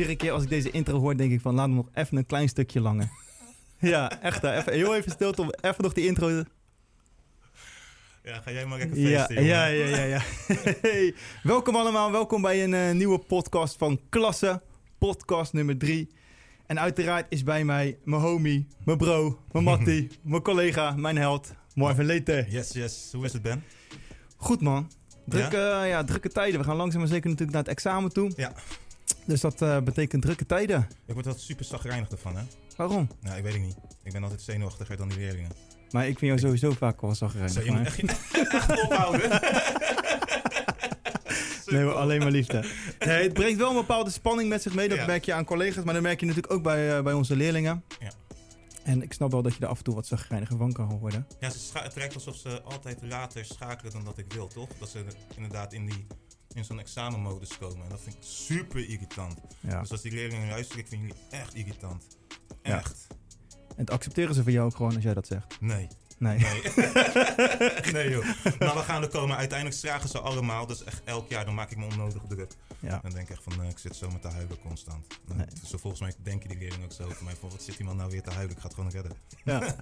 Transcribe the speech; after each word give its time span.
Iedere 0.00 0.18
keer 0.18 0.32
als 0.32 0.42
ik 0.42 0.48
deze 0.48 0.70
intro 0.70 0.98
hoor, 0.98 1.16
denk 1.16 1.32
ik 1.32 1.40
van 1.40 1.54
laat 1.54 1.66
hem 1.66 1.74
nog 1.74 1.88
even 1.94 2.16
een 2.16 2.26
klein 2.26 2.48
stukje 2.48 2.80
langer. 2.80 3.10
ja, 3.92 4.20
echt. 4.22 4.42
hè. 4.42 4.56
Even, 4.56 4.72
heel 4.72 4.94
even 4.94 5.10
stil 5.10 5.32
om 5.32 5.50
even 5.60 5.82
nog 5.82 5.92
die 5.92 6.06
intro. 6.06 6.28
Ja, 8.22 8.40
ga 8.40 8.50
jij 8.50 8.66
maar 8.66 8.78
lekker 8.78 8.98
Ja, 8.98 9.24
feesten, 9.24 9.44
ja, 9.44 9.66
ja, 9.66 9.86
ja. 9.86 10.04
ja. 10.04 10.22
Hey, 10.82 11.14
welkom 11.42 11.76
allemaal, 11.76 12.10
welkom 12.10 12.42
bij 12.42 12.64
een 12.64 12.74
eh, 12.74 12.90
nieuwe 12.90 13.18
podcast 13.18 13.76
van 13.76 14.00
Klasse, 14.08 14.62
podcast 14.98 15.52
nummer 15.52 15.78
3. 15.78 16.10
En 16.66 16.80
uiteraard 16.80 17.26
is 17.28 17.42
bij 17.42 17.64
mij 17.64 17.98
mijn 18.04 18.22
homie, 18.22 18.66
mijn 18.84 18.98
bro, 18.98 19.38
mijn 19.52 19.64
mattie, 19.70 20.08
mijn 20.22 20.42
collega, 20.42 20.90
mijn 20.90 21.16
held, 21.16 21.54
Marvin 21.74 22.04
Lete. 22.04 22.46
Yes, 22.48 22.72
yes. 22.72 23.08
Hoe 23.12 23.24
is 23.24 23.32
het, 23.32 23.42
Ben? 23.42 23.64
Goed 24.36 24.60
man. 24.60 24.90
Drukke, 25.26 25.82
ja? 25.86 26.04
drukke 26.04 26.28
tijden. 26.28 26.60
We 26.60 26.66
gaan 26.66 26.76
langzaam 26.76 27.00
maar 27.00 27.10
zeker 27.10 27.30
natuurlijk 27.30 27.56
naar 27.56 27.66
het 27.66 27.76
examen 27.76 28.12
toe. 28.12 28.32
Ja. 28.36 28.52
Dus 29.26 29.40
dat 29.40 29.62
eh, 29.62 29.80
betekent 29.80 30.22
drukke 30.22 30.46
tijden. 30.46 30.88
Ik 31.06 31.14
word 31.14 31.26
altijd 31.26 31.44
super 31.44 31.64
zagrijnig 31.64 32.10
ervan, 32.10 32.36
hè? 32.36 32.42
Waarom? 32.76 33.08
Nou, 33.20 33.36
ik 33.36 33.42
weet 33.42 33.52
het 33.52 33.62
niet. 33.62 33.76
Ik 34.02 34.12
ben 34.12 34.22
altijd 34.22 34.40
zenuwachtiger 34.40 34.96
dan 34.96 35.08
die 35.08 35.18
leerlingen. 35.18 35.50
Maar 35.90 36.02
ik 36.08 36.18
vind 36.18 36.30
jou 36.30 36.38
sowieso 36.38 36.78
vaak 36.78 37.00
wel 37.00 37.14
zagrijnig. 37.14 37.64
je 37.64 37.70
moet 37.70 37.82
maar- 37.82 37.86
echt, 37.86 38.52
echt 38.54 38.82
ophouden. 38.82 39.30
Nee, 41.66 41.84
alleen 41.84 42.18
maar 42.18 42.30
liefde. 42.30 42.64
Nee, 42.98 43.22
het 43.22 43.32
brengt 43.32 43.58
wel 43.58 43.68
een 43.70 43.76
bepaalde 43.76 44.10
spanning 44.10 44.48
met 44.48 44.62
zich 44.62 44.74
mee. 44.74 44.88
Dat 44.88 44.98
Ja. 44.98 45.06
merk 45.06 45.24
je 45.24 45.32
aan 45.32 45.44
collega's, 45.44 45.84
maar 45.84 45.94
dat 45.94 46.02
merk 46.02 46.20
je 46.20 46.26
natuurlijk 46.26 46.52
ook 46.52 46.62
bij, 46.62 46.96
eh, 46.96 47.02
bij 47.02 47.12
onze 47.12 47.36
leerlingen. 47.36 47.84
Ja. 48.00 48.10
En 48.84 49.02
ik 49.02 49.12
snap 49.12 49.30
wel 49.30 49.42
dat 49.42 49.54
je 49.54 49.60
er 49.60 49.66
af 49.68 49.78
en 49.78 49.84
toe 49.84 49.94
wat 49.94 50.06
zagrijniger 50.06 50.56
van 50.56 50.72
kan 50.72 50.98
worden. 50.98 51.26
Ja, 51.40 51.50
ze 51.50 51.78
het 51.78 51.96
lijkt 51.96 52.14
alsof 52.14 52.36
ze 52.36 52.62
altijd 52.62 52.98
later 53.02 53.44
schakelen 53.44 53.92
dan 53.92 54.04
dat 54.04 54.18
ik 54.18 54.32
wil, 54.32 54.46
toch? 54.48 54.68
Dat 54.78 54.88
ze 54.88 55.04
inderdaad 55.36 55.72
in, 55.72 55.86
die, 55.86 56.06
in 56.54 56.64
zo'n 56.64 56.78
examenmodus 56.80 57.58
komen. 57.58 57.82
En 57.82 57.88
dat 57.88 58.00
vind 58.00 58.14
ik 58.14 58.22
super 58.22 58.88
irritant. 58.88 59.38
Ja. 59.60 59.80
Dus 59.80 59.90
als 59.90 60.02
die 60.02 60.12
leerlingen 60.12 60.48
luisteren, 60.48 60.82
ik 60.82 60.88
vind 60.88 61.00
jullie 61.00 61.16
echt 61.30 61.54
irritant. 61.54 62.06
Ja. 62.62 62.78
Echt. 62.78 63.06
En 63.68 63.86
het 63.86 63.90
accepteren 63.90 64.34
ze 64.34 64.42
van 64.42 64.52
jou 64.52 64.66
ook 64.66 64.76
gewoon 64.76 64.94
als 64.94 65.02
jij 65.04 65.14
dat 65.14 65.26
zegt. 65.26 65.60
Nee. 65.60 65.88
Nee. 66.18 66.38
Nee. 66.38 66.62
nee, 67.92 68.10
joh. 68.10 68.24
Maar 68.58 68.74
we 68.74 68.82
gaan 68.84 69.02
er 69.02 69.08
komen. 69.08 69.36
Uiteindelijk 69.36 69.78
slagen 69.78 70.08
ze 70.08 70.18
allemaal. 70.18 70.66
Dus 70.66 70.84
echt 70.84 71.02
elk 71.04 71.28
jaar 71.28 71.44
dan 71.44 71.54
maak 71.54 71.70
ik 71.70 71.76
me 71.76 71.84
onnodig 71.86 72.22
druk. 72.28 72.52
Ja. 72.80 72.98
Dan 73.02 73.10
denk 73.10 73.28
ik 73.28 73.30
echt 73.36 73.42
van, 73.42 73.64
ik 73.64 73.78
zit 73.78 73.96
zo 73.96 74.10
met 74.10 74.22
te 74.22 74.28
huilen 74.28 74.60
constant. 74.60 75.06
Dan- 75.26 75.36
Nee. 75.36 75.46
Zo 75.66 75.78
volgens 75.78 76.02
mij 76.02 76.14
denken 76.22 76.48
die 76.48 76.58
leerlingen 76.58 76.84
ook 76.84 76.92
zo 76.92 77.02
over 77.04 77.24
mij. 77.24 77.34
Van, 77.40 77.50
wat 77.50 77.62
zit 77.62 77.76
die 77.76 77.86
man 77.86 77.96
nou 77.96 78.10
weer 78.10 78.22
te 78.22 78.30
huilen? 78.30 78.50
Ik 78.56 78.58
ga 78.60 78.64
het 78.66 78.74
gewoon 78.74 78.90
redden. 78.90 79.12
ja. 79.44 79.76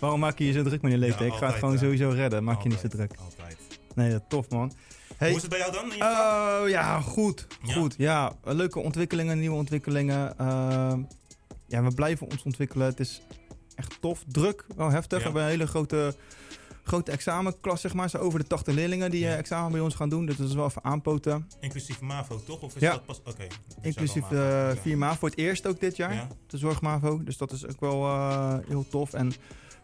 Waarom 0.00 0.20
maak 0.20 0.38
je 0.38 0.44
je 0.46 0.52
zo 0.52 0.62
druk, 0.62 0.82
meneer 0.82 0.98
Lete? 0.98 1.18
Ja, 1.24 1.32
ik 1.32 1.38
ga 1.38 1.46
het 1.46 1.56
gewoon 1.58 1.78
sowieso 1.78 2.08
redden. 2.10 2.44
Maak 2.44 2.62
je 2.62 2.68
niet 2.68 2.78
zo 2.78 2.88
druk. 2.88 3.14
Altijd. 3.16 3.56
Nee, 3.94 4.10
dat- 4.10 4.24
tof 4.28 4.48
man. 4.48 4.72
Hey, 5.20 5.28
Hoe 5.28 5.36
is 5.36 5.42
het 5.42 5.50
bij 5.50 5.60
jou 5.60 5.72
dan? 5.72 5.92
Oh 6.02 6.68
ja, 6.68 7.00
goed. 7.00 7.46
Ja? 7.62 7.74
Goed. 7.74 7.94
Ja, 7.98 8.32
leuke 8.44 8.78
ontwikkelingen, 8.78 9.38
nieuwe 9.38 9.56
ontwikkelingen. 9.56 10.38
Ehm, 10.38 11.02
ja, 11.66 11.82
we 11.82 11.94
blijven 11.94 12.30
ons 12.30 12.42
ontwikkelen. 12.42 12.86
Het 12.86 13.00
is 13.00 13.22
echt 13.74 13.96
tof, 14.00 14.24
druk, 14.26 14.66
wel 14.76 14.90
heftig. 14.90 15.18
We 15.18 15.24
hebben 15.24 15.42
een 15.42 15.48
hele 15.48 15.66
grote, 15.66 16.14
grote 16.84 17.10
examenklas, 17.10 17.80
zeg 17.80 17.94
maar. 17.94 18.10
Zo 18.10 18.18
over 18.18 18.38
de 18.38 18.46
80 18.46 18.74
leerlingen 18.74 19.10
die 19.10 19.26
eh, 19.26 19.38
examen 19.38 19.72
bij 19.72 19.80
ons 19.80 19.94
gaan 19.94 20.08
doen. 20.08 20.26
Dus 20.26 20.36
dat 20.36 20.48
is 20.48 20.54
wel 20.54 20.66
even 20.66 20.84
aanpoten. 20.84 21.46
Inclusief 21.60 22.00
MAVO, 22.00 22.40
toch? 22.44 22.60
Of 22.60 22.74
is 22.74 22.80
Ja. 22.80 22.90
dat 22.92 23.04
pas... 23.04 23.20
Oké. 23.24 23.46
Inclusief 23.82 24.28
wel 24.28 24.40
MAVO, 24.42 24.68
eh 24.68 24.74
ja. 24.74 24.80
4 24.80 24.98
maanden 24.98 25.18
voor 25.18 25.28
het 25.28 25.38
eerst 25.38 25.66
ook 25.66 25.80
dit 25.80 25.96
jaar. 25.96 26.14
Ja? 26.14 26.28
De 26.46 26.58
zorg 26.58 26.80
MAVO. 26.80 27.22
Dus 27.22 27.36
dat 27.36 27.52
is 27.52 27.66
ook 27.66 27.80
wel 27.80 28.04
eh, 28.06 28.54
heel 28.68 28.86
tof. 28.90 29.12
En 29.12 29.32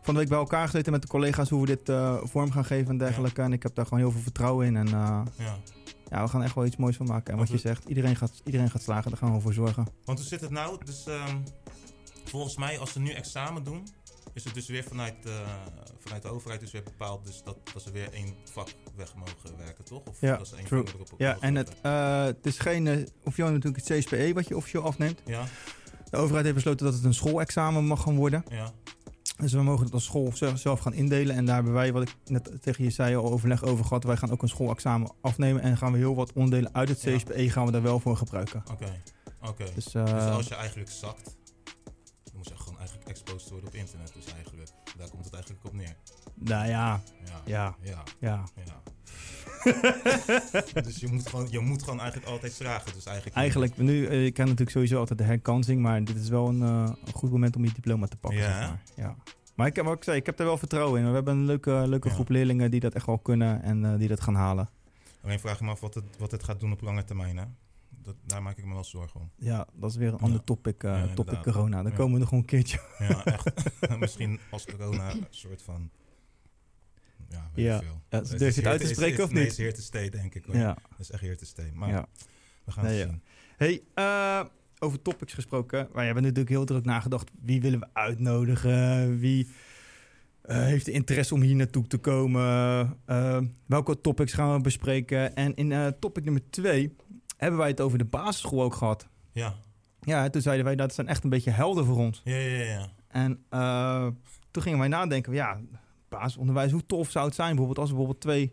van 0.06 0.14
de 0.14 0.20
week 0.20 0.28
bij 0.28 0.38
elkaar 0.38 0.66
gezeten 0.66 0.92
met 0.92 1.02
de 1.02 1.08
collega's 1.08 1.48
hoe 1.48 1.60
we 1.60 1.66
dit 1.66 1.88
eh, 1.88 2.16
vorm 2.22 2.50
gaan 2.50 2.64
geven 2.64 2.90
en 2.90 2.98
dergelijke. 2.98 3.42
En 3.42 3.52
ik 3.52 3.62
heb 3.62 3.74
daar 3.74 3.84
gewoon 3.84 3.98
heel 4.00 4.10
veel 4.10 4.20
vertrouwen 4.20 4.66
in. 4.66 4.76
En 4.76 4.86
eh, 4.86 5.20
Ja. 5.38 5.56
ja, 6.10 6.22
we 6.22 6.28
gaan 6.28 6.42
echt 6.42 6.54
wel 6.54 6.64
iets 6.66 6.76
moois 6.76 6.96
van 6.96 7.06
maken. 7.06 7.32
En 7.32 7.38
wat 7.38 7.48
je 7.48 7.58
zegt, 7.58 7.84
iedereen 7.84 8.16
gaat, 8.16 8.40
iedereen 8.44 8.70
gaat 8.70 8.82
slagen. 8.82 9.10
Daar 9.10 9.18
gaan 9.20 9.34
we 9.34 9.40
voor 9.40 9.52
zorgen. 9.52 9.86
Want 10.04 10.18
hoe 10.18 10.28
zit 10.28 10.40
het 10.40 10.50
nou? 10.50 10.84
Dus 10.84 11.06
ehm, 11.06 11.36
volgens 12.24 12.56
mij, 12.56 12.78
als 12.78 12.92
ze 12.92 13.00
nu 13.00 13.10
examen 13.10 13.64
doen, 13.64 13.86
is 14.32 14.44
het 14.44 14.54
dus 14.54 14.66
weer 14.68 14.84
vanuit, 14.84 15.14
eh, 15.24 15.32
vanuit 15.98 16.22
de 16.22 16.28
overheid 16.28 16.60
dus 16.60 16.70
weer 16.72 16.82
bepaald 16.82 17.24
dus 17.24 17.42
dat, 17.44 17.56
dat 17.72 17.82
ze 17.82 17.90
weer 17.90 18.12
één 18.12 18.34
vak 18.52 18.68
weg 18.96 19.14
mogen 19.14 19.56
werken, 19.58 19.84
toch? 19.84 20.02
Of 20.08 20.20
Ja, 20.20 20.36
dat 20.36 20.48
ze 20.48 20.56
één 20.56 20.64
true. 20.66 20.84
vak 20.86 20.94
erop 20.94 21.14
Ja, 21.18 21.36
en 21.40 21.54
het, 21.54 21.72
het 22.36 22.46
is 22.46 22.58
geen 22.58 23.08
officieel 23.24 23.50
natuurlijk 23.52 23.88
het 23.88 23.98
CSPE 23.98 24.32
wat 24.34 24.48
je 24.48 24.56
officieel 24.56 24.82
afneemt. 24.82 25.20
Ja, 25.24 25.44
De 26.10 26.16
overheid 26.16 26.44
heeft 26.44 26.54
besloten 26.56 26.86
dat 26.86 26.94
het 26.94 27.04
een 27.04 27.14
schoolexamen 27.14 27.84
mag 27.86 28.02
gaan 28.02 28.16
worden. 28.16 28.44
ja, 28.50 28.72
Dus 29.36 29.52
we 29.52 29.62
mogen 29.62 29.84
het 29.84 29.94
als 29.94 30.04
school 30.04 30.32
zelf 30.54 30.80
gaan 30.80 30.94
indelen. 30.94 31.36
En 31.36 31.44
daar 31.46 31.54
hebben 31.54 31.72
wij, 31.72 31.92
wat 31.92 32.02
ik 32.02 32.16
net 32.24 32.62
tegen 32.62 32.84
je 32.84 32.90
zei, 32.90 33.16
al 33.16 33.30
overleg 33.32 33.62
over 33.64 33.84
gehad. 33.84 34.04
Wij 34.04 34.16
gaan 34.16 34.30
ook 34.30 34.42
een 34.42 34.48
schoolexamen 34.48 35.12
afnemen. 35.20 35.62
En 35.62 35.76
gaan 35.76 35.92
we 35.92 35.98
heel 35.98 36.14
wat 36.14 36.32
onderdelen 36.32 36.74
uit 36.74 36.88
het 36.88 37.02
Ja. 37.02 37.16
CSPE 37.16 37.50
gaan 37.50 37.66
we 37.66 37.72
daar 37.72 37.82
wel 37.82 38.00
voor 38.00 38.16
gebruiken. 38.16 38.62
oké. 38.72 39.02
Oké. 39.40 39.64
Dus, 39.74 39.94
eh, 39.94 40.04
Dus 40.04 40.24
als 40.24 40.48
je 40.48 40.54
eigenlijk 40.54 40.90
zakt, 40.90 41.36
dan 42.24 42.34
moet 42.36 42.48
je 42.48 42.56
gewoon 42.56 42.78
eigenlijk 42.78 43.08
exposed 43.08 43.50
worden 43.50 43.68
op 43.68 43.74
internet. 43.74 44.12
Dus 44.14 44.32
eigenlijk, 44.34 44.70
daar 44.98 45.08
komt 45.08 45.24
het 45.24 45.34
eigenlijk 45.34 45.64
op 45.64 45.72
neer. 45.72 45.96
nou 46.34 46.68
ja, 46.68 47.00
Ja, 47.24 47.40
ja, 47.44 47.76
ja, 47.82 48.02
ja. 48.20 48.44
ja. 48.64 48.82
dus 50.86 50.96
je 50.96 51.08
moet, 51.10 51.28
gewoon, 51.28 51.46
je 51.50 51.58
moet 51.60 51.82
gewoon 51.82 52.00
eigenlijk 52.00 52.30
altijd 52.30 52.54
vragen. 52.54 52.92
Dus 52.94 53.04
eigenlijk, 53.06 53.36
Eigenlijk, 53.36 53.76
nu, 53.76 54.06
eh, 54.06 54.24
ik 54.24 54.34
ken 54.34 54.44
natuurlijk 54.44 54.70
sowieso 54.70 54.98
altijd 54.98 55.18
de 55.18 55.24
herkansing. 55.24 55.80
Maar 55.80 56.04
dit 56.04 56.16
is 56.16 56.28
wel 56.28 56.48
een, 56.48 56.62
eh, 56.62 56.92
een 57.04 57.12
goed 57.12 57.30
moment 57.30 57.56
om 57.56 57.64
je 57.64 57.72
diploma 57.74 58.06
te 58.06 58.16
pakken. 58.16 58.40
Ja, 58.40 58.58
zeg 58.58 58.68
maar. 58.68 58.80
ja. 58.94 59.16
Maar 59.54 59.66
ik 59.66 59.76
heb, 59.76 59.84
wat 59.84 59.96
ik 59.96 60.04
zei, 60.04 60.16
ik 60.16 60.26
heb 60.26 60.38
er 60.38 60.44
wel 60.44 60.58
vertrouwen 60.58 61.00
in. 61.00 61.08
We 61.08 61.14
hebben 61.14 61.36
een 61.36 61.44
leuke, 61.44 61.70
leuke 61.86 62.08
Ja. 62.08 62.14
groep 62.14 62.28
leerlingen 62.28 62.70
die 62.70 62.80
dat 62.80 62.94
echt 62.94 63.06
wel 63.06 63.18
kunnen. 63.18 63.62
En 63.62 63.84
eh, 63.84 63.98
die 63.98 64.08
dat 64.08 64.20
gaan 64.20 64.34
halen. 64.34 64.68
Alleen 65.22 65.40
vraag 65.40 65.54
ik 65.54 65.60
me 65.60 65.70
af 65.70 65.80
wat 65.80 65.94
het, 65.94 66.04
wat 66.18 66.30
het 66.30 66.44
gaat 66.44 66.60
doen 66.60 66.72
op 66.72 66.80
lange 66.80 67.04
termijn. 67.04 67.36
Hè? 67.36 67.44
Dat, 68.02 68.14
daar 68.26 68.42
maak 68.42 68.56
ik 68.58 68.64
me 68.64 68.74
wel 68.74 68.84
zorgen 68.84 69.20
om. 69.20 69.30
Ja, 69.36 69.66
dat 69.74 69.90
is 69.90 69.96
weer 69.96 70.12
een 70.12 70.18
ander 70.18 70.44
topic, 70.44 70.82
eh, 70.82 70.90
Ja, 70.90 71.14
topic 71.14 71.42
corona. 71.42 71.82
Daar 71.82 71.90
Ja. 71.92 71.96
komen 71.98 72.12
we 72.12 72.18
nog 72.18 72.28
gewoon 72.28 72.42
een 72.44 72.50
keertje. 72.50 72.80
Ja, 72.98 73.24
echt. 73.24 73.52
Misschien 73.98 74.40
als 74.50 74.64
corona 74.64 75.10
een 75.10 75.26
soort 75.30 75.62
van... 75.62 75.90
Ja, 77.28 77.50
weet 77.54 77.64
Ja. 77.64 77.78
veel. 77.78 78.00
Ja, 78.10 78.20
durf 78.20 78.54
je 78.54 78.60
het 78.60 78.66
uit 78.70 78.80
te 78.80 78.86
spreken 78.86 79.24
of 79.24 79.30
nee, 79.32 79.42
niet? 79.42 79.52
is 79.52 79.58
here 79.58 79.72
to 79.72 79.80
stay, 79.80 80.08
denk 80.10 80.34
ik. 80.34 80.44
Hoor. 80.44 80.56
Ja, 80.56 80.76
Dat 80.90 81.00
is 81.00 81.10
echt 81.10 81.22
here 81.22 81.36
to 81.36 81.44
stay. 81.44 81.70
Maar 81.74 81.88
ja. 81.88 82.06
we 82.64 82.72
gaan 82.72 82.84
Nee, 82.84 82.98
het 83.00 83.08
zien. 83.08 83.22
Hey, 83.56 83.82
eh, 83.94 84.44
over 84.78 85.02
topics 85.02 85.34
gesproken. 85.34 85.88
Wij 85.92 86.04
hebben 86.04 86.22
natuurlijk 86.22 86.48
heel 86.50 86.64
druk 86.64 86.84
nagedacht. 86.84 87.30
Wie 87.42 87.60
willen 87.60 87.80
we 87.80 87.86
uitnodigen? 87.92 89.18
Wie 89.18 89.48
eh, 90.42 90.56
heeft 90.58 90.84
de 90.84 90.92
interesse 90.92 91.34
om 91.34 91.40
hier 91.40 91.54
naartoe 91.56 91.86
te 91.86 91.98
komen? 91.98 92.42
Eh, 93.06 93.38
welke 93.66 94.00
topics 94.00 94.32
gaan 94.32 94.54
we 94.56 94.60
bespreken? 94.60 95.34
En 95.36 95.54
in 95.54 95.94
topic 96.00 96.24
nummer 96.24 96.42
twee 96.50 96.96
hebben 97.36 97.58
wij 97.58 97.68
het 97.68 97.80
over 97.80 97.98
de 97.98 98.04
basisschool 98.04 98.62
ook 98.62 98.74
gehad. 98.74 99.08
Ja. 99.32 99.54
Ja, 100.00 100.30
toen 100.30 100.42
zeiden 100.42 100.64
wij 100.64 100.76
dat 100.76 100.94
zijn 100.94 101.08
echt 101.08 101.24
een 101.24 101.30
beetje 101.30 101.50
helden 101.50 101.84
voor 101.84 101.96
ons. 101.96 102.20
Ja, 102.24 102.36
ja, 102.36 102.62
ja, 102.62 102.64
ja. 102.64 102.88
En 103.08 103.44
toen 104.50 104.62
gingen 104.62 104.78
wij 104.78 104.88
nadenken, 104.88 105.32
ja, 105.32 105.60
basisonderwijs, 106.08 106.72
hoe 106.72 106.86
tof 106.86 107.10
zou 107.10 107.24
het 107.26 107.34
zijn 107.34 107.48
bijvoorbeeld 107.48 107.78
als 107.78 107.88
we 107.88 107.94
bijvoorbeeld 107.96 108.24
twee 108.24 108.52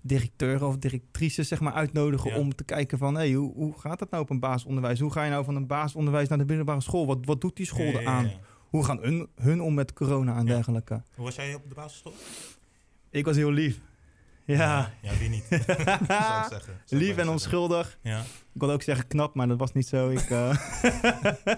directeuren 0.00 0.66
of 0.66 0.76
directrices 0.78 1.48
zeg 1.48 1.60
maar 1.60 1.72
uitnodigen 1.72 2.30
Ja. 2.30 2.36
om 2.38 2.54
te 2.54 2.64
kijken 2.64 2.98
van, 2.98 3.14
hey, 3.14 3.32
hoe, 3.32 3.52
hoe 3.54 3.78
gaat 3.80 3.98
dat 3.98 4.10
nou 4.10 4.22
op 4.22 4.30
een 4.30 4.40
basisonderwijs? 4.40 5.00
Hoe 5.00 5.12
ga 5.12 5.24
je 5.24 5.30
nou 5.30 5.44
van 5.44 5.56
een 5.56 5.66
basisonderwijs 5.66 6.28
naar 6.28 6.38
de 6.38 6.44
middelbare 6.44 6.80
school? 6.80 7.06
Wat, 7.06 7.18
wat 7.24 7.40
doet 7.40 7.56
die 7.56 7.66
school 7.66 7.84
Ja, 7.86 7.98
eraan? 8.00 8.24
ja. 8.24 8.38
Hoe 8.68 8.84
gaan 8.84 8.98
hun, 9.00 9.28
hun 9.34 9.60
om 9.60 9.74
met 9.74 9.92
corona 9.92 10.36
en 10.36 10.46
dergelijke? 10.46 11.02
Hoe 11.14 11.24
was 11.24 11.34
jij 11.34 11.54
op 11.54 11.68
de 11.68 11.74
basisschool? 11.74 12.12
Ik 13.10 13.24
was 13.24 13.36
heel 13.36 13.50
lief. 13.50 13.80
Ja, 14.44 14.92
Ja, 15.02 15.16
wie 15.18 15.28
niet? 15.28 15.44
Zou 15.50 15.60
ik 16.42 16.46
zeggen. 16.50 16.80
Zou 16.84 17.00
lief 17.00 17.08
en 17.10 17.14
zeggen. 17.14 17.28
onschuldig. 17.32 17.98
Ja. 18.02 18.20
Ik 18.20 18.26
wilde 18.52 18.74
ook 18.74 18.82
zeggen 18.82 19.06
knap, 19.06 19.34
maar 19.34 19.48
dat 19.48 19.58
was 19.58 19.72
niet 19.72 19.86
zo. 19.88 20.08
Ik, 20.10 20.30
eh, 20.30 20.56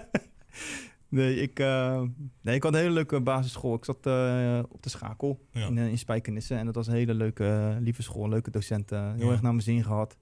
nee, 1.11 1.35
ik, 1.41 1.59
eh, 1.59 2.01
nee, 2.41 2.55
ik 2.55 2.63
had 2.63 2.73
een 2.73 2.79
hele 2.79 2.91
leuke 2.93 3.21
basisschool. 3.21 3.73
Ik 3.75 3.85
zat 3.85 4.05
eh, 4.05 4.59
op 4.69 4.83
de 4.83 4.89
schakel 4.89 5.45
Ja. 5.51 5.67
in, 5.67 5.77
eh, 5.77 5.87
in 5.87 5.97
Spijkenissen. 5.97 6.57
En 6.57 6.65
dat 6.65 6.75
was 6.75 6.87
een 6.87 6.93
hele 6.93 7.13
leuke, 7.13 7.77
lieve 7.79 8.01
school. 8.01 8.29
Leuke 8.29 8.51
docenten. 8.51 9.15
Heel 9.15 9.25
Ja. 9.25 9.31
erg 9.31 9.41
naar 9.41 9.51
mijn 9.51 9.63
zin 9.63 9.83
gehad. 9.83 10.17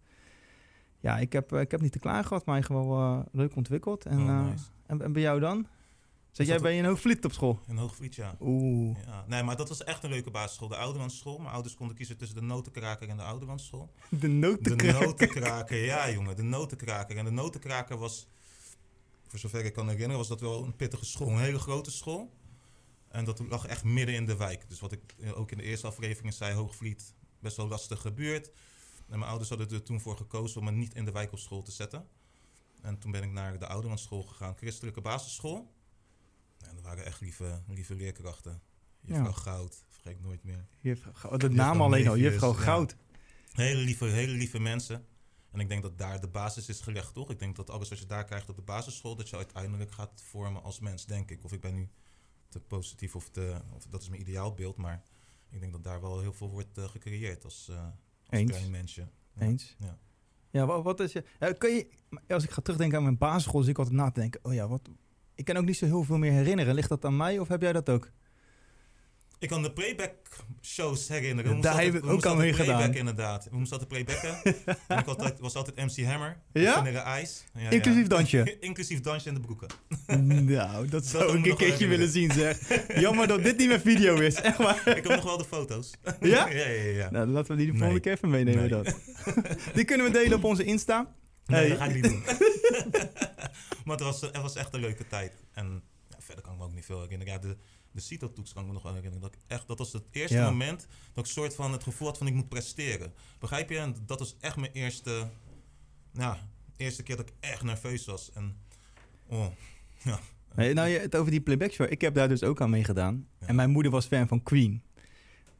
Ja, 1.00 1.18
ik 1.18 1.33
heb, 1.33 1.53
ik 1.53 1.71
heb 1.71 1.81
niet 1.81 1.91
te 1.91 2.00
klaar 2.00 2.24
gehad, 2.24 2.45
maar 2.45 2.56
eigenlijk 2.56 2.86
wel 2.88 3.25
leuk 3.31 3.56
ontwikkeld. 3.56 4.06
En, 4.06 4.19
Oh, 4.19 4.45
nice. 4.50 4.63
en, 4.86 5.01
en 5.01 5.13
bij 5.13 5.21
jou 5.21 5.39
dan? 5.39 5.68
Zat 6.31 6.38
dat 6.38 6.47
jij 6.47 6.59
bij 6.59 6.80
een 6.80 6.86
Hoogvliet 6.86 7.25
op 7.25 7.31
school? 7.31 7.59
In 7.68 7.77
Hoogvliet, 7.77 8.15
ja. 8.15 8.35
Oeh. 8.39 8.97
ja. 9.06 9.24
Nee, 9.27 9.44
maar 9.44 9.56
dat 9.56 9.69
was 9.69 9.83
echt 9.83 10.03
een 10.03 10.09
leuke 10.09 10.31
basisschool. 10.31 10.68
De 10.68 10.75
Oudermansschool. 10.75 11.38
Mijn 11.38 11.53
ouders 11.53 11.75
konden 11.75 11.95
kiezen 11.95 12.18
tussen 12.18 12.38
de 12.38 12.44
notenkraker 12.45 13.09
en 13.09 13.18
de 13.18 13.24
Oudermansschool. 13.24 13.89
De 14.09 14.18
De 14.19 14.27
notenkraker. 14.27 15.06
notenkraker, 15.07 15.77
ja 15.85 16.12
jongen, 16.12 16.35
de 16.35 16.44
notenkraker. 16.44 17.18
En 17.18 17.25
de 17.25 17.31
notenkraker 17.31 17.97
was, 17.97 18.27
voor 19.30 19.40
zover 19.40 19.66
ik 19.66 19.74
kan 19.74 19.86
herinneren, 19.86 20.18
was 20.18 20.28
dat 20.28 20.42
wel 20.42 20.64
een 20.64 20.76
pittige 20.76 21.06
school. 21.06 21.30
Een 21.30 21.40
hele 21.40 21.60
grote 21.60 21.92
school. 21.92 22.34
En 23.08 23.26
dat 23.26 23.40
lag 23.40 23.66
echt 23.66 23.84
midden 23.84 24.16
in 24.16 24.26
de 24.26 24.38
wijk. 24.38 24.70
Dus 24.70 24.80
wat 24.80 24.92
ik 24.92 25.16
eh, 25.20 25.40
ook 25.40 25.52
in 25.52 25.58
de 25.58 25.64
eerste 25.64 25.88
aflevering 25.88 26.34
zei, 26.34 26.54
Hoogvliet, 26.54 27.14
best 27.40 27.58
wel 27.58 27.68
lastige 27.68 28.12
buurt. 28.12 28.52
En 29.08 29.20
mijn 29.20 29.30
ouders 29.30 29.50
hadden 29.50 29.70
er 29.70 29.84
toen 29.84 30.02
voor 30.02 30.18
gekozen 30.18 30.60
om 30.60 30.66
me 30.66 30.72
niet 30.72 30.94
in 30.94 31.06
de 31.06 31.12
wijk 31.12 31.31
op 31.31 31.40
school 31.40 31.62
te 31.62 31.72
zetten. 31.72 32.08
En 32.81 32.98
toen 33.00 33.12
ben 33.12 33.24
ik 33.24 33.31
naar 33.31 33.60
de 33.60 33.68
Oudermansschool 33.68 34.24
gegaan, 34.24 34.56
christelijke 34.56 35.02
basisschool. 35.02 35.74
En 36.58 36.76
er 36.76 36.81
waren 36.81 37.06
echt 37.06 37.22
lieve, 37.22 37.62
lieve 37.68 37.96
leerkrachten. 37.96 38.62
Juffrouw 39.00 39.26
Ja. 39.26 39.31
Goud, 39.31 39.84
vergeet 39.88 40.22
nooit 40.22 40.44
meer. 40.44 40.68
Juffrouw 40.80 41.14
Goud. 41.14 41.42
De 41.42 41.50
naam 41.50 41.81
alleen 41.81 42.08
al, 42.08 42.18
juffrouw 42.18 42.54
ja. 42.54 42.60
Goud. 42.60 42.96
Hele 43.52 43.81
lieve, 43.81 44.06
hele 44.06 44.34
lieve 44.34 44.60
mensen. 44.60 45.06
En 45.51 45.60
ik 45.60 45.69
denk 45.69 45.81
dat 45.81 45.98
daar 45.98 46.22
de 46.22 46.28
basis 46.28 46.69
is 46.69 46.81
gelegd, 46.81 47.13
toch? 47.13 47.30
Ik 47.30 47.40
denk 47.40 47.56
dat 47.56 47.69
alles 47.69 47.90
wat 47.90 48.00
je 48.00 48.06
daar 48.06 48.25
krijgt 48.25 48.50
op 48.50 48.56
de 48.56 48.62
basisschool, 48.62 49.16
dat 49.16 49.30
je 49.30 49.36
uiteindelijk 49.36 49.92
gaat 49.92 50.22
vormen 50.22 50.63
als 50.63 50.80
mens, 50.80 51.06
denk 51.06 51.31
ik. 51.31 51.44
Of 51.44 51.51
ik 51.51 51.62
ben 51.62 51.74
nu 51.74 51.90
te 52.48 52.60
positief 52.60 53.16
of, 53.16 53.30
te, 53.30 53.62
of 53.75 53.86
dat 53.90 54.01
is 54.01 54.10
mijn 54.10 54.22
ideaalbeeld, 54.22 54.78
maar 54.78 55.04
ik 55.50 55.60
denk 55.60 55.72
dat 55.72 55.84
daar 55.84 56.01
wel 56.01 56.19
heel 56.19 56.34
veel 56.34 56.50
wordt 56.50 56.78
eh, 56.78 56.84
gecreëerd 56.84 57.44
als, 57.44 57.68
eh, 57.69 57.84
als 57.84 57.94
Eens. 58.30 58.51
klein 58.51 58.72
mensje. 58.72 59.07
Ja. 59.34 59.42
Eens. 59.42 59.75
Ja. 59.80 59.98
Ja, 60.51 60.81
wat, 60.81 61.00
is 61.00 61.12
je... 61.12 61.24
kun 61.57 61.69
je... 61.69 61.90
Als 62.28 62.44
ik 62.44 62.50
ga 62.50 62.62
terugdenken 62.62 62.98
aan 62.98 63.04
mijn 63.04 63.18
basisschool, 63.18 63.62
zit 63.62 63.69
ik 63.69 63.78
altijd 63.78 63.95
na 63.95 64.12
te 64.12 64.19
denken... 64.19 64.40
Oh 64.44 64.54
ja, 64.54 64.68
wat... 64.68 64.90
Ik 65.36 65.45
kan 65.45 65.57
ook 65.57 65.66
niet 65.66 65.78
zo 65.78 65.86
heel 65.86 66.04
veel 66.04 66.18
meer 66.18 66.31
herinneren. 66.31 66.74
Ligt 66.74 66.90
dat 66.90 67.06
aan 67.06 67.18
mij 67.18 67.40
of 67.40 67.48
heb 67.48 67.62
jij 67.62 67.74
dat 67.74 67.90
ook? 67.90 68.12
Ik 69.39 69.50
kan 69.50 69.62
de 69.63 69.71
playback 69.71 70.12
shows 70.62 71.07
herinneren. 71.07 71.56
Ja, 71.56 71.62
daar 71.62 71.81
heb 71.83 71.94
ik 71.95 72.03
ook 72.06 72.12
altijd 72.12 72.36
mee 72.38 72.53
playback, 72.53 72.75
gedaan. 72.81 72.94
inderdaad. 72.94 73.47
We 73.50 73.57
moesten 73.57 73.80
altijd 73.80 74.06
playbacken. 74.06 74.56
en 74.88 74.97
ik 74.97 75.06
altijd, 75.07 75.39
was 75.39 75.56
altijd 75.56 75.75
MC 75.75 76.06
Hammer. 76.06 76.38
Ja? 76.53 77.19
Ice. 77.19 77.33
Ja, 77.53 77.69
Inclusief 77.69 78.07
dansje? 78.07 78.57
Inclusief 78.59 79.00
dansje 79.01 79.30
en 79.30 79.36
de 79.36 79.41
broeken. 79.41 79.68
nou, 80.45 80.88
dat 80.88 81.06
zou 81.06 81.38
moet 81.38 81.45
ik 81.45 81.51
een 81.51 81.57
keertje 81.57 81.88
willen 81.88 82.09
zien, 82.09 82.31
zeg. 82.31 82.59
Jammer 83.00 83.27
dat 83.27 83.44
dit 83.44 83.57
niet 83.57 83.68
meer 83.68 83.80
video 83.80 84.15
is. 84.15 84.36
Echt 84.36 84.57
waar. 84.57 84.88
ik 84.88 85.03
heb 85.03 85.15
nog 85.15 85.24
wel 85.24 85.38
de 85.38 85.45
foto's. 85.45 85.92
Ja? 86.21 86.47
ja, 86.47 86.68
ja. 86.68 87.09
Nou, 87.09 87.27
laten 87.27 87.51
we 87.56 87.57
die 87.63 87.71
de 87.71 87.77
volgende 87.77 88.00
keer 88.01 88.12
even 88.13 88.30
meenemen 88.30 88.59
Nee. 88.59 88.69
dan. 88.69 88.85
die 89.74 89.83
kunnen 89.85 90.06
we 90.06 90.12
delen 90.12 90.38
op 90.38 90.44
onze 90.44 90.63
Insta. 90.63 91.13
Nee, 91.45 91.59
Hey. 91.59 91.69
dat 91.69 91.77
ga 91.77 91.85
ik 91.85 91.94
niet 91.94 92.03
doen. 92.03 92.24
maar 93.85 93.95
het 93.95 94.00
was, 94.00 94.21
het 94.21 94.42
was 94.42 94.56
echt 94.56 94.74
een 94.74 94.80
leuke 94.80 95.07
tijd. 95.07 95.33
En 95.53 95.83
ja, 96.09 96.15
verder 96.19 96.44
kan 96.44 96.53
ik 96.53 96.59
me 96.59 96.65
ook 96.65 96.74
niet 96.74 96.85
veel 96.85 97.01
herinneren. 97.01 97.33
Ja, 97.33 97.39
de, 97.39 97.57
de 97.91 98.01
CITO-toets 98.01 98.53
kan 98.53 98.62
ik 98.62 98.68
me 98.68 98.74
nog 98.74 98.83
herinneren. 98.83 99.19
Dat, 99.19 99.33
ik 99.33 99.39
echt, 99.47 99.68
dat 99.68 99.77
was 99.77 99.94
het 99.94 100.03
eerste 100.12 100.36
Ja. 100.38 100.45
moment 100.50 100.88
dat 101.13 101.25
ik 101.25 101.31
soort 101.31 101.56
van 101.56 101.71
het 101.71 101.83
gevoel 101.83 102.07
had 102.07 102.18
van 102.18 102.27
ik 102.27 102.33
moet 102.33 102.50
presteren. 102.50 103.13
Begrijp 103.39 103.69
je? 103.69 103.77
En 103.77 103.95
dat 104.06 104.19
was 104.19 104.36
echt 104.39 104.56
mijn 104.56 104.71
eerste, 104.71 105.30
ja, 106.13 106.38
eerste 106.77 107.03
keer 107.03 107.15
dat 107.15 107.27
ik 107.30 107.33
echt 107.39 107.63
nerveus 107.63 108.06
was. 108.06 108.31
En, 108.31 108.57
oh, 109.27 109.45
ja. 110.03 110.19
Nee, 110.56 110.74
nou, 110.74 110.89
het 110.89 111.15
over 111.15 111.31
die 111.31 111.41
playback 111.41 111.71
show. 111.71 111.91
Ik 111.91 112.01
heb 112.01 112.13
daar 112.13 112.27
dus 112.27 112.44
ook 112.44 112.62
aan 112.62 112.69
meegedaan. 112.69 113.27
Ja. 113.39 113.47
En 113.47 113.56
mijn 113.56 113.69
moeder 113.69 113.92
was 113.92 114.06
fan 114.06 114.27
van 114.27 114.44
Queen. 114.44 114.83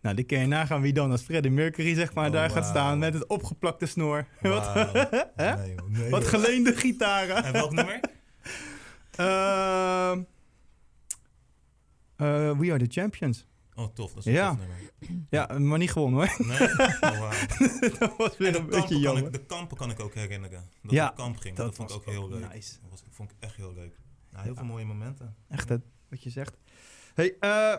Nou, 0.02 0.16
die 0.16 0.26
kan 0.26 0.40
je 0.40 0.46
nagaan 0.48 0.82
wie 0.82 0.94
dan 0.94 1.12
als 1.12 1.22
Freddie 1.22 1.52
Mercury, 1.52 1.94
zeg 1.96 2.14
maar, 2.14 2.28
Oh, 2.28 2.34
daar 2.34 2.50
gaat 2.50 2.66
staan 2.66 3.00
met 3.00 3.14
het 3.14 3.28
opgeplakte 3.28 3.86
snor. 3.86 4.26
Wat? 4.42 4.74
Nee, 5.36 5.74
joh, 5.76 5.88
nee, 5.90 6.10
wat 6.10 6.28
geleende 6.28 6.76
gitaren. 6.76 7.44
En 7.44 7.54
welk 7.54 7.72
nummer? 7.72 8.00
Ehm, 9.16 10.22
eh, 12.20 12.58
we 12.60 12.72
are 12.72 12.88
the 12.88 13.00
champions. 13.02 13.46
Oh, 13.76 13.94
tof. 13.94 14.14
Dat 14.14 14.26
is 14.26 14.34
Ja. 14.34 14.50
tof. 14.56 14.60
Ja, 15.30 15.60
maar 15.60 15.78
niet 15.78 15.92
gewonnen 15.92 16.20
hoor. 16.20 16.48
Nee? 16.48 16.60
Oh, 17.02 17.32
dat 18.00 18.14
was 18.18 18.38
weer 18.38 18.48
En 18.48 18.54
de 18.54 18.60
een 18.60 18.66
beetje 18.66 18.70
kampen, 18.70 18.88
kan 18.88 19.00
jammer. 19.00 19.26
ik, 19.26 19.32
de 19.32 19.46
kampen 19.46 19.78
kan 19.78 19.90
ik 19.90 20.00
ook 20.00 20.14
herinneren. 20.14 20.64
Dat 20.82 20.92
Ja, 20.92 21.10
ik 21.10 21.16
kamp 21.16 21.38
ging. 21.38 21.56
Dat, 21.56 21.76
vond 21.76 21.90
ik 21.90 21.96
ook 21.96 22.06
heel 22.06 22.30
leuk. 22.30 22.54
Nice. 22.54 22.74
Dat 22.82 22.90
was, 22.90 23.04
vond 23.10 23.32
ik 23.32 23.38
echt 23.40 23.56
heel 23.56 23.74
leuk. 23.74 24.00
Nou, 24.32 24.44
heel 24.44 24.54
Ja. 24.54 24.58
veel 24.60 24.68
mooie 24.68 24.86
momenten. 24.86 25.36
Echt, 25.48 25.70
hè, 25.70 25.76
wat 26.10 26.24
je 26.24 26.30
zegt. 26.30 26.58
Hey, 27.14 27.36
eh, 27.40 27.76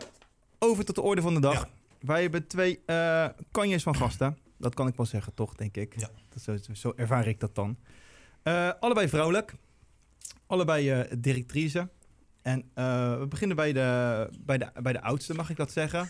over 0.59 0.85
tot 0.85 0.95
de 0.95 1.01
orde 1.01 1.21
van 1.21 1.33
de 1.33 1.39
dag. 1.39 1.53
Ja. 1.53 1.69
Wij 1.99 2.21
hebben 2.21 2.47
twee 2.47 2.79
eh 2.85 3.27
kanjes 3.51 3.83
van 3.83 3.95
gasten. 3.95 4.37
Dat 4.57 4.73
kan 4.73 4.87
ik 4.87 4.95
wel 4.95 5.05
zeggen, 5.05 5.33
toch, 5.33 5.55
denk 5.55 5.77
ik. 5.77 5.99
Ja. 5.99 6.09
Dat, 6.29 6.41
zo, 6.41 6.57
zo 6.73 6.93
ervaar 6.95 7.27
ik 7.27 7.39
dat 7.39 7.55
dan. 7.55 7.77
Allebei 8.79 9.09
vrouwelijk. 9.09 9.53
Allebei 10.47 11.05
directrice. 11.19 11.89
En 12.41 12.63
eh, 12.73 13.19
we 13.19 13.27
beginnen 13.27 13.55
bij 13.55 13.73
de, 13.73 14.29
bij, 14.39 14.57
de, 14.57 14.71
bij 14.81 14.93
de 14.93 15.01
oudste, 15.01 15.33
mag 15.33 15.49
ik 15.49 15.57
dat 15.57 15.71
zeggen? 15.71 16.09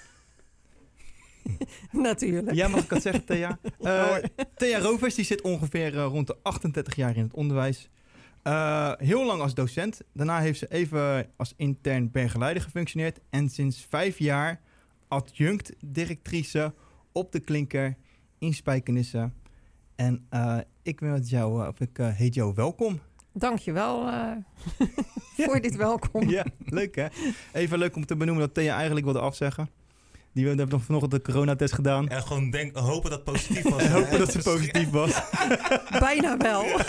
Natuurlijk. 1.92 2.56
Ja, 2.56 2.68
mag 2.68 2.84
ik 2.84 2.90
dat 2.90 3.02
zeggen, 3.02 3.26
Thea? 3.26 3.60
Eh. 3.80 4.16
Thea 4.56 4.80
Rovers 4.80 5.16
die 5.16 5.26
zit 5.26 5.42
ongeveer 5.42 5.98
eh, 5.98 6.06
rond 6.06 6.28
de 6.28 6.38
38 6.42 6.96
jaar 6.96 7.16
in 7.16 7.24
het 7.24 7.34
onderwijs. 7.34 7.90
Heel 8.98 9.26
lang 9.26 9.42
als 9.42 9.54
docent. 9.54 10.02
Daarna 10.14 10.40
heeft 10.40 10.60
ze 10.60 10.72
even 10.72 11.28
als 11.36 11.54
intern 11.58 12.12
bergeleider 12.12 12.64
gefunctioneerd. 12.64 13.20
En 13.30 13.50
sinds 13.50 13.86
vijf 13.90 14.18
jaar 14.20 14.62
adjunct 15.08 15.74
directrice 15.86 16.74
op 17.12 17.32
de 17.32 17.40
klinker 17.40 17.96
in 18.40 18.54
Spijkenissen. 18.54 19.34
En 19.96 20.28
ik 20.82 21.00
wil 21.00 21.20
jou, 21.20 21.68
of 21.68 21.80
ik 21.80 21.98
heet 21.98 22.34
jou 22.34 22.54
welkom. 22.56 23.00
Dankjewel 23.34 24.08
eh 24.08 24.22
voor 25.46 25.60
dit 25.62 25.76
welkom. 25.76 26.30
Ja, 26.30 26.46
leuk 26.66 26.96
hè? 26.96 27.08
Even 27.54 27.78
leuk 27.78 27.96
om 27.96 28.06
te 28.06 28.16
benoemen 28.16 28.44
dat 28.46 28.54
Thea 28.54 28.76
eigenlijk 28.76 29.06
wilde 29.06 29.20
afzeggen. 29.20 29.70
Die 30.34 30.48
hebben 30.48 30.70
nog 30.70 30.84
vanochtend 30.84 31.12
de 31.12 31.22
coronatest 31.32 31.74
gedaan. 31.74 32.10
En 32.10 32.22
gewoon 32.22 32.50
denk, 32.50 32.78
hopen 32.78 33.10
dat 33.10 33.20
het 33.20 33.24
positief 33.34 33.64
was. 33.70 33.84
En 33.84 33.92
hopen 33.92 34.20
dat 34.20 34.32
ze 34.32 34.40
positief 34.42 34.90
was. 34.90 35.22
Bijna 36.00 36.38
wel. 36.38 36.64
Ja, 36.66 36.86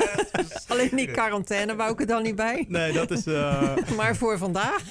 Alleen 0.68 0.90
die 0.92 1.10
quarantaine 1.10 1.76
wou 1.76 1.92
ik 1.92 2.00
er 2.00 2.06
dan 2.06 2.22
niet 2.22 2.36
bij. 2.36 2.64
Nee, 2.68 2.92
dat 2.92 3.10
is... 3.10 3.26
eh, 3.26 3.76
Maar 3.96 4.16
voor 4.16 4.38
vandaag. 4.38 4.82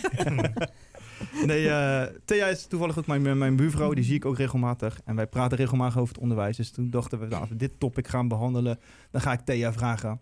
Nee, 1.46 1.70
eh 1.70 2.04
Thea 2.26 2.48
is 2.48 2.66
toevallig 2.68 2.98
ook 2.98 3.08
mijn, 3.08 3.38
mijn 3.38 3.56
buurvrouw. 3.56 3.94
Die 3.94 4.04
zie 4.04 4.16
ik 4.16 4.26
ook 4.26 4.38
regelmatig. 4.38 5.00
En 5.06 5.16
wij 5.16 5.28
praten 5.28 5.58
regelmatig 5.58 5.98
over 5.98 6.14
het 6.14 6.22
onderwijs. 6.24 6.58
Dus 6.58 6.72
toen 6.72 6.90
dachten 6.90 7.20
we, 7.20 7.26
nou, 7.26 7.42
als 7.42 7.50
we 7.50 7.56
dit 7.56 7.72
topic 7.78 8.08
gaan 8.08 8.28
behandelen, 8.28 8.80
dan 9.12 9.22
ga 9.22 9.32
ik 9.32 9.40
Thea 9.40 9.74
vragen. 9.74 10.20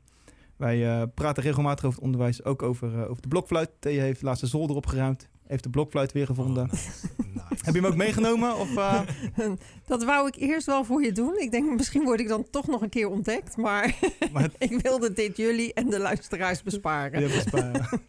Wij 0.59 0.88
eh, 0.88 1.03
praten 1.13 1.44
regelmatig 1.44 1.85
over 1.85 1.97
het 1.97 2.06
onderwijs, 2.06 2.44
ook 2.44 2.63
over, 2.63 2.94
eh, 2.94 3.09
over 3.09 3.21
de 3.21 3.27
blokfluit. 3.27 3.69
Thea 3.79 4.01
heeft 4.01 4.21
laatst 4.21 4.41
de 4.41 4.47
zolder 4.47 4.75
opgeruimd. 4.75 5.29
Heeft 5.47 5.63
de 5.63 5.69
blokfluit 5.69 6.11
weer 6.11 6.25
gevonden. 6.25 6.63
Oh, 6.63 6.71
nice. 6.71 7.07
Nice. 7.17 7.63
Heb 7.65 7.73
je 7.73 7.81
hem 7.81 7.85
ook 7.85 7.95
meegenomen? 7.95 8.57
Of, 8.57 8.75
eh, 8.77 9.01
Dat 9.85 10.03
wou 10.03 10.27
ik 10.27 10.35
eerst 10.35 10.65
wel 10.65 10.83
voor 10.83 11.03
je 11.03 11.11
doen. 11.11 11.38
Ik 11.38 11.51
denk, 11.51 11.75
misschien 11.75 12.03
word 12.03 12.19
ik 12.19 12.27
dan 12.27 12.50
toch 12.50 12.67
nog 12.67 12.81
een 12.81 12.89
keer 12.89 13.09
ontdekt. 13.09 13.57
Maar 13.57 13.95
maar 14.33 14.41
het, 14.41 14.56
ik 14.57 14.79
wilde 14.81 15.13
dit 15.13 15.38
jullie 15.38 15.73
en 15.73 15.89
de 15.89 16.00
luisteraars 16.00 16.63
besparen. 16.63 17.21
Ja, 17.21 17.27
besparen. 17.27 18.01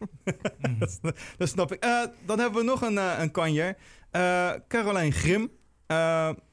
Mm. 0.61 0.79
dat 1.37 1.49
snap 1.49 1.73
ik. 1.73 1.81
Dan 2.27 2.39
hebben 2.39 2.61
we 2.61 2.67
nog 2.67 2.83
een, 2.83 3.21
een 3.21 3.31
kanjer. 3.31 3.77
Caroline 4.69 5.11
Grim. 5.11 5.51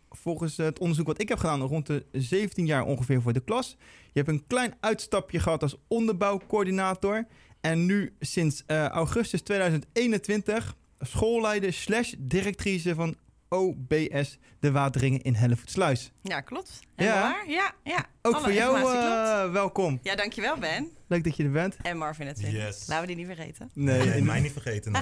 Volgens 0.10 0.58
het 0.58 0.80
onderzoek 0.80 1.08
wat 1.08 1.22
ik 1.22 1.30
heb 1.30 1.38
gedaan, 1.38 1.62
rond 1.62 1.86
de 1.88 2.06
17 2.12 2.66
jaar 2.66 2.84
ongeveer 2.86 3.22
voor 3.22 3.34
de 3.34 3.40
klas. 3.44 3.78
Je 4.12 4.20
hebt 4.24 4.28
een 4.30 4.44
klein 4.48 4.74
uitstapje 4.80 5.40
gehad 5.40 5.62
als 5.62 5.76
onderbouwcoördinator. 5.88 7.26
En 7.62 7.86
nu 7.86 8.16
sinds 8.20 8.64
eh, 8.66 8.86
augustus 8.88 9.42
2021 9.42 10.76
schoolleider 11.00 11.74
slash 11.74 12.14
directrice 12.18 12.96
van 12.96 13.16
OBS 13.50 14.38
De 14.60 14.72
Wateringen 14.72 15.22
in 15.22 15.34
Hellevoetsluis. 15.34 16.12
Ja, 16.22 16.42
klopt. 16.42 16.80
Ja. 16.96 17.06
Ja. 17.06 17.22
Waar? 17.22 17.50
Ja, 17.50 17.72
ja. 17.84 18.06
Ook 18.22 18.34
Alle 18.34 18.44
voor 18.44 18.54
jou 18.54 18.78
eh, 18.78 19.52
welkom. 19.52 20.00
Ja, 20.04 20.16
dankjewel 20.16 20.58
Ben. 20.58 20.88
Leuk 21.08 21.24
dat 21.24 21.36
je 21.38 21.44
er 21.44 21.52
bent. 21.52 21.76
En 21.82 21.98
Marvin 21.98 22.26
natuurlijk. 22.26 22.58
Yes. 22.58 22.88
Laten 22.88 23.08
we 23.08 23.16
die 23.16 23.26
niet 23.26 23.36
vergeten. 23.36 23.72
Nee, 23.74 24.06
Nee, 24.08 24.22
mij 24.22 24.40
niet 24.40 24.52
vergeten. 24.52 24.92
nee. 24.92 25.02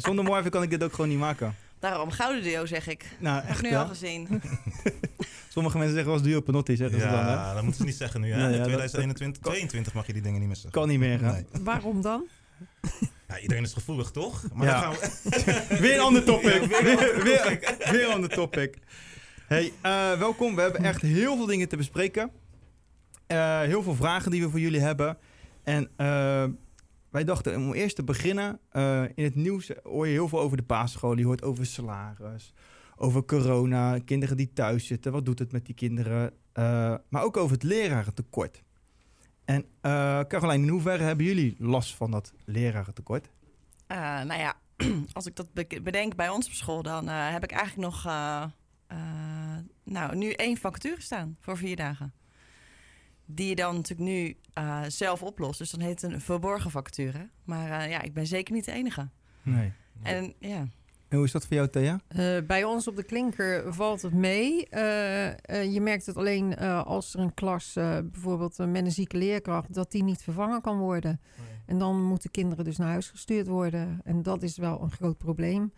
zonder 0.06 0.24
Marvin 0.24 0.50
kan 0.50 0.62
ik 0.62 0.70
dit 0.70 0.82
ook 0.82 0.92
gewoon 0.92 1.08
niet 1.10 1.18
maken. 1.18 1.54
Daarom, 1.78 2.10
gouden 2.10 2.42
duo 2.42 2.66
zeg 2.66 2.86
ik. 2.88 3.16
Nou, 3.18 3.40
Heb 3.40 3.48
echt 3.50 3.62
nu 3.62 3.74
al 3.74 3.86
gezien. 3.86 4.28
Sommige 5.48 5.76
mensen 5.78 5.94
zeggen 5.94 6.12
wel 6.12 6.20
eens 6.22 6.30
duo 6.30 6.40
panotti, 6.40 6.76
zeggen 6.76 7.00
ze 7.00 7.06
dan. 7.06 7.14
Ja, 7.14 7.52
dat 7.54 7.62
moeten 7.62 7.80
ze 7.80 7.86
niet 7.86 7.96
zeggen 7.96 8.20
nu. 8.20 8.32
Hè? 8.32 8.36
Nee, 8.42 8.46
ja, 8.46 8.52
In 8.52 8.58
dat- 8.58 8.66
2021, 8.68 9.42
22 9.42 9.92
mag 9.94 10.06
je 10.06 10.12
die 10.12 10.22
dingen 10.22 10.38
niet 10.38 10.46
meer 10.46 10.56
zeggen. 10.56 10.72
Kan 10.80 10.88
niet 10.88 10.98
meer. 10.98 11.20
Hè? 11.24 11.32
Nee. 11.32 11.44
Waarom 11.62 12.02
dan? 12.02 12.24
Ja, 13.28 13.38
iedereen 13.38 13.62
is 13.62 13.72
gevoelig, 13.72 14.10
toch? 14.10 14.42
Maar 14.52 14.66
Ja. 14.66 14.80
dan 14.80 14.94
gaan 14.94 15.10
we... 15.68 15.76
Weer 15.80 15.94
een 15.94 16.00
ander 16.00 16.24
topic. 16.24 16.52
Ja, 16.52 16.68
weer, 16.68 16.82
weer 16.82 17.14
een 17.16 17.22
weer, 17.22 17.40
ander 17.40 17.76
weer, 17.92 18.06
een 18.06 18.12
ander 18.12 18.30
topic. 18.30 18.78
Hey, 19.46 19.72
eh, 19.82 20.12
welkom. 20.18 20.54
We 20.54 20.60
hebben 20.62 20.84
echt 20.84 21.02
heel 21.02 21.36
veel 21.36 21.46
dingen 21.46 21.68
te 21.68 21.76
bespreken. 21.76 22.30
Eh, 23.26 23.60
heel 23.60 23.82
veel 23.82 23.94
vragen 23.94 24.30
die 24.30 24.42
we 24.42 24.50
voor 24.50 24.60
jullie 24.60 24.80
hebben. 24.80 25.18
En 25.64 25.90
eh, 25.96 26.44
wij 27.16 27.24
dachten 27.24 27.56
om 27.56 27.72
eerst 27.72 27.96
te 27.96 28.04
beginnen. 28.04 28.58
eh, 28.70 29.02
in 29.14 29.24
het 29.24 29.34
nieuws 29.34 29.70
hoor 29.82 30.06
je 30.06 30.12
heel 30.12 30.28
veel 30.28 30.40
over 30.40 30.56
de 30.56 30.62
basisschool. 30.62 31.18
Je 31.18 31.24
hoort 31.24 31.42
over 31.42 31.66
salaris, 31.66 32.52
over 32.96 33.24
corona, 33.24 33.98
kinderen 33.98 34.36
die 34.36 34.52
thuis 34.52 34.86
zitten. 34.86 35.12
Wat 35.12 35.24
doet 35.24 35.38
het 35.38 35.52
met 35.52 35.66
die 35.66 35.74
kinderen? 35.74 36.32
Eh, 36.52 36.94
maar 37.08 37.22
ook 37.22 37.36
over 37.36 37.52
het 37.52 37.62
lerarentekort. 37.62 38.62
En 39.44 39.64
uh, 39.82 40.20
Caroline, 40.20 40.62
in 40.62 40.68
hoeverre 40.68 41.02
hebben 41.02 41.26
jullie 41.26 41.56
last 41.58 41.94
van 41.94 42.10
dat 42.10 42.32
lerarentekort? 42.44 43.30
Nou 43.88 44.34
ja, 44.34 44.54
als 45.12 45.26
ik 45.26 45.36
dat 45.36 45.52
be- 45.52 45.80
bedenk 45.82 46.16
bij 46.16 46.28
ons 46.28 46.46
op 46.46 46.52
school, 46.52 46.82
dan 46.82 47.08
heb 47.08 47.44
ik 47.44 47.52
eigenlijk 47.52 47.88
nog 47.88 48.04
nou, 49.84 50.16
nu 50.16 50.30
één 50.30 50.56
vacature 50.56 51.00
staan 51.00 51.36
voor 51.40 51.56
vier 51.56 51.76
dagen. 51.76 52.12
Die 53.26 53.48
je 53.48 53.54
dan 53.54 53.74
natuurlijk 53.74 54.10
nu 54.10 54.36
uh, 54.58 54.82
zelf 54.88 55.22
oplost. 55.22 55.58
Dus 55.58 55.70
dan 55.70 55.80
heet 55.80 56.02
het 56.02 56.12
een 56.12 56.20
verborgen 56.20 56.70
vacature. 56.70 57.28
Maar 57.44 57.68
uh, 57.68 57.90
ja, 57.90 58.02
ik 58.02 58.14
ben 58.14 58.26
zeker 58.26 58.54
niet 58.54 58.64
de 58.64 58.72
enige. 58.72 59.08
Nee. 59.42 59.72
En 60.02 60.34
ja. 60.38 60.68
En 61.08 61.16
hoe 61.16 61.24
is 61.24 61.32
dat 61.32 61.46
voor 61.46 61.56
jou, 61.56 61.68
Thea? 61.68 62.00
Uh, 62.16 62.46
bij 62.46 62.64
ons 62.64 62.88
op 62.88 62.96
de 62.96 63.02
klinker 63.02 63.74
valt 63.74 64.02
het 64.02 64.12
mee. 64.12 64.66
Uh, 64.70 65.26
uh, 65.26 65.34
je 65.72 65.80
merkt 65.80 66.06
het 66.06 66.16
alleen 66.16 66.58
als 66.84 67.14
er 67.14 67.20
een 67.20 67.34
klas, 67.34 67.72
bijvoorbeeld 68.04 68.58
met 68.58 68.84
een 68.84 68.92
zieke 68.92 69.16
leerkracht, 69.16 69.74
dat 69.74 69.90
die 69.90 70.02
niet 70.02 70.22
vervangen 70.22 70.60
kan 70.60 70.78
worden. 70.78 71.20
Nee. 71.36 71.46
En 71.66 71.78
dan 71.78 72.02
moeten 72.02 72.30
kinderen 72.30 72.64
dus 72.64 72.76
naar 72.76 72.88
huis 72.88 73.08
gestuurd 73.08 73.46
worden. 73.46 74.00
En 74.04 74.22
dat 74.22 74.42
is 74.42 74.56
wel 74.56 74.82
een 74.82 74.90
groot 74.90 75.18
probleem. 75.18 75.72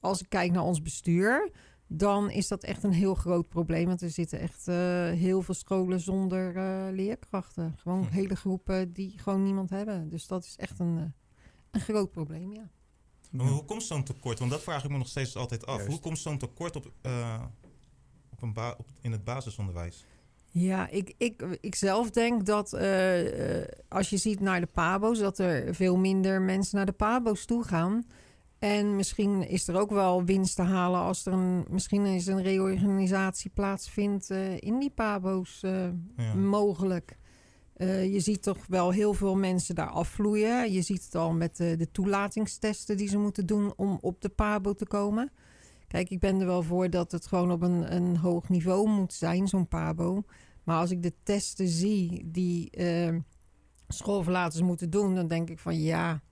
als 0.00 0.20
ik 0.20 0.28
kijk 0.28 0.52
naar 0.52 0.64
ons 0.64 0.82
bestuur, 0.82 1.50
dan 1.86 2.30
is 2.30 2.48
dat 2.48 2.62
echt 2.64 2.82
een 2.82 2.92
heel 2.92 3.14
groot 3.14 3.48
probleem. 3.48 3.86
Want 3.86 4.02
er 4.02 4.10
zitten 4.10 4.38
echt 4.40 4.68
eh, 4.68 4.74
heel 5.10 5.42
veel 5.42 5.54
scholen 5.54 6.00
zonder 6.00 6.56
eh, 6.56 6.92
leerkrachten. 6.92 7.74
Gewoon 7.78 8.04
Hm. 8.04 8.12
hele 8.12 8.36
groepen 8.36 8.92
die 8.92 9.18
gewoon 9.18 9.42
niemand 9.42 9.70
hebben. 9.70 10.08
Dus 10.08 10.26
dat 10.26 10.44
is 10.44 10.56
echt 10.56 10.78
een, 10.78 10.98
eh, 10.98 11.04
een 11.70 11.80
groot 11.80 12.10
probleem, 12.10 12.52
ja. 12.52 12.68
Maar 13.30 13.46
hoe 13.46 13.64
komt 13.64 13.82
zo'n 13.82 14.04
tekort? 14.04 14.38
Want 14.38 14.50
dat 14.50 14.62
vraag 14.62 14.84
ik 14.84 14.90
me 14.90 14.98
nog 14.98 15.08
steeds 15.08 15.36
altijd 15.36 15.66
af. 15.66 15.74
Juist. 15.76 15.90
Hoe 15.90 16.00
komt 16.00 16.18
zo'n 16.18 16.38
tekort 16.38 16.76
op, 16.76 16.90
eh, 17.02 17.42
op 18.30 18.42
een 18.42 18.52
ba- 18.52 18.74
op, 18.78 18.86
in 19.00 19.12
het 19.12 19.24
basisonderwijs? 19.24 20.04
Ja, 20.50 20.88
ik, 20.88 21.14
ik, 21.18 21.42
ik 21.60 21.74
zelf 21.74 22.10
denk 22.10 22.46
dat 22.46 22.72
eh, 22.72 23.60
eh, 23.60 23.68
als 23.88 24.10
je 24.10 24.16
ziet 24.16 24.40
naar 24.40 24.60
de 24.60 24.66
PABO's, 24.66 25.18
dat 25.18 25.38
er 25.38 25.74
veel 25.74 25.96
minder 25.96 26.42
mensen 26.42 26.76
naar 26.76 26.86
de 26.86 26.92
PABO's 26.92 27.44
toe 27.44 27.64
gaan. 27.64 28.06
En 28.64 28.96
misschien 28.96 29.48
is 29.48 29.68
er 29.68 29.76
ook 29.76 29.90
wel 29.90 30.24
winst 30.24 30.56
te 30.56 30.62
halen 30.62 31.00
als 31.00 31.26
er 31.26 31.32
een, 31.32 31.64
misschien 31.70 32.06
is 32.06 32.26
een 32.26 32.42
reorganisatie 32.42 33.50
plaatsvindt 33.54 34.30
eh, 34.30 34.60
in 34.60 34.78
die 34.78 34.90
PABO's 34.90 35.62
eh, 35.62 35.88
Ja. 36.16 36.34
mogelijk. 36.34 37.18
Eh, 37.74 38.12
je 38.12 38.20
ziet 38.20 38.42
toch 38.42 38.66
wel 38.66 38.90
heel 38.90 39.14
veel 39.14 39.36
mensen 39.36 39.74
daar 39.74 39.88
afvloeien. 39.88 40.72
Je 40.72 40.82
ziet 40.82 41.04
het 41.04 41.14
al 41.14 41.32
met 41.32 41.56
de, 41.56 41.76
de 41.76 41.90
toelatingstesten 41.90 42.96
die 42.96 43.08
ze 43.08 43.18
moeten 43.18 43.46
doen 43.46 43.72
om 43.76 43.98
op 44.00 44.20
de 44.20 44.28
PABO 44.28 44.72
te 44.72 44.86
komen. 44.86 45.32
Kijk, 45.86 46.10
ik 46.10 46.18
ben 46.20 46.40
er 46.40 46.46
wel 46.46 46.62
voor 46.62 46.90
dat 46.90 47.12
het 47.12 47.26
gewoon 47.26 47.50
op 47.50 47.62
een, 47.62 47.94
een 47.94 48.16
hoog 48.16 48.48
niveau 48.48 48.88
moet 48.88 49.12
zijn, 49.12 49.48
zo'n 49.48 49.68
PABO. 49.68 50.22
Maar 50.62 50.78
als 50.78 50.90
ik 50.90 51.02
de 51.02 51.12
testen 51.22 51.68
zie 51.68 52.30
die 52.30 52.70
schoolverlaters 53.88 54.62
moeten 54.62 54.90
doen, 54.90 55.14
dan 55.14 55.28
denk 55.28 55.50
ik 55.50 55.58
van 55.58 55.80
ja, 55.80 56.22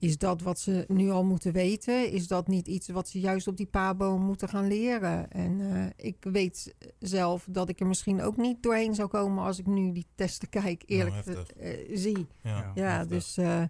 is 0.00 0.18
dat 0.18 0.42
wat 0.42 0.58
ze 0.60 0.84
nu 0.88 1.10
al 1.10 1.24
moeten 1.24 1.52
weten? 1.52 2.10
Is 2.10 2.26
dat 2.28 2.46
niet 2.48 2.66
iets 2.68 2.88
wat 2.88 3.08
ze 3.08 3.20
juist 3.20 3.46
op 3.46 3.56
die 3.56 3.66
PABO 3.66 4.18
moeten 4.18 4.48
gaan 4.48 4.66
leren? 4.68 5.30
En 5.30 5.60
eh, 5.60 6.06
ik 6.06 6.16
weet 6.20 6.74
zelf 6.98 7.46
dat 7.50 7.68
ik 7.68 7.80
er 7.80 7.86
misschien 7.86 8.22
ook 8.22 8.36
niet 8.36 8.62
doorheen 8.62 8.94
zou 8.94 9.08
komen 9.08 9.44
als 9.44 9.58
ik 9.58 9.66
nu 9.66 9.92
die 9.92 10.06
testen 10.14 10.48
kijk, 10.48 10.82
eerlijk 10.86 11.24
Nou, 11.26 11.36
heftig. 11.36 11.56
eh, 11.56 11.96
zie. 11.96 12.26
Ja, 12.74 13.04
dus. 13.04 13.36
eh, 13.36 13.62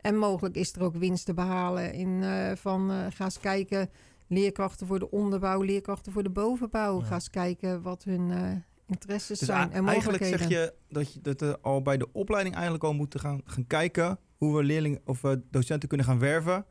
en 0.00 0.16
mogelijk 0.18 0.54
is 0.56 0.72
er 0.72 0.82
ook 0.82 0.96
winst 0.96 1.24
te 1.24 1.34
behalen 1.34 1.92
in 1.92 2.22
eh, 2.22 2.52
van 2.56 2.90
eh, 2.90 3.06
ga 3.10 3.24
eens 3.24 3.40
kijken. 3.40 3.90
Leerkrachten 4.28 4.86
voor 4.86 4.98
de 4.98 5.10
onderbouw, 5.10 5.62
leerkrachten 5.62 6.12
voor 6.12 6.22
de 6.22 6.30
bovenbouw. 6.30 6.98
Ja. 7.00 7.04
Ga 7.06 7.14
eens 7.14 7.30
kijken 7.30 7.82
wat 7.82 8.04
hun 8.04 8.30
eh, 8.30 8.50
interesses 8.86 9.38
Dus 9.38 9.48
zijn 9.48 9.72
en 9.72 9.88
eigenlijk 9.88 10.24
zeg 10.24 10.48
je 10.48 10.74
dat 10.88 11.12
je 11.12 11.20
dat 11.20 11.40
we 11.40 11.58
al 11.60 11.82
bij 11.82 11.96
de 11.96 12.12
opleiding 12.12 12.54
eigenlijk 12.54 12.84
al 12.84 12.94
moeten 12.94 13.20
gaan, 13.20 13.40
gaan 13.44 13.66
kijken 13.66 14.18
hoe 14.36 14.56
we 14.56 14.62
leerlingen 14.62 15.00
of 15.04 15.20
we 15.22 15.42
docenten 15.50 15.88
kunnen 15.88 16.06
gaan 16.06 16.18
werven. 16.18 16.66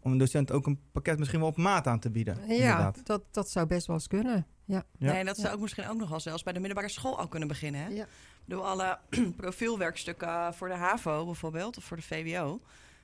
Om 0.00 0.12
een 0.12 0.18
docent 0.18 0.52
ook 0.52 0.66
een 0.66 0.80
pakket 0.92 1.18
misschien 1.18 1.40
wel 1.40 1.48
op 1.48 1.56
maat 1.56 1.86
aan 1.86 1.98
te 1.98 2.10
bieden. 2.10 2.36
ja, 2.36 2.52
inderdaad. 2.54 3.00
dat, 3.06 3.22
dat 3.30 3.50
zou 3.50 3.66
best 3.66 3.86
wel 3.86 3.96
eens 3.96 4.06
kunnen. 4.06 4.46
Ja. 4.64 4.84
Ja. 4.98 5.12
Nee, 5.12 5.24
dat 5.24 5.36
zou 5.36 5.48
Ja. 5.48 5.54
ook 5.54 5.60
misschien 5.60 5.88
ook 5.88 5.96
nog 5.98 6.08
wel 6.08 6.20
zelfs 6.20 6.42
bij 6.42 6.52
de 6.52 6.58
middelbare 6.58 6.88
school 6.92 7.18
al 7.18 7.28
kunnen 7.28 7.48
beginnen. 7.48 7.80
Hè? 7.80 7.88
Ja. 7.88 8.06
Door 8.44 8.62
alle 8.62 8.98
profielwerkstukken 9.36 10.54
voor 10.54 10.68
de 10.68 10.74
HAVO 10.74 11.24
bijvoorbeeld, 11.24 11.76
of 11.76 11.84
voor 11.84 11.96
de 11.96 12.02
VWO. 12.02 12.60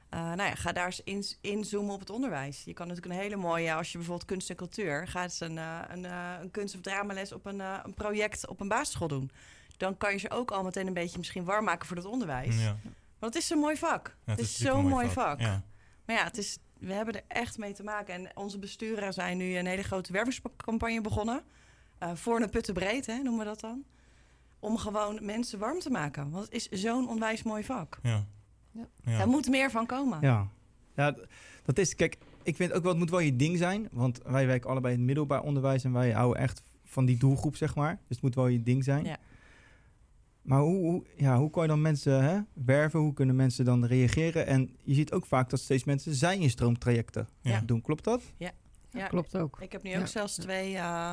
Eh, 0.08 0.20
nou 0.20 0.42
ja, 0.42 0.54
ga 0.54 0.72
daar 0.72 0.86
eens 0.86 1.02
in, 1.04 1.24
inzoomen 1.40 1.94
op 1.94 2.00
het 2.00 2.10
onderwijs. 2.10 2.64
Je 2.64 2.72
kan 2.72 2.86
natuurlijk 2.86 3.14
een 3.14 3.20
hele 3.20 3.36
mooie, 3.36 3.74
als 3.74 3.92
je 3.92 3.98
bijvoorbeeld 3.98 4.28
kunst 4.28 4.50
en 4.50 4.56
cultuur... 4.56 5.08
ga 5.08 5.22
eens 5.22 5.40
een, 5.40 5.58
eh, 5.58 5.80
een, 5.88 6.04
eh, 6.04 6.34
een 6.40 6.50
kunst- 6.50 6.74
of 6.74 6.80
dramales 6.80 7.32
op 7.32 7.46
een, 7.46 7.60
eh, 7.60 7.78
een 7.82 7.94
project 7.94 8.46
op 8.46 8.60
een 8.60 8.68
basisschool 8.68 9.08
doen. 9.08 9.30
Dan 9.76 9.96
kan 9.96 10.12
je 10.12 10.18
ze 10.18 10.30
ook 10.30 10.50
al 10.50 10.62
meteen 10.62 10.86
een 10.86 10.92
beetje 10.92 11.18
misschien 11.18 11.44
warm 11.44 11.64
maken 11.64 11.86
voor 11.86 11.96
het 11.96 12.06
onderwijs. 12.06 12.62
Ja. 12.62 12.76
Want 13.18 13.34
het 13.34 13.42
is 13.42 13.48
zo'n 13.48 13.58
mooi 13.58 13.76
vak. 13.76 14.16
Ja, 14.24 14.32
het 14.32 14.40
is 14.40 14.56
zo'n 14.58 14.88
mooi 14.88 15.08
vak. 15.08 15.40
Ja. 15.40 15.62
Maar 16.04 16.16
ja, 16.16 16.24
het 16.24 16.38
is, 16.38 16.58
we 16.78 16.92
hebben 16.92 17.14
er 17.14 17.24
echt 17.28 17.58
mee 17.58 17.72
te 17.72 17.82
maken. 17.82 18.14
En 18.14 18.30
onze 18.34 18.58
besturen 18.58 19.12
zijn 19.12 19.36
nu 19.36 19.56
een 19.56 19.66
hele 19.66 19.82
grote 19.82 20.12
wervingscampagne 20.12 21.00
begonnen. 21.00 21.42
Eh, 21.98 22.10
voor 22.14 22.40
een 22.40 22.50
puttenbreed, 22.50 23.06
hè, 23.06 23.14
noemen 23.16 23.38
we 23.38 23.44
dat 23.44 23.60
dan. 23.60 23.84
Om 24.58 24.76
gewoon 24.76 25.18
mensen 25.24 25.58
warm 25.58 25.78
te 25.78 25.90
maken. 25.90 26.30
Want 26.30 26.44
het 26.44 26.54
is 26.54 26.80
zo'n 26.80 27.08
onwijs 27.08 27.42
mooi 27.42 27.64
vak. 27.64 27.98
Ja. 28.02 28.24
Ja. 28.78 29.12
Ja. 29.12 29.18
Daar 29.18 29.28
moet 29.28 29.48
meer 29.48 29.70
van 29.70 29.86
komen. 29.86 30.18
Ja. 30.20 30.48
ja, 30.96 31.14
dat 31.64 31.78
is, 31.78 31.94
kijk, 31.94 32.18
ik 32.42 32.56
vind 32.56 32.72
ook 32.72 32.82
wel, 32.82 32.90
het 32.90 33.00
moet 33.00 33.10
wel 33.10 33.18
je 33.20 33.36
ding 33.36 33.58
zijn. 33.58 33.88
Want 33.92 34.20
wij 34.26 34.46
werken 34.46 34.70
allebei 34.70 34.92
in 34.92 34.98
het 34.98 35.06
middelbaar 35.08 35.42
onderwijs 35.42 35.84
en 35.84 35.92
wij 35.92 36.10
houden 36.10 36.42
echt 36.42 36.62
van 36.84 37.04
die 37.04 37.16
doelgroep, 37.18 37.56
zeg 37.56 37.74
maar. 37.74 37.94
Dus 37.94 38.16
het 38.16 38.22
moet 38.22 38.34
wel 38.34 38.46
je 38.46 38.62
ding 38.62 38.84
zijn. 38.84 39.04
Ja. 39.04 39.16
Maar 40.42 40.60
hoe, 40.60 40.76
hoe, 40.76 41.04
ja, 41.16 41.38
hoe 41.38 41.50
kan 41.50 41.62
je 41.62 41.68
dan 41.68 41.80
mensen 41.80 42.24
hè, 42.24 42.40
werven? 42.52 43.00
Hoe 43.00 43.12
kunnen 43.14 43.36
mensen 43.36 43.64
dan 43.64 43.84
reageren? 43.84 44.46
En 44.46 44.76
je 44.82 44.94
ziet 44.94 45.12
ook 45.12 45.26
vaak 45.26 45.50
dat 45.50 45.60
steeds 45.60 45.84
mensen 45.84 46.14
zijn 46.14 46.40
in 46.40 46.50
stroomtrajecten 46.50 47.28
Ja. 47.40 47.60
doen. 47.66 47.80
Klopt 47.80 48.04
dat? 48.04 48.22
Ja. 48.36 48.50
Klopt 49.08 49.36
ook. 49.36 49.60
Ik 49.60 49.72
heb 49.72 49.82
nu 49.82 49.90
Ja. 49.90 50.00
ook 50.00 50.06
zelfs 50.06 50.34
twee, 50.34 50.76
eh, 50.76 51.12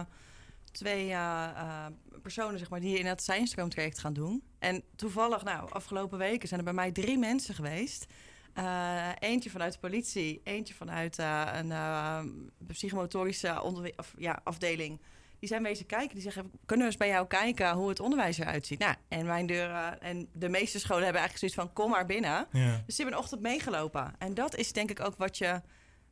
twee 0.75 1.09
eh, 1.09 1.43
eh, 1.55 1.85
personen 2.21 2.59
zeg 2.59 2.69
maar, 2.69 2.79
die 2.79 2.99
in 2.99 3.05
het 3.05 3.23
zijnstroomtraject 3.23 3.99
gaan 3.99 4.13
doen. 4.13 4.43
En 4.59 4.83
toevallig, 4.95 5.43
nou, 5.43 5.71
afgelopen 5.71 6.17
weken 6.17 6.47
zijn 6.47 6.59
er 6.59 6.65
bij 6.65 6.75
mij 6.75 6.91
drie 6.91 7.17
mensen 7.17 7.55
geweest. 7.55 8.05
Eh, 8.53 9.09
eentje 9.19 9.49
vanuit 9.49 9.73
de 9.73 9.79
politie, 9.79 10.41
eentje 10.43 10.73
vanuit 10.73 11.17
een 11.17 12.51
psychomotorische 12.67 13.61
of, 13.95 14.13
ja, 14.17 14.39
afdeling. 14.43 14.99
Die 15.39 15.49
zijn 15.49 15.63
wezen 15.63 15.85
kijken. 15.85 16.13
Die 16.13 16.23
zeggen, 16.23 16.51
kunnen 16.65 16.85
we 16.85 16.91
eens 16.91 17.01
bij 17.01 17.09
jou 17.09 17.27
kijken 17.27 17.73
hoe 17.73 17.89
het 17.89 17.99
onderwijs 17.99 18.37
eruit 18.37 18.65
ziet? 18.65 18.79
Nou, 18.79 18.95
en 19.07 19.25
mijn 19.25 19.45
deuren 19.45 20.01
en 20.01 20.29
de 20.33 20.49
meeste 20.49 20.79
scholen 20.79 21.03
hebben 21.03 21.21
eigenlijk 21.21 21.53
zoiets 21.53 21.73
van, 21.73 21.83
kom 21.83 21.91
maar 21.91 22.05
binnen. 22.05 22.47
Ja. 22.51 22.81
Dus 22.85 22.95
die 22.95 23.05
hebben 23.05 23.13
een 23.13 23.19
ochtend 23.23 23.41
meegelopen. 23.41 24.15
En 24.17 24.33
dat 24.33 24.55
is 24.55 24.71
denk 24.71 24.89
ik 24.89 24.99
ook 24.99 25.17
wat 25.17 25.37
je... 25.37 25.61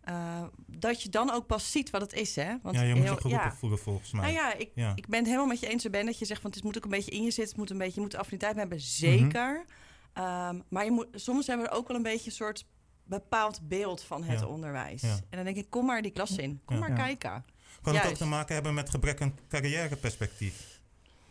eh, 0.03 0.43
dat 0.67 1.01
je 1.01 1.09
dan 1.09 1.31
ook 1.31 1.45
pas 1.47 1.71
ziet 1.71 1.89
wat 1.89 2.01
het 2.01 2.13
is, 2.13 2.35
hè? 2.35 2.55
Want 2.61 2.75
ja, 2.75 2.81
je 2.81 2.95
moet 2.95 3.03
je 3.03 3.15
geroepen 3.15 3.29
ja. 3.29 3.53
voelen 3.53 3.79
volgens 3.79 4.11
mij. 4.11 4.21
Nou 4.21 4.33
ja 4.33 4.53
ik, 4.53 4.69
Ja. 4.75 4.91
ik 4.95 5.07
ben 5.07 5.17
het 5.19 5.27
helemaal 5.27 5.47
met 5.47 5.59
je 5.59 5.67
eens, 5.67 5.89
Ben, 5.89 6.05
dat 6.05 6.19
je 6.19 6.25
zegt... 6.25 6.41
want 6.41 6.55
het 6.55 6.63
moet 6.63 6.77
ook 6.77 6.83
een 6.83 6.89
beetje 6.89 7.11
in 7.11 7.23
je 7.23 7.31
zitten. 7.31 7.47
Het 7.47 7.57
moet 7.57 7.69
een 7.69 7.77
beetje, 7.77 7.93
je 7.95 8.01
moet 8.01 8.11
de 8.11 8.17
affiniteit 8.17 8.55
hebben, 8.55 8.79
zeker. 8.81 9.65
Ehm, 10.13 10.59
maar 10.69 10.85
je 10.85 10.91
moet, 10.91 11.07
soms 11.13 11.47
hebben 11.47 11.65
we 11.65 11.71
ook 11.71 11.87
wel 11.87 11.97
een 11.97 12.03
beetje 12.03 12.25
een 12.29 12.35
soort 12.35 12.65
bepaald 13.03 13.67
beeld 13.67 14.03
van 14.03 14.23
het 14.23 14.39
Ja. 14.39 14.45
onderwijs. 14.45 15.01
Ja. 15.01 15.13
En 15.13 15.23
dan 15.35 15.43
denk 15.43 15.57
ik, 15.57 15.69
kom 15.69 15.85
maar 15.85 16.01
die 16.01 16.11
klas 16.11 16.37
in. 16.37 16.61
Kom 16.65 16.75
Ja. 16.75 16.81
maar 16.81 16.89
Ja. 16.89 16.95
kijken. 16.95 17.45
Kan 17.81 17.95
het 17.95 18.05
ook 18.07 18.13
te 18.15 18.25
maken 18.25 18.53
hebben 18.53 18.73
met 18.73 18.89
gebrek 18.89 19.21
aan 19.21 19.35
carrièreperspectief? 19.49 20.81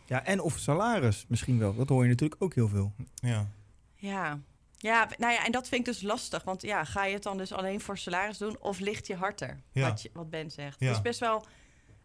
Ja, 0.05 0.25
en 0.25 0.39
of 0.41 0.57
salaris 0.57 1.25
misschien 1.27 1.59
wel. 1.59 1.75
Dat 1.75 1.89
hoor 1.89 2.03
je 2.03 2.09
natuurlijk 2.09 2.41
ook 2.43 2.53
heel 2.53 2.67
veel. 2.67 2.93
Ja. 3.15 3.47
Ja. 3.95 4.39
Ja, 4.83 5.07
nou 5.17 5.33
ja, 5.33 5.45
en 5.45 5.51
dat 5.51 5.67
vind 5.67 5.87
ik 5.87 5.93
dus 5.93 6.01
lastig. 6.03 6.43
Want 6.43 6.61
ja, 6.61 6.83
ga 6.83 7.05
je 7.05 7.13
het 7.13 7.23
dan 7.23 7.37
dus 7.37 7.51
alleen 7.51 7.81
voor 7.81 7.97
salaris 7.97 8.37
doen... 8.37 8.57
of 8.59 8.79
ligt 8.79 9.07
je 9.07 9.15
harter, 9.15 9.61
Ja. 9.71 9.87
wat, 9.89 10.01
je, 10.01 10.09
wat 10.13 10.29
Ben 10.29 10.51
zegt. 10.51 10.79
Ja. 10.79 10.87
Het 10.87 10.95
is 10.95 11.01
best 11.01 11.19
wel... 11.19 11.45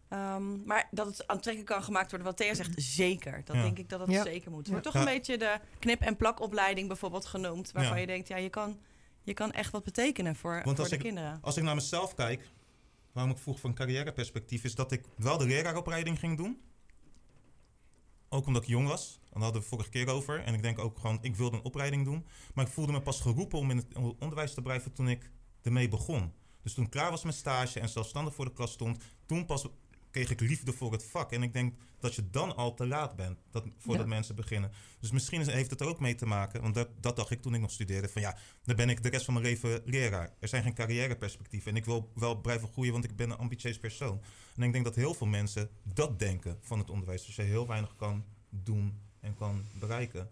ehm, 0.09 0.65
maar 0.65 0.87
dat 0.91 1.05
het 1.07 1.27
aantrekkelijk 1.27 1.71
kan 1.73 1.83
gemaakt 1.83 2.09
worden, 2.09 2.27
wat 2.27 2.37
Thea 2.37 2.53
zegt, 2.53 2.73
zeker. 2.75 3.41
Dat 3.45 3.55
Ja. 3.55 3.61
denk 3.61 3.77
ik 3.77 3.89
dat 3.89 3.99
het 3.99 4.09
Ja. 4.11 4.23
zeker 4.23 4.51
moet. 4.51 4.59
Er 4.59 4.65
Ja. 4.65 4.71
wordt 4.71 4.85
toch 4.85 4.93
Ja. 4.93 4.99
een 4.99 5.05
beetje 5.17 5.37
de 5.37 5.59
knip- 5.79 6.01
en 6.01 6.15
plakopleiding 6.15 6.87
bijvoorbeeld 6.87 7.25
genoemd... 7.25 7.71
waarvan 7.71 7.95
Ja. 7.95 8.01
je 8.01 8.07
denkt, 8.07 8.27
ja, 8.27 8.37
je 8.37 8.49
kan, 8.49 8.79
je 9.23 9.33
kan 9.33 9.51
echt 9.51 9.71
wat 9.71 9.83
betekenen 9.83 10.35
voor, 10.35 10.53
Want 10.53 10.65
voor 10.65 10.79
als 10.79 10.89
de 10.89 10.95
ik- 10.95 11.01
kinderen. 11.01 11.37
Als 11.41 11.57
ik 11.57 11.63
naar 11.63 11.75
mezelf 11.75 12.13
kijk, 12.13 12.49
waarom 13.11 13.31
ik 13.33 13.37
vroeg 13.37 13.59
van 13.59 13.73
carrièreperspectief, 13.73 14.63
is 14.63 14.75
dat 14.75 14.91
ik 14.91 15.03
wel 15.17 15.37
de 15.37 15.45
leraaropleiding 15.45 16.19
ging 16.19 16.37
doen. 16.37 16.61
Ook 18.29 18.45
omdat 18.45 18.61
ik 18.61 18.67
jong 18.67 18.87
was. 18.87 19.19
Daar 19.29 19.43
hadden 19.43 19.61
we 19.61 19.67
vorige 19.67 19.89
keer 19.89 20.07
over. 20.07 20.43
En 20.43 20.53
ik 20.53 20.61
denk 20.61 20.79
ook 20.79 20.99
gewoon, 20.99 21.17
ik 21.21 21.35
wilde 21.35 21.57
een 21.57 21.63
opleiding 21.63 22.05
doen. 22.05 22.25
Maar 22.53 22.65
ik 22.65 22.71
voelde 22.71 22.91
me 22.91 23.01
pas 23.01 23.21
geroepen 23.21 23.59
om 23.59 23.71
in 23.71 23.77
het 23.77 23.95
onderwijs 24.19 24.53
te 24.53 24.61
blijven 24.61 24.93
toen 24.93 25.09
ik 25.09 25.31
ermee 25.61 25.87
begon. 25.87 26.33
Dus 26.63 26.73
toen 26.73 26.83
ik 26.83 26.89
klaar 26.89 27.09
was 27.11 27.23
met 27.23 27.35
stage 27.35 27.79
en 27.79 27.89
zelfstandig 27.89 28.35
voor 28.35 28.45
de 28.45 28.53
klas 28.53 28.71
stond, 28.71 29.03
toen 29.25 29.45
pas 29.45 29.67
kreeg 30.25 30.31
ik 30.41 30.47
liefde 30.49 30.73
voor 30.73 30.91
het 30.91 31.05
vak. 31.05 31.31
En 31.31 31.43
ik 31.43 31.53
denk 31.53 31.75
dat 31.99 32.15
je 32.15 32.29
dan 32.29 32.55
al 32.55 32.73
te 32.73 32.87
laat 32.87 33.15
bent 33.15 33.37
dat, 33.51 33.63
voordat 33.77 34.03
Ja. 34.03 34.09
mensen 34.09 34.35
beginnen. 34.35 34.71
Dus 34.99 35.11
misschien 35.11 35.41
is- 35.41 35.47
heeft 35.47 35.69
het 35.69 35.81
er 35.81 35.87
ook 35.87 35.99
mee 35.99 36.15
te 36.15 36.25
maken. 36.25 36.61
Want 36.61 36.75
dat, 36.75 36.89
dat 37.01 37.15
dacht 37.15 37.31
ik 37.31 37.41
toen 37.41 37.53
ik 37.53 37.61
nog 37.61 37.71
studeerde. 37.71 38.09
Van 38.09 38.21
ja, 38.21 38.37
dan 38.63 38.75
ben 38.75 38.89
ik 38.89 39.03
de 39.03 39.09
rest 39.09 39.25
van 39.25 39.33
mijn 39.33 39.45
leven 39.45 39.81
leraar. 39.85 40.33
Er 40.39 40.47
zijn 40.47 40.63
geen 40.63 40.73
carrièreperspectieven. 40.73 41.71
En 41.71 41.77
ik 41.77 41.85
wil 41.85 42.11
wel 42.15 42.41
blijven 42.41 42.67
groeien, 42.67 42.91
want 42.91 43.03
ik 43.03 43.15
ben 43.15 43.29
een 43.29 43.37
ambitieus 43.37 43.79
persoon. 43.79 44.21
En 44.55 44.63
ik 44.63 44.71
denk 44.71 44.83
dat 44.85 44.95
heel 44.95 45.13
veel 45.13 45.27
mensen 45.27 45.69
dat 45.83 46.19
denken 46.19 46.57
van 46.61 46.79
het 46.79 46.89
onderwijs. 46.89 47.25
Dus 47.25 47.35
je 47.35 47.41
heel 47.41 47.67
weinig 47.67 47.95
kan 47.95 48.25
doen 48.49 48.99
en 49.19 49.35
kan 49.35 49.63
bereiken. 49.79 50.29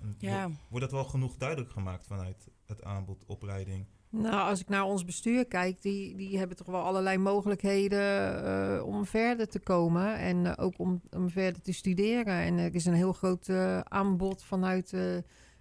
En 0.00 0.14
Ja. 0.18 0.48
wo- 0.48 0.54
Wordt 0.68 0.84
dat 0.84 0.92
wel 0.94 1.04
genoeg 1.04 1.36
duidelijk 1.36 1.70
gemaakt 1.70 2.06
vanuit 2.06 2.48
het 2.66 2.84
aanbod, 2.84 3.24
opleiding? 3.26 3.86
Nou, 4.10 4.48
als 4.48 4.60
ik 4.60 4.68
naar 4.68 4.84
ons 4.84 5.04
bestuur 5.04 5.46
kijk, 5.46 5.82
die, 5.82 6.16
die 6.16 6.38
hebben 6.38 6.56
toch 6.56 6.66
wel 6.66 6.82
allerlei 6.82 7.18
mogelijkheden 7.18 8.44
eh, 8.44 8.86
om 8.86 9.06
verder 9.06 9.48
te 9.48 9.58
komen. 9.58 10.16
En 10.18 10.46
eh, 10.46 10.64
ook 10.64 10.74
om, 10.76 11.00
om 11.10 11.30
verder 11.30 11.62
te 11.62 11.72
studeren. 11.72 12.34
En 12.34 12.58
er 12.58 12.74
is 12.74 12.84
een 12.84 12.94
heel 12.94 13.12
groot 13.12 13.48
eh, 13.48 13.80
aanbod 13.80 14.44
vanuit 14.44 14.94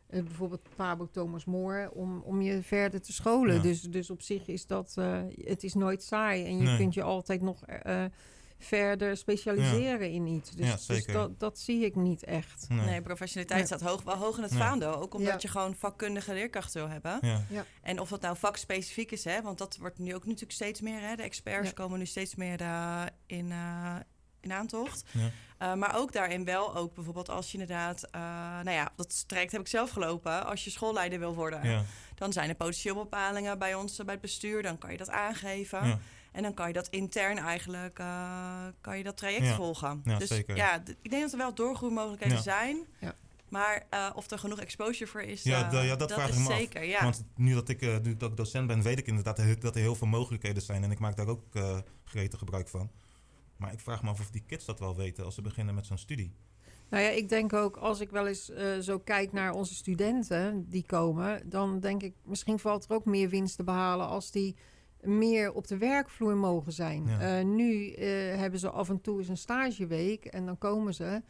bijvoorbeeld 0.09 0.67
Pabo 0.75 1.07
Thomas 1.11 1.45
More 1.45 1.91
om, 1.93 2.21
om 2.21 2.41
je 2.41 2.63
verder 2.63 3.01
te 3.01 3.13
scholen. 3.13 3.55
Ja. 3.55 3.61
Dus, 3.61 3.81
dus 3.81 4.09
op 4.09 4.21
zich 4.21 4.47
is 4.47 4.67
dat, 4.67 4.95
het 5.35 5.63
is 5.63 5.73
nooit 5.73 6.03
saai. 6.03 6.45
En 6.45 6.57
je 6.57 6.63
Nee. 6.63 6.77
kunt 6.77 6.93
je 6.93 7.03
altijd 7.03 7.41
nog 7.41 7.61
verder 8.59 9.17
specialiseren 9.17 10.09
in 10.11 10.25
iets. 10.27 10.51
Dus, 10.51 10.67
Ja, 10.67 10.93
dus 10.93 11.05
dat, 11.05 11.39
dat 11.39 11.59
zie 11.59 11.85
ik 11.85 11.95
niet 11.95 12.23
echt. 12.23 12.65
Nee. 12.69 12.85
Nee, 12.85 13.01
professionaliteit 13.01 13.65
staat 13.65 13.81
hoog, 13.81 14.03
wel 14.03 14.15
hoog 14.15 14.37
in 14.37 14.43
het 14.43 14.55
vaandel. 14.55 14.95
Ook 14.95 15.13
omdat 15.13 15.33
Ja. 15.33 15.37
je 15.39 15.47
gewoon 15.47 15.75
vakkundige 15.75 16.33
leerkrachten 16.33 16.81
wil 16.81 16.89
hebben. 16.91 17.19
Ja. 17.49 17.65
En 17.81 17.99
of 17.99 18.09
dat 18.09 18.21
nou 18.21 18.37
vakspecifiek 18.37 19.11
is, 19.11 19.23
hè, 19.23 19.41
want 19.41 19.57
dat 19.57 19.77
wordt 19.77 19.97
nu 19.99 20.15
ook 20.15 20.25
natuurlijk 20.25 20.51
steeds 20.51 20.81
meer. 20.81 20.99
Hè, 21.01 21.15
de 21.15 21.23
experts 21.23 21.67
Ja. 21.67 21.73
komen 21.73 21.99
nu 21.99 22.05
steeds 22.05 22.35
meer 22.35 22.61
eh, 22.61 23.01
in, 23.25 23.51
eh, 23.51 23.95
in 24.41 24.53
aantocht. 24.53 25.03
Ja. 25.11 25.29
Eh, 25.57 25.73
maar 25.73 25.95
ook 25.97 26.11
daarin 26.11 26.45
wel, 26.45 26.75
ook 26.75 26.93
bijvoorbeeld 26.93 27.29
als 27.29 27.51
je 27.51 27.57
inderdaad, 27.57 28.03
eh, 28.03 28.21
nou 28.63 28.69
ja, 28.71 28.91
dat 28.95 29.27
traject 29.27 29.51
heb 29.51 29.61
ik 29.61 29.67
zelf 29.67 29.89
gelopen. 29.89 30.45
Als 30.45 30.63
je 30.63 30.69
schoolleider 30.69 31.19
wil 31.19 31.33
worden, 31.35 31.69
Ja. 31.69 31.83
dan 32.15 32.33
zijn 32.33 32.49
er 32.49 32.55
potentieel 32.55 32.95
bepalingen 32.95 33.59
bij 33.59 33.73
ons 33.75 33.95
bij 33.95 34.13
het 34.13 34.21
bestuur. 34.21 34.61
Dan 34.63 34.77
kan 34.77 34.91
je 34.91 34.97
dat 34.97 35.09
aangeven. 35.09 35.87
Ja. 35.87 35.99
En 36.35 36.43
dan 36.43 36.53
kan 36.53 36.67
je 36.67 36.73
dat 36.73 36.87
intern 36.87 37.37
eigenlijk, 37.37 37.99
eh, 37.99 38.65
kan 38.81 38.97
je 38.97 39.03
dat 39.03 39.17
traject 39.17 39.45
Ja. 39.45 39.55
volgen. 39.55 40.01
Ja, 40.03 40.17
dus 40.17 40.29
zeker. 40.29 40.55
ja, 40.55 40.83
ik 41.01 41.09
denk 41.09 41.21
dat 41.21 41.31
er 41.31 41.37
wel 41.37 41.53
doorgroeimogelijkheden 41.53 42.37
Ja. 42.37 42.43
zijn. 42.43 42.77
Ja. 42.99 43.15
Maar 43.49 43.83
eh, 43.89 44.09
of 44.15 44.31
er 44.31 44.39
genoeg 44.39 44.59
exposure 44.59 45.11
voor 45.11 45.21
is, 45.21 45.43
Ja, 45.43 45.71
eh, 45.71 45.87
ja, 45.87 45.95
dat 45.95 46.11
vraag 46.13 46.29
is 46.29 46.35
ik 46.37 46.41
me 46.41 46.49
af. 46.53 46.57
zeker. 46.57 46.83
Ja. 46.83 47.03
Want 47.03 47.23
nu 47.35 47.53
dat, 47.53 47.69
ik, 47.69 47.81
nu 48.03 48.17
dat 48.17 48.31
ik 48.31 48.37
docent 48.37 48.67
ben, 48.67 48.81
weet 48.81 48.99
ik 48.99 49.07
inderdaad 49.07 49.37
dat 49.37 49.45
er- 49.45 49.59
dat 49.59 49.75
er 49.75 49.81
heel 49.81 49.95
veel 49.95 50.07
mogelijkheden 50.07 50.61
zijn. 50.61 50.83
En 50.83 50.91
ik 50.91 50.99
maak 50.99 51.15
daar 51.17 51.27
ook 51.27 51.43
eh 51.55 51.77
gretig 52.03 52.39
gebruik 52.39 52.67
van. 52.67 52.91
Maar 53.57 53.73
ik 53.73 53.79
vraag 53.79 54.03
me 54.03 54.09
af 54.09 54.19
of 54.19 54.29
die 54.29 54.43
kids 54.47 54.65
dat 54.65 54.79
wel 54.79 54.95
weten 54.95 55.25
als 55.25 55.35
ze 55.35 55.41
beginnen 55.41 55.75
met 55.75 55.85
zo'n 55.85 55.97
studie. 55.97 56.33
Nou 56.89 57.03
ja, 57.03 57.09
ik 57.09 57.29
denk 57.29 57.53
ook 57.53 57.77
als 57.77 57.99
ik 57.99 58.09
wel 58.09 58.27
eens 58.27 58.49
eh, 58.49 58.77
zo 58.79 58.99
kijk 58.99 59.31
naar 59.31 59.51
onze 59.53 59.75
studenten 59.75 60.69
die 60.69 60.85
komen, 60.85 61.49
dan 61.49 61.79
denk 61.79 62.03
ik 62.03 62.13
misschien 62.23 62.59
valt 62.59 62.85
er 62.89 62.95
ook 62.95 63.05
meer 63.05 63.29
winst 63.29 63.55
te 63.55 63.63
behalen 63.63 64.07
als 64.07 64.31
die 64.31 64.55
meer 65.05 65.53
op 65.53 65.67
de 65.67 65.77
werkvloer 65.77 66.35
mogen 66.37 66.71
zijn. 66.71 67.05
Ja. 67.07 67.37
Eh, 67.39 67.45
nu 67.45 67.91
eh, 67.91 68.07
hebben 68.35 68.59
ze 68.59 68.69
af 68.69 68.89
en 68.89 69.01
toe 69.01 69.19
eens 69.19 69.27
een 69.27 69.37
stageweek 69.37 70.25
en 70.25 70.45
dan 70.45 70.57
komen 70.57 70.93
ze. 70.93 71.21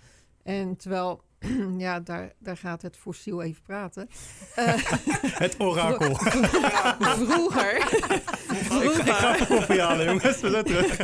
En 0.44 0.76
terwijl, 0.76 1.22
ja, 1.78 2.00
daar, 2.00 2.34
daar 2.40 2.58
gaat 2.58 2.82
het 2.82 2.98
fossiel 2.98 3.42
even 3.42 3.62
praten. 3.62 4.10
Eh, 4.56 4.74
Het 5.44 5.60
orakel. 5.60 6.16
vroeger, 7.26 7.76
Ik 7.78 9.14
ga 9.14 9.36
even 9.36 9.48
koffie 9.48 9.82
halen, 9.82 10.06
jongens. 10.06 10.42
We 10.42 10.50
zijn 10.50 10.64
terug. 10.64 10.98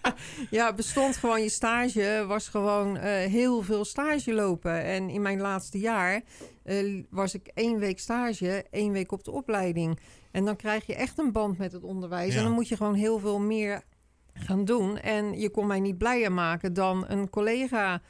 ja, 0.50 0.72
bestond 0.72 1.16
gewoon 1.16 1.42
je 1.42 1.48
stage, 1.48 2.24
was 2.26 2.48
gewoon 2.48 2.96
heel 2.96 3.62
veel 3.62 3.84
stage 3.84 4.34
lopen. 4.34 4.84
En 4.84 5.10
in 5.10 5.22
mijn 5.22 5.40
laatste 5.40 5.78
jaar 5.78 6.20
was 7.10 7.34
ik 7.34 7.50
één 7.54 7.78
week 7.78 7.98
stage, 7.98 8.64
één 8.70 8.92
week 8.92 9.12
op 9.12 9.24
de 9.24 9.30
opleiding. 9.30 9.98
En 10.30 10.44
dan 10.44 10.56
krijg 10.56 10.86
je 10.86 10.94
echt 10.94 11.18
een 11.18 11.32
band 11.32 11.58
met 11.58 11.72
het 11.72 11.84
onderwijs. 11.84 12.32
Ja. 12.32 12.38
En 12.38 12.44
dan 12.44 12.52
moet 12.52 12.68
je 12.68 12.76
gewoon 12.76 12.94
heel 12.94 13.18
veel 13.18 13.38
meer 13.40 13.82
gaan 14.34 14.64
doen. 14.64 14.98
En 14.98 15.38
je 15.40 15.50
kon 15.50 15.66
mij 15.66 15.80
niet 15.80 15.98
blijer 15.98 16.32
maken 16.32 16.72
dan 16.72 17.04
een 17.08 17.30
collega... 17.30 18.00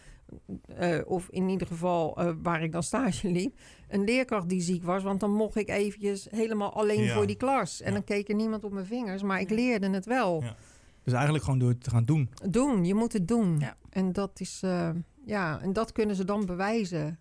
eh, 0.77 0.99
of 1.07 1.29
in 1.31 1.49
ieder 1.49 1.67
geval 1.67 2.17
eh, 2.17 2.33
waar 2.43 2.63
ik 2.63 2.73
dan 2.73 2.83
stage 2.83 3.29
liep, 3.39 3.59
een 3.89 4.05
leerkracht 4.05 4.49
die 4.49 4.61
ziek 4.61 4.85
was. 4.85 5.03
Want 5.03 5.21
dan 5.21 5.35
mocht 5.35 5.57
ik 5.57 5.69
eventjes 5.69 6.27
helemaal 6.31 6.73
alleen 6.73 7.03
Ja. 7.03 7.15
voor 7.15 7.27
die 7.27 7.37
klas. 7.37 7.81
En 7.81 7.87
Ja. 7.89 7.93
dan 7.93 8.05
keek 8.05 8.29
er 8.29 8.35
niemand 8.35 8.65
op 8.65 8.73
mijn 8.73 8.87
vingers, 8.87 9.23
maar 9.23 9.41
ik 9.41 9.51
leerde 9.51 9.91
het 9.91 10.07
wel. 10.07 10.43
Ja. 10.43 10.57
Dus 11.05 11.13
eigenlijk 11.13 11.45
gewoon 11.45 11.59
door 11.59 11.69
het 11.69 11.83
te 11.85 11.91
gaan 11.91 12.05
doen. 12.05 12.31
Doen, 12.49 12.85
je 12.85 12.95
moet 12.95 13.13
het 13.13 13.29
doen. 13.29 13.59
Ja. 13.59 13.77
En 13.91 14.13
dat 14.13 14.41
is, 14.41 14.61
eh, 14.65 14.91
ja, 15.25 15.61
en 15.61 15.73
dat 15.73 15.93
kunnen 15.93 16.17
ze 16.17 16.25
dan 16.25 16.47
bewijzen. 16.47 17.19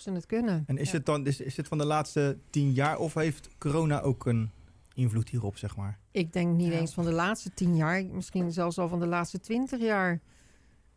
Ze 0.00 0.12
het 0.12 0.26
kunnen. 0.26 0.64
En 0.66 0.78
is, 0.78 0.90
Ja. 0.90 0.96
het 0.96 1.06
dan, 1.06 1.26
is, 1.26 1.40
is 1.40 1.56
het 1.56 1.68
van 1.68 1.78
de 1.78 1.84
laatste 1.84 2.38
tien 2.50 2.72
jaar 2.72 2.98
of 2.98 3.14
heeft 3.14 3.48
corona 3.58 4.00
ook 4.00 4.26
een 4.26 4.50
invloed 4.94 5.28
hierop, 5.28 5.56
zeg 5.56 5.76
maar? 5.76 5.98
Ik 6.10 6.32
denk 6.32 6.56
niet 6.56 6.72
Ja. 6.72 6.78
eens 6.78 6.94
van 6.94 7.04
de 7.04 7.12
laatste 7.12 7.50
tien 7.54 7.76
jaar, 7.76 8.04
misschien 8.04 8.52
zelfs 8.52 8.78
al 8.78 8.88
van 8.88 9.00
de 9.00 9.06
laatste 9.06 9.40
twintig 9.40 9.80
jaar. 9.80 10.20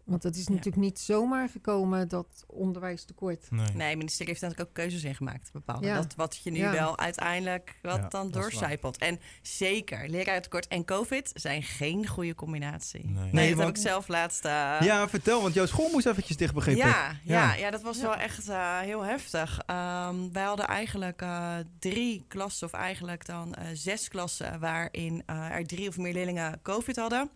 Want 0.03 0.23
het 0.23 0.35
is 0.35 0.43
Ja. 0.45 0.49
natuurlijk 0.49 0.83
niet 0.83 0.99
zomaar 0.99 1.49
gekomen, 1.49 2.07
dat 2.07 2.43
onderwijstekort. 2.47 3.51
Nee. 3.51 3.65
Nee, 3.73 3.87
het 3.87 3.97
ministerie 3.97 4.27
heeft 4.31 4.41
natuurlijk 4.41 4.69
ook 4.69 4.75
keuzes 4.75 5.03
in 5.03 5.15
gemaakt. 5.15 5.51
Bepaalde. 5.51 5.87
Ja. 5.87 5.95
Dat 5.95 6.15
wat 6.15 6.39
je 6.43 6.51
nu 6.51 6.57
Ja. 6.57 6.71
wel 6.71 6.97
uiteindelijk 6.97 7.79
wat 7.81 7.95
Ja, 7.97 8.07
dan 8.07 8.31
doorcijpelt. 8.31 8.97
En 8.97 9.19
zeker, 9.41 10.09
leraartekort 10.09 10.67
en 10.67 10.85
COVID 10.85 11.31
zijn 11.33 11.63
geen 11.63 12.07
goede 12.07 12.35
combinatie. 12.35 13.05
Nee. 13.05 13.13
Nee, 13.13 13.31
Nee, 13.31 13.47
dat 13.49 13.57
want- 13.57 13.67
heb 13.67 13.77
ik 13.77 13.81
zelf 13.91 14.07
laatst... 14.07 14.45
eh, 14.45 14.77
ja, 14.81 15.09
vertel, 15.09 15.41
want 15.41 15.53
jouw 15.53 15.65
school 15.65 15.89
moest 15.91 16.05
eventjes 16.05 16.37
dicht, 16.37 16.53
begreep 16.53 16.75
ik. 16.75 16.81
ja, 16.81 17.07
ja, 17.09 17.17
Ja. 17.23 17.53
ja, 17.53 17.71
dat 17.71 17.81
was 17.81 17.97
Ja. 17.97 18.01
wel 18.03 18.15
echt 18.15 18.49
eh, 18.49 18.79
heel 18.79 19.01
heftig. 19.01 19.59
Ehm, 19.65 20.15
wij 20.31 20.43
hadden 20.43 20.67
eigenlijk 20.67 21.21
eh, 21.21 21.55
drie 21.79 22.25
klassen, 22.27 22.67
of 22.67 22.73
eigenlijk 22.73 23.25
dan 23.25 23.53
eh, 23.53 23.65
zes 23.73 24.07
klassen, 24.07 24.59
waarin 24.59 25.23
eh, 25.25 25.49
er 25.51 25.65
drie 25.65 25.87
of 25.87 25.97
meer 25.97 26.13
leerlingen 26.13 26.59
COVID 26.61 26.95
hadden. 26.95 27.29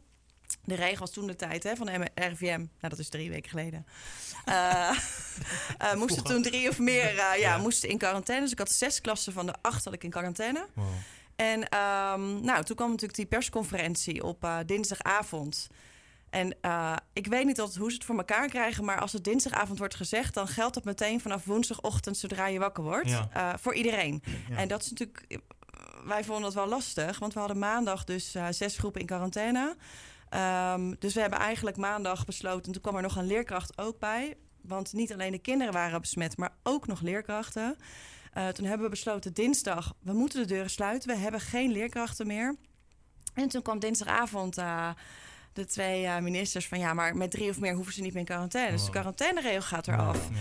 De 0.68 0.76
regel 0.76 1.00
was 1.00 1.12
toen 1.12 1.28
de 1.28 1.36
tijd 1.36 1.64
hè, 1.64 1.76
van 1.76 1.86
de 1.86 1.98
M- 1.98 2.20
RIVM, 2.22 2.58
nou 2.58 2.68
dat 2.80 3.00
is 3.00 3.10
drie 3.10 3.30
weken 3.30 3.50
geleden. 3.50 3.86
Eh, 4.46 4.92
moesten 5.96 6.24
toen 6.24 6.42
drie 6.42 6.70
of 6.70 6.80
meer 6.80 7.04
eh, 7.10 7.16
ja, 7.16 7.34
Ja. 7.34 7.58
moesten 7.58 7.90
in 7.90 7.98
quarantaine. 7.98 8.44
Dus 8.44 8.52
ik 8.52 8.60
had 8.60 8.72
zes 8.72 9.02
klassen 9.02 9.34
van 9.34 9.46
de 9.46 9.54
acht 9.62 9.84
had 9.86 9.94
ik 9.94 10.04
in 10.04 10.10
quarantaine. 10.10 10.68
Wow. 10.74 10.86
En 11.36 11.70
ehm, 11.70 12.42
nou, 12.42 12.64
toen 12.64 12.76
kwam 12.76 12.90
natuurlijk 12.90 13.16
die 13.18 13.26
persconferentie 13.26 14.24
op 14.24 14.48
dinsdagavond. 14.66 15.68
En 16.30 16.58
ik 17.14 17.28
weet 17.28 17.46
niet 17.46 17.60
altijd 17.60 17.78
hoe 17.78 17.90
ze 17.90 17.96
het 17.96 18.06
voor 18.06 18.18
elkaar 18.18 18.48
krijgen, 18.50 18.86
maar 18.86 19.00
als 19.00 19.14
het 19.14 19.24
dinsdagavond 19.24 19.80
wordt 19.80 19.96
gezegd, 19.96 20.34
dan 20.34 20.48
geldt 20.48 20.74
dat 20.74 20.84
meteen 20.84 21.22
vanaf 21.22 21.46
woensdagochtend 21.46 22.18
zodra 22.18 22.48
je 22.48 22.60
wakker 22.60 22.84
wordt. 22.84 23.10
Ja. 23.10 23.58
voor 23.60 23.74
iedereen. 23.76 24.24
Ja. 24.50 24.56
En 24.58 24.68
dat 24.68 24.82
is 24.82 24.90
natuurlijk. 24.90 25.40
Wij 26.06 26.24
vonden 26.24 26.44
dat 26.44 26.54
wel 26.54 26.68
lastig, 26.68 27.20
want 27.20 27.34
we 27.34 27.40
hadden 27.40 27.60
maandag 27.60 28.04
dus 28.04 28.36
zes 28.50 28.78
groepen 28.78 29.02
in 29.02 29.08
quarantaine. 29.08 29.76
Ehm, 30.30 30.94
dus 31.00 31.14
we 31.14 31.22
hebben 31.22 31.40
eigenlijk 31.40 31.78
maandag 31.78 32.26
besloten, 32.26 32.66
en 32.66 32.72
toen 32.72 32.82
kwam 32.82 32.96
er 32.96 33.02
nog 33.02 33.16
een 33.16 33.28
leerkracht 33.28 33.78
ook 33.78 34.00
bij. 34.00 34.38
Want 34.62 34.94
niet 34.94 35.14
alleen 35.14 35.32
de 35.32 35.40
kinderen 35.40 35.74
waren 35.74 36.02
besmet, 36.02 36.38
maar 36.38 36.54
ook 36.64 36.88
nog 36.88 37.02
leerkrachten. 37.02 37.78
Eh, 38.34 38.48
toen 38.48 38.66
hebben 38.66 38.84
we 38.86 38.90
besloten 38.92 39.34
dinsdag, 39.34 39.94
we 40.02 40.14
moeten 40.14 40.40
de 40.42 40.48
deuren 40.48 40.70
sluiten. 40.70 41.10
We 41.10 41.18
hebben 41.18 41.42
geen 41.42 41.72
leerkrachten 41.72 42.28
meer. 42.28 42.56
En 43.34 43.48
toen 43.50 43.62
kwam 43.62 43.80
dinsdagavond 43.80 44.58
eh, 44.58 44.90
de 45.54 45.66
twee 45.66 46.06
eh, 46.06 46.18
ministers 46.20 46.68
van... 46.68 46.80
ja, 46.80 46.94
maar 46.94 47.16
met 47.16 47.32
drie 47.32 47.50
of 47.50 47.60
meer 47.60 47.74
hoeven 47.74 47.94
ze 47.94 48.02
niet 48.02 48.12
meer 48.12 48.20
in 48.20 48.26
quarantaine. 48.28 48.72
Dus 48.72 48.80
de 48.80 48.86
Wow. 48.86 48.96
quarantaineregel 48.96 49.62
gaat 49.62 49.88
eraf. 49.88 50.30
Ja. 50.34 50.36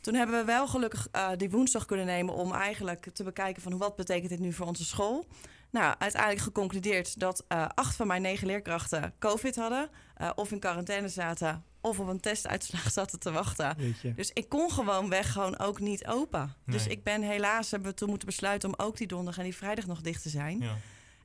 Toen 0.00 0.14
hebben 0.14 0.38
we 0.38 0.44
wel 0.44 0.68
gelukkig 0.68 1.08
die 1.36 1.50
woensdag 1.50 1.86
kunnen 1.86 2.06
nemen... 2.06 2.34
om 2.34 2.52
eigenlijk 2.52 3.10
te 3.12 3.24
bekijken 3.24 3.62
van 3.62 3.78
wat 3.78 3.96
betekent 3.96 4.28
dit 4.28 4.38
nu 4.38 4.52
voor 4.52 4.66
onze 4.66 4.84
school. 4.84 5.26
Nou, 5.70 5.94
uiteindelijk 5.98 6.42
geconcludeerd 6.42 7.20
dat 7.20 7.44
eh, 7.48 7.66
acht 7.74 7.96
van 7.96 8.06
mijn 8.06 8.22
negen 8.22 8.46
leerkrachten 8.46 9.14
COVID 9.18 9.56
hadden... 9.56 9.90
eh, 10.16 10.30
of 10.34 10.52
in 10.52 10.58
quarantaine 10.60 11.08
zaten 11.08 11.64
of 11.80 11.98
op 11.98 12.08
een 12.08 12.20
testuitslag 12.20 12.90
zaten 13.00 13.18
te 13.18 13.30
wachten. 13.32 13.76
Dus 14.16 14.30
ik 14.32 14.48
kon 14.48 14.70
gewoon 14.70 15.08
weg 15.08 15.32
gewoon 15.32 15.58
ook 15.58 15.80
niet 15.80 16.06
open. 16.06 16.54
Dus 16.66 16.86
ik 16.86 17.02
ben 17.04 17.22
helaas, 17.22 17.70
hebben 17.70 17.90
we 17.90 17.96
toen 17.96 18.08
moeten 18.08 18.26
besluiten... 18.28 18.68
om 18.68 18.74
ook 18.86 18.96
die 18.96 19.06
donderdag 19.06 19.38
en 19.38 19.44
die 19.44 19.56
vrijdag 19.56 19.86
nog 19.86 20.00
dicht 20.00 20.22
te 20.22 20.28
zijn. 20.28 20.60
Ja. 20.60 20.76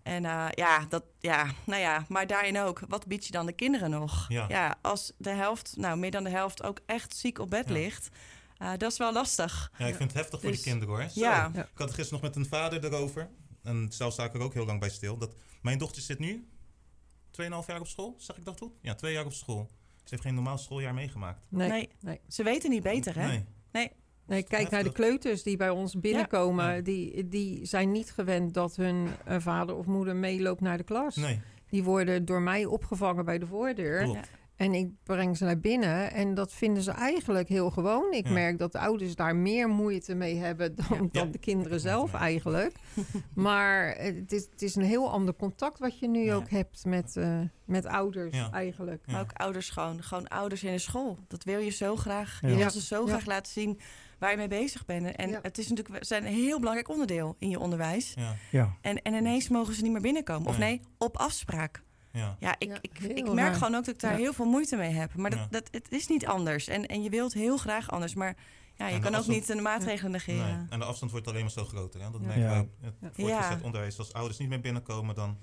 En 0.04 0.26
eh, 0.26 0.46
ja, 0.52 0.86
dat, 0.90 1.04
ja, 1.20 1.46
nou 1.66 1.82
ja, 1.82 2.06
maar 2.08 2.28
daarin 2.28 2.60
ook, 2.60 2.80
wat 2.88 3.08
bied 3.08 3.26
je 3.26 3.32
dan 3.32 3.46
de 3.46 3.54
kinderen 3.54 3.90
nog? 3.90 4.26
Ja. 4.28 4.76
als 4.82 5.12
de 5.18 5.30
helft, 5.30 5.74
nou 5.78 5.98
meer 5.98 6.12
dan 6.12 6.24
de 6.24 6.30
helft 6.30 6.64
ook 6.64 6.80
echt 6.86 7.16
ziek 7.16 7.40
op 7.40 7.50
bed 7.50 7.68
Ja. 7.68 7.74
ligt, 7.74 8.10
dat 8.78 8.92
is 8.92 8.98
wel 8.98 9.14
lastig. 9.14 9.72
Ja, 9.78 9.86
ik 9.86 9.96
vind 9.96 10.12
het 10.12 10.20
heftig 10.22 10.42
voor 10.42 10.50
Dus- 10.52 10.62
die 10.62 10.72
kinderen 10.72 10.96
hoor. 10.96 11.10
Zo. 11.10 11.20
Ja. 11.20 11.52
Ja. 11.54 11.62
Ik 11.62 11.68
had 11.76 11.88
het 11.88 11.94
gisteren 11.96 12.22
nog 12.22 12.22
met 12.22 12.36
een 12.36 12.50
vader 12.50 12.84
erover. 12.86 13.30
En 13.66 13.88
zelf 13.90 14.14
sta 14.14 14.24
ik 14.24 14.34
er 14.34 14.42
ook 14.42 14.54
heel 14.54 14.66
lang 14.66 14.80
bij 14.80 14.90
stil. 14.90 15.18
Dat 15.18 15.36
mijn 15.62 15.78
dochter 15.78 16.02
zit 16.02 16.20
nu 16.20 16.48
2,5 17.42 17.48
jaar 17.68 17.80
op 17.80 17.88
school. 17.88 18.16
Zeg 18.18 18.38
ik 18.38 18.46
dat 18.46 18.60
goed? 18.60 18.72
Ja, 18.82 18.96
twee 18.96 19.14
jaar 19.14 19.26
op 19.26 19.34
school. 19.34 19.68
Ze 19.96 20.10
heeft 20.10 20.22
geen 20.22 20.34
normaal 20.36 20.58
schooljaar 20.58 20.94
meegemaakt. 20.94 21.40
Nee. 21.50 21.70
Nee. 21.70 21.90
nee. 22.00 22.20
Ze 22.28 22.44
weten 22.44 22.70
niet 22.70 22.84
beter, 22.84 23.20
hè? 23.20 23.28
Nee. 23.72 23.92
Nee, 24.28 24.44
kijk 24.44 24.70
naar 24.70 24.84
de 24.84 24.92
kleuters 24.92 25.44
die 25.44 25.58
bij 25.58 25.70
ons 25.70 26.00
binnenkomen. 26.00 26.76
Ja. 26.76 26.82
Die, 26.82 27.28
die 27.28 27.66
zijn 27.66 27.92
niet 27.92 28.12
gewend 28.12 28.54
dat 28.54 28.76
hun 28.76 29.08
eh, 29.26 29.40
vader 29.40 29.76
of 29.76 29.86
moeder 29.86 30.16
meeloopt 30.16 30.62
naar 30.62 30.78
de 30.78 30.84
klas. 30.84 31.16
Nee. 31.16 31.42
Die 31.70 31.84
worden 31.84 32.26
door 32.26 32.42
mij 32.42 32.66
opgevangen 32.66 33.26
bij 33.26 33.40
de 33.40 33.48
voordeur. 33.48 34.04
Klopt. 34.04 34.30
En 34.56 34.74
ik 34.74 34.90
breng 35.04 35.38
ze 35.38 35.44
naar 35.44 35.60
binnen. 35.60 36.12
En 36.12 36.34
dat 36.34 36.54
vinden 36.54 36.84
ze 36.84 36.92
eigenlijk 36.92 37.50
heel 37.50 37.70
gewoon. 37.72 38.14
Ik 38.14 38.26
Ja. 38.28 38.34
merk 38.34 38.58
dat 38.58 38.72
de 38.72 38.80
ouders 38.80 39.16
daar 39.16 39.36
meer 39.36 39.68
moeite 39.70 40.16
mee 40.16 40.36
hebben 40.38 40.76
dan, 40.76 40.86
Ja. 40.90 40.98
dan 41.12 41.26
Ja. 41.26 41.32
de 41.32 41.38
kinderen 41.38 41.80
zelf 41.80 42.14
eigenlijk. 42.14 42.76
maar 43.34 43.96
het 43.98 44.32
is, 44.32 44.48
het 44.52 44.62
is 44.62 44.76
een 44.76 44.84
heel 44.84 45.12
ander 45.12 45.36
contact 45.36 45.80
wat 45.80 46.00
je 46.00 46.08
nu 46.08 46.24
Ja. 46.24 46.36
ook 46.36 46.50
hebt 46.50 46.86
met, 46.86 47.16
eh, 47.18 47.40
met 47.66 47.86
ouders 47.86 48.36
Ja. 48.38 48.52
eigenlijk. 48.52 49.04
Ja. 49.06 49.12
Maar 49.12 49.22
ook 49.22 49.34
ouders 49.34 49.70
gewoon, 49.70 50.04
gewoon 50.04 50.28
ouders 50.28 50.64
in 50.64 50.72
de 50.72 50.78
school. 50.80 51.18
Dat 51.28 51.44
wil 51.44 51.60
je 51.60 51.72
zo 51.72 51.96
graag. 51.96 52.40
Ja. 52.42 52.48
Je 52.50 52.56
wil 52.56 52.70
ze 52.72 52.82
zo 52.82 53.02
Ja. 53.02 53.08
graag 53.08 53.26
laten 53.26 53.52
zien 53.52 53.80
waar 54.20 54.32
je 54.32 54.38
mee 54.38 54.48
bezig 54.48 54.86
bent. 54.86 55.16
En 55.16 55.30
Ja. 55.30 55.40
het 55.42 55.58
is 55.58 55.68
natuurlijk 55.70 56.06
zijn 56.06 56.26
een 56.26 56.34
heel 56.34 56.58
belangrijk 56.60 56.90
onderdeel 56.90 57.36
in 57.40 57.50
je 57.50 57.60
onderwijs. 57.60 58.14
Ja. 58.16 58.36
Ja. 58.52 58.74
En, 58.82 59.02
en 59.02 59.14
ineens 59.14 59.50
mogen 59.50 59.74
ze 59.74 59.82
niet 59.84 59.92
meer 59.92 60.02
binnenkomen. 60.02 60.48
Of 60.48 60.58
Nee. 60.58 60.70
nee, 60.70 60.82
op 60.98 61.18
afspraak. 61.18 61.84
Ja. 62.16 62.36
Ja, 62.40 62.56
ik, 62.58 62.80
ik, 62.82 63.34
merk 63.34 63.54
gewoon 63.54 63.76
ook 63.76 63.86
dat 63.86 63.94
ik 63.96 64.00
daar 64.02 64.12
Ja. 64.12 64.18
heel 64.18 64.34
veel 64.34 64.46
moeite 64.46 64.76
mee 64.76 64.92
heb. 64.92 65.16
Maar 65.16 65.30
dat, 65.30 65.40
Ja. 65.40 65.48
dat, 65.50 65.68
het 65.72 65.92
is 65.92 66.08
niet 66.08 66.26
anders. 66.26 66.68
En, 66.68 66.86
en 66.86 67.04
je 67.04 67.10
wilt 67.10 67.34
heel 67.34 67.58
graag 67.58 67.92
anders. 67.92 68.14
Maar 68.14 68.36
ja, 68.76 68.88
je 68.88 69.00
kan 69.00 69.16
ook 69.16 69.28
niet 69.28 69.48
de 69.48 69.56
maatregelen 69.56 70.12
negeren. 70.12 70.58
Nee. 70.58 70.66
En 70.70 70.80
de 70.80 70.86
afstand 70.86 71.12
wordt 71.12 71.28
alleen 71.28 71.42
maar 71.42 71.52
zo 71.52 71.66
groter. 71.66 72.02
Hè? 72.02 72.12
Dat 72.12 72.22
Ja. 72.22 72.28
merken 72.28 72.44
Ja. 72.44 72.50
wij 72.50 72.68
het 72.82 72.94
Ja. 73.02 73.10
voortgezet 73.14 73.60
Ja. 73.60 73.66
onderwijs. 73.66 73.98
Als 74.00 74.14
ouders 74.14 74.38
niet 74.38 74.50
meer 74.50 74.62
binnenkomen, 74.62 75.16
dan 75.16 75.38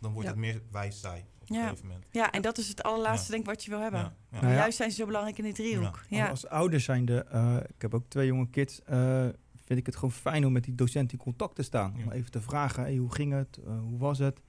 dan 0.00 0.12
wordt 0.12 0.28
Ja. 0.28 0.34
het 0.34 0.42
meer 0.44 0.62
wij-zij 0.70 1.26
op 1.40 1.50
een 1.50 1.56
Ja. 1.56 1.62
gegeven 1.68 1.86
moment. 1.86 2.04
Ja, 2.10 2.30
en 2.30 2.42
dat 2.42 2.58
is 2.58 2.68
het 2.68 2.82
allerlaatste 2.82 3.24
Ja. 3.26 3.30
denk 3.30 3.42
ik 3.42 3.48
wat 3.54 3.64
je 3.64 3.70
wil 3.70 3.80
hebben. 3.80 4.00
Ja, 4.00 4.06
ja. 4.06 4.14
Maar 4.30 4.40
Nou 4.40 4.52
ja. 4.52 4.58
Juist 4.58 4.76
zijn 4.76 4.90
ze 4.90 4.96
zo 4.96 5.06
belangrijk 5.06 5.38
in 5.38 5.44
die 5.44 5.52
driehoek. 5.52 6.04
Ja. 6.08 6.28
Als 6.28 6.46
ouders 6.46 6.84
zijnde, 6.84 7.24
eh 7.24 7.56
ik 7.74 7.82
heb 7.82 7.94
ook 7.94 8.04
twee 8.08 8.26
jonge 8.26 8.50
kids, 8.50 8.82
eh, 8.84 9.26
vind 9.64 9.78
ik 9.78 9.86
het 9.86 9.94
gewoon 9.94 10.12
fijn 10.12 10.46
om 10.46 10.52
met 10.52 10.64
die 10.64 10.74
docent 10.74 11.12
in 11.12 11.18
contact 11.18 11.54
te 11.54 11.62
staan. 11.62 11.94
Ja. 11.96 12.04
Om 12.04 12.10
even 12.10 12.30
te 12.30 12.40
vragen, 12.40 12.82
hey, 12.82 12.96
hoe 12.96 13.12
ging 13.12 13.32
het, 13.32 13.56
Eh, 13.66 13.78
hoe 13.80 13.98
was 13.98 14.18
het? 14.18 14.40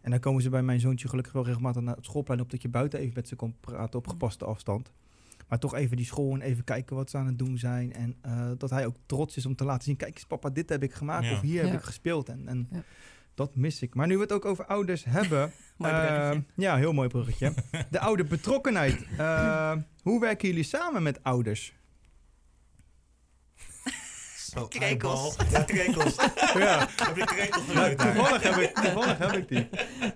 En 0.00 0.10
dan 0.10 0.20
komen 0.20 0.42
ze 0.42 0.50
bij 0.50 0.62
mijn 0.62 0.80
zoontje 0.80 1.08
gelukkig 1.08 1.32
wel 1.32 1.44
regelmatig 1.44 1.82
naar 1.82 1.96
het 1.96 2.04
schoolplein 2.04 2.40
op 2.40 2.50
dat 2.50 2.62
je 2.62 2.68
buiten 2.68 2.98
even 2.98 3.12
met 3.14 3.28
ze 3.28 3.36
kan 3.36 3.54
praten 3.60 3.98
op 3.98 4.06
gepaste 4.08 4.44
afstand. 4.44 4.92
Maar 5.48 5.58
toch 5.58 5.74
even 5.74 5.96
die 5.96 6.06
school 6.06 6.32
en 6.34 6.40
even 6.40 6.64
kijken 6.64 6.96
wat 6.96 7.10
ze 7.10 7.16
aan 7.16 7.26
het 7.26 7.38
doen 7.38 7.58
zijn. 7.58 7.92
En 7.92 8.16
eh, 8.20 8.50
dat 8.58 8.70
hij 8.70 8.86
ook 8.86 8.96
trots 9.06 9.36
is 9.36 9.46
om 9.46 9.54
te 9.56 9.64
laten 9.64 9.82
zien, 9.84 9.96
kijk 9.96 10.14
eens 10.14 10.24
papa, 10.26 10.50
dit 10.50 10.68
heb 10.68 10.82
ik 10.82 10.92
gemaakt 10.92 11.24
Ja. 11.26 11.32
of 11.32 11.40
hier 11.40 11.64
heb 11.64 11.72
ik 11.74 11.82
gespeeld. 11.84 12.28
En, 12.28 12.48
en 12.48 12.68
Ja. 12.72 12.82
dat 13.34 13.54
mis 13.56 13.82
ik. 13.82 13.94
Maar 13.94 14.06
nu 14.06 14.14
we 14.16 14.22
het 14.22 14.32
ook 14.32 14.44
over 14.44 14.64
ouders 14.66 15.04
hebben, 15.04 15.52
eh, 15.78 16.30
ja, 16.54 16.76
heel 16.76 16.92
mooi 16.92 17.08
bruggetje. 17.08 17.54
De 17.90 18.00
oude 18.00 18.24
betrokkenheid. 18.24 19.06
Eh, 19.18 19.72
hoe 20.02 20.20
werken 20.20 20.48
jullie 20.48 20.62
samen 20.64 21.02
met 21.02 21.22
ouders? 21.22 21.74
Zo, 24.50 24.66
Krekels. 24.68 25.36
Ja, 25.52 25.62
krekels. 25.62 26.14
ja, 26.54 26.78
Heb 27.06 27.16
je 27.16 27.24
krekel 27.24 27.60
nou, 27.60 27.72
geluid 27.72 27.98
daar? 27.98 28.14
toevallig, 28.14 28.42
heb 28.42 28.56
ik, 28.56 28.74
toevallig 28.74 29.18
heb 29.18 29.32
ik 29.32 29.48
die. 29.48 29.68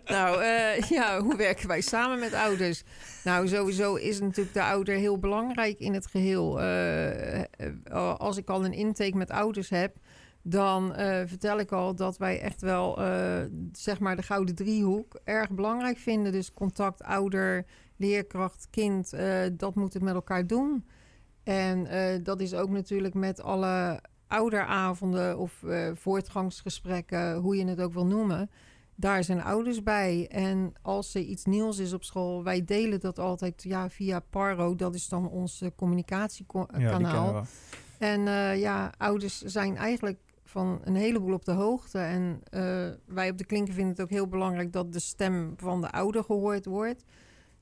Nou, 0.05 0.43
eh, 0.43 0.77
ja, 0.89 1.21
hoe 1.21 1.37
werken 1.37 1.69
wij 1.69 1.81
samen 1.81 2.19
met 2.19 2.35
ouders? 2.35 2.83
Nou, 3.25 3.49
sowieso 3.49 3.95
is 3.95 4.21
natuurlijk 4.21 4.55
de 4.55 4.63
ouder 4.63 4.95
heel 4.95 5.19
belangrijk 5.19 5.79
in 5.79 5.95
het 5.95 6.07
geheel. 6.07 6.61
Eh, 6.61 7.41
eh, 7.41 7.47
als 8.17 8.37
ik 8.37 8.49
al 8.49 8.65
een 8.65 8.73
intake 8.73 9.17
met 9.17 9.31
ouders 9.31 9.69
heb, 9.69 9.97
dan 10.43 10.95
eh, 10.95 11.23
vertel 11.27 11.59
ik 11.59 11.73
al 11.73 11.95
dat 11.95 12.17
wij 12.19 12.41
echt 12.41 12.61
wel, 12.61 13.03
eh, 13.03 13.43
zeg 13.73 13.99
maar, 13.99 14.17
de 14.17 14.23
gouden 14.23 14.55
driehoek 14.55 15.21
erg 15.25 15.51
belangrijk 15.51 15.99
vinden. 15.99 16.33
Dus 16.33 16.53
contact, 16.53 17.03
ouder, 17.03 17.65
leerkracht, 17.97 18.67
kind, 18.71 19.13
eh, 19.13 19.41
dat 19.53 19.75
moet 19.75 19.93
het 19.93 20.03
met 20.03 20.15
elkaar 20.15 20.47
doen. 20.47 20.85
En 21.45 21.87
eh, 21.87 22.19
dat 22.23 22.41
is 22.41 22.55
ook 22.55 22.71
natuurlijk 22.71 23.15
met 23.15 23.43
alle 23.43 24.01
ouderavonden 24.29 25.39
of 25.39 25.63
eh, 25.63 25.91
voortgangsgesprekken, 25.95 27.35
hoe 27.37 27.57
je 27.57 27.67
het 27.67 27.81
ook 27.81 27.93
wil 27.93 28.07
noemen. 28.07 28.51
Daar 28.97 29.25
zijn 29.25 29.43
ouders 29.43 29.83
bij. 29.83 30.29
En 30.31 30.73
als 30.83 31.15
er 31.15 31.21
iets 31.21 31.45
nieuws 31.45 31.79
is 31.79 31.93
op 31.93 32.05
school, 32.05 32.45
wij 32.45 32.65
delen 32.65 33.01
dat 33.01 33.19
altijd 33.19 33.63
ja, 33.63 33.91
via 33.91 34.21
Paro. 34.21 34.75
Dat 34.75 34.95
is 34.95 35.09
dan 35.09 35.29
ons 35.29 35.61
eh, 35.61 35.69
Ja, 35.69 35.75
communicatiekanaal. 35.77 37.33
we. 37.33 37.41
En 37.99 38.29
eh, 38.29 38.61
ja, 38.61 38.93
ouders 38.99 39.41
zijn 39.41 39.77
eigenlijk 39.77 40.19
van 40.45 40.81
een 40.85 40.97
heleboel 40.97 41.35
op 41.35 41.45
de 41.45 41.53
hoogte. 41.53 41.99
En 41.99 42.43
wij 43.07 43.31
op 43.31 43.39
de 43.39 43.45
Klinken 43.45 43.75
vinden 43.75 43.93
het 43.93 44.03
ook 44.03 44.11
heel 44.11 44.29
belangrijk 44.29 44.73
dat 44.73 44.93
de 44.93 44.99
stem 44.99 45.55
van 45.57 45.81
de 45.81 45.91
ouder 45.91 46.25
gehoord 46.25 46.65
wordt. 46.65 47.05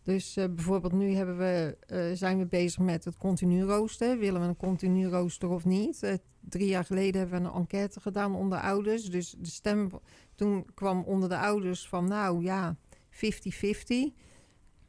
Dus 0.03 0.37
eh, 0.37 0.45
bijvoorbeeld 0.51 0.93
nu 0.93 1.15
hebben 1.15 1.39
we, 1.39 1.77
eh, 1.87 2.05
zijn 2.15 2.39
we 2.39 2.47
bezig 2.47 2.79
met 2.79 3.05
het 3.05 3.17
continu 3.17 3.63
rooster. 3.63 4.19
Willen 4.19 4.41
we 4.41 4.47
een 4.47 4.57
continu 4.57 5.07
rooster 5.07 5.49
of 5.49 5.65
niet? 5.65 6.03
Eh, 6.03 6.15
drie 6.41 6.67
jaar 6.69 6.85
geleden 6.85 7.21
hebben 7.21 7.43
we 7.43 7.49
een 7.49 7.55
enquête 7.55 8.01
gedaan 8.01 8.35
onder 8.35 8.59
ouders. 8.61 9.05
Dus 9.05 9.35
de 9.39 9.49
stem 9.49 9.89
toen 10.35 10.67
kwam 10.75 11.03
onder 11.03 11.29
de 11.29 11.39
ouders 11.39 11.89
van 11.89 12.09
nou 12.09 12.43
ja, 12.43 12.77
50-50. 13.11 14.13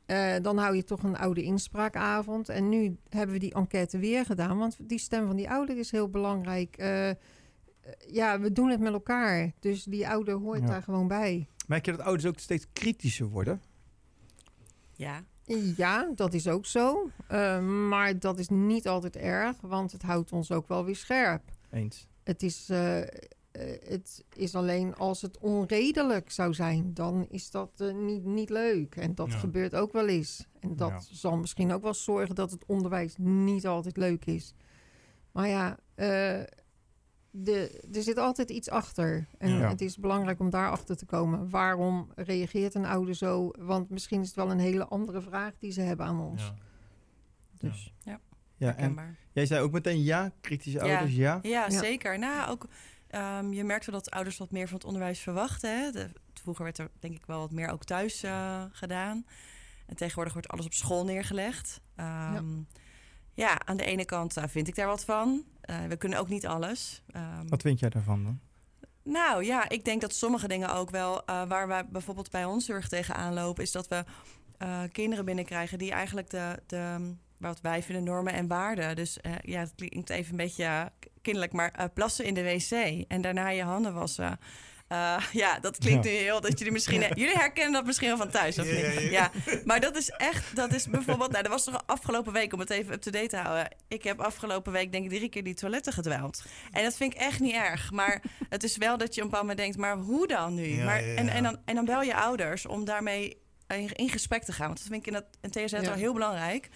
Eh, 0.05 0.33
dan 0.41 0.57
hou 0.57 0.75
je 0.75 0.83
toch 0.83 1.03
een 1.03 1.17
oude 1.17 1.43
inspraakavond. 1.43 2.49
En 2.49 2.69
nu 2.69 2.97
hebben 3.09 3.33
we 3.33 3.39
die 3.41 3.53
enquête 3.53 3.97
weer 3.97 4.25
gedaan. 4.25 4.57
Want 4.57 4.77
die 4.81 4.99
stem 4.99 5.27
van 5.27 5.35
die 5.35 5.49
ouder 5.49 5.77
is 5.77 5.91
heel 5.91 6.09
belangrijk. 6.09 6.75
Ja, 8.07 8.39
we 8.39 8.51
doen 8.51 8.69
het 8.69 8.79
met 8.79 8.93
elkaar. 8.93 9.51
Dus 9.59 9.83
die 9.83 10.07
ouder 10.07 10.35
hoort 10.35 10.59
Ja. 10.59 10.65
daar 10.65 10.83
gewoon 10.83 11.07
bij. 11.07 11.47
Merk 11.67 11.85
je 11.85 11.91
dat 11.91 12.01
ouders 12.01 12.25
ook 12.25 12.39
steeds 12.39 12.65
kritischer 12.73 13.27
worden? 13.27 13.61
Ja. 15.03 15.23
Ja, 15.75 16.11
dat 16.15 16.33
is 16.33 16.47
ook 16.47 16.65
zo. 16.65 17.09
Eh, 17.27 17.59
maar 17.87 18.19
dat 18.19 18.39
is 18.39 18.49
niet 18.49 18.87
altijd 18.87 19.15
erg, 19.15 19.61
want 19.61 19.91
het 19.91 20.01
houdt 20.01 20.31
ons 20.31 20.51
ook 20.51 20.67
wel 20.67 20.85
weer 20.85 20.95
scherp. 20.95 21.41
Eens. 21.71 22.07
Het 22.23 22.43
is, 22.43 22.69
eh, 22.69 23.01
eh, 23.01 23.07
het 23.83 24.23
is 24.35 24.55
alleen 24.55 24.95
als 24.95 25.21
het 25.21 25.37
onredelijk 25.37 26.31
zou 26.31 26.53
zijn, 26.53 26.93
dan 26.93 27.25
is 27.29 27.51
dat 27.51 27.83
niet, 27.95 28.23
niet 28.25 28.49
leuk. 28.49 28.95
En 28.95 29.15
dat 29.15 29.31
Ja. 29.31 29.37
gebeurt 29.37 29.75
ook 29.75 29.91
wel 29.93 30.07
eens. 30.07 30.45
En 30.59 30.75
dat 30.75 30.89
Ja. 30.89 30.99
zal 31.15 31.37
misschien 31.37 31.71
ook 31.71 31.81
wel 31.81 31.93
zorgen 31.93 32.35
dat 32.35 32.51
het 32.51 32.65
onderwijs 32.65 33.15
niet 33.17 33.67
altijd 33.67 33.97
leuk 33.97 34.25
is. 34.25 34.53
Maar 35.31 35.47
ja, 35.47 35.77
eh, 35.95 36.41
de, 37.35 37.81
er 37.93 38.01
zit 38.03 38.17
altijd 38.17 38.49
iets 38.49 38.69
achter. 38.69 39.27
En 39.37 39.49
Ja. 39.57 39.69
het 39.69 39.81
is 39.81 39.97
belangrijk 39.97 40.39
om 40.39 40.49
daarachter 40.49 40.97
te 40.97 41.05
komen. 41.05 41.49
Waarom 41.49 42.11
reageert 42.15 42.75
een 42.75 42.85
ouder 42.85 43.15
zo? 43.15 43.51
Want 43.59 43.89
misschien 43.89 44.21
is 44.21 44.27
het 44.27 44.35
wel 44.35 44.51
een 44.51 44.59
hele 44.59 44.85
andere 44.87 45.21
vraag 45.21 45.51
die 45.59 45.71
ze 45.71 45.81
hebben 45.81 46.05
aan 46.05 46.19
ons. 46.19 46.41
Ja. 46.43 46.53
Dus. 47.69 47.93
Ja, 48.03 48.19
en 48.57 48.75
herkenbaar. 48.75 49.15
jij 49.31 49.45
zei 49.45 49.61
ook 49.61 49.71
meteen 49.71 50.03
ja, 50.03 50.31
kritische 50.41 50.85
Ja. 50.85 50.95
ouders, 50.95 51.15
ja. 51.15 51.39
Ja, 51.41 51.65
Ja. 51.69 51.69
zeker. 51.69 52.19
Nou, 52.19 52.49
ook, 52.51 52.67
ehm, 53.07 53.51
je 53.53 53.63
merkt 53.63 53.85
wel 53.85 53.95
dat 53.95 54.11
ouders 54.11 54.37
wat 54.37 54.51
meer 54.51 54.65
van 54.67 54.75
het 54.77 54.85
onderwijs 54.85 55.19
verwachten. 55.19 55.79
Hè? 55.79 55.91
De, 55.91 56.09
vroeger 56.33 56.63
werd 56.63 56.77
er 56.77 56.89
denk 56.99 57.15
ik 57.15 57.25
wel 57.25 57.39
wat 57.39 57.51
meer 57.51 57.69
ook 57.69 57.83
thuis 57.83 58.23
eh, 58.23 58.63
gedaan. 58.71 59.25
En 59.85 59.95
tegenwoordig 59.95 60.33
wordt 60.33 60.47
alles 60.47 60.65
op 60.65 60.73
school 60.73 61.05
neergelegd. 61.05 61.81
Ehm, 61.95 62.33
ja. 62.33 62.41
Aan 63.65 63.77
de 63.77 63.85
ene 63.85 64.05
kant 64.05 64.37
eh, 64.37 64.43
vind 64.47 64.67
ik 64.67 64.75
daar 64.75 64.87
wat 64.87 65.05
van. 65.05 65.43
Eh, 65.61 65.85
we 65.85 65.95
kunnen 65.95 66.19
ook 66.19 66.29
niet 66.29 66.47
alles. 66.47 67.03
Ehm, 67.11 67.47
Wat 67.47 67.61
vind 67.61 67.79
jij 67.79 67.89
daarvan 67.89 68.23
dan? 68.23 68.39
nou 69.03 69.45
ja, 69.45 69.69
ik 69.69 69.85
denk 69.85 70.01
dat 70.01 70.13
sommige 70.13 70.47
dingen 70.47 70.73
ook 70.73 70.89
wel, 70.89 71.25
eh, 71.25 71.47
waar 71.47 71.67
wij 71.67 71.85
bijvoorbeeld 71.85 72.31
bij 72.31 72.45
ons 72.45 72.69
erg 72.69 72.87
tegenaan 72.87 73.33
lopen, 73.33 73.63
is 73.63 73.71
dat 73.71 73.87
we 73.87 74.03
kinderen 74.91 75.25
binnenkrijgen 75.25 75.77
die 75.77 75.91
eigenlijk 75.91 76.29
de, 76.29 76.59
de, 76.67 77.13
wat 77.37 77.61
wij 77.61 77.83
vinden 77.83 78.03
normen 78.03 78.33
en 78.33 78.47
waarden. 78.47 78.95
Dus 78.95 79.17
ja, 79.41 79.59
het 79.59 79.73
klinkt 79.75 80.09
even 80.09 80.31
een 80.31 80.37
beetje 80.37 80.91
kinderlijk, 81.21 81.53
maar 81.53 81.89
plassen 81.93 82.25
in 82.25 82.33
de 82.33 82.43
wc 82.43 82.71
en 83.07 83.21
daarna 83.21 83.49
je 83.49 83.63
handen 83.63 83.93
wassen. 83.93 84.39
Eh, 84.87 85.17
ja, 85.31 85.59
dat 85.59 85.77
klinkt 85.77 86.05
nu 86.05 86.11
heel 86.11 86.41
dat 86.41 86.57
jullie 86.57 86.73
misschien. 86.73 86.99
Jullie 87.01 87.37
herkennen 87.37 87.73
dat 87.73 87.85
misschien 87.85 88.07
wel 88.07 88.17
van 88.17 88.29
thuis, 88.29 88.59
of 88.59 88.65
Ja, 88.99 89.31
niet? 89.45 89.65
maar 89.65 89.79
dat 89.79 89.97
is 89.97 90.09
echt, 90.09 90.55
dat 90.55 90.73
is 90.73 90.87
bijvoorbeeld, 90.87 91.31
nou, 91.31 91.43
dat 91.43 91.51
was 91.51 91.63
toch 91.63 91.83
afgelopen 91.85 92.33
week 92.33 92.53
om 92.53 92.59
het 92.59 92.69
even 92.69 92.93
up-to-date 92.93 93.27
te 93.27 93.37
houden. 93.37 93.67
Ik 93.87 94.03
heb 94.03 94.19
afgelopen 94.19 94.71
week 94.71 94.91
denk 94.91 95.03
ik 95.03 95.17
drie 95.17 95.29
keer 95.29 95.43
die 95.43 95.53
toiletten 95.53 95.93
gedwaald. 95.93 96.43
En 96.71 96.83
dat 96.83 96.95
vind 96.95 97.13
ik 97.13 97.19
echt 97.19 97.39
niet 97.39 97.53
erg. 97.53 97.91
Maar 97.91 98.21
het 98.49 98.63
is 98.63 98.77
wel 98.77 98.97
dat 98.97 99.15
je 99.15 99.21
een 99.21 99.27
bepaald 99.27 99.47
moment 99.47 99.61
denkt, 99.61 99.77
maar 99.77 99.97
hoe 99.97 100.27
dan 100.27 100.53
nu? 100.53 100.65
Ja, 100.75 100.85
maar, 100.85 101.05
ja. 101.05 101.15
En, 101.15 101.29
en, 101.29 101.43
dan, 101.43 101.57
en 101.65 101.75
dan 101.75 101.85
bel 101.85 102.01
je 102.01 102.15
ouders 102.15 102.65
om 102.65 102.85
daarmee 102.85 103.37
in, 103.67 103.91
in 103.93 104.09
gesprek 104.09 104.43
te 104.43 104.51
gaan. 104.51 104.67
Want 104.67 104.77
dat 104.77 104.87
vind 104.87 105.07
ik 105.07 105.13
in, 105.13 105.13
dat, 105.13 105.25
in 105.41 105.65
TSZ 105.65 105.87
wel 105.87 105.93
heel 105.93 106.13
belangrijk. 106.13 106.69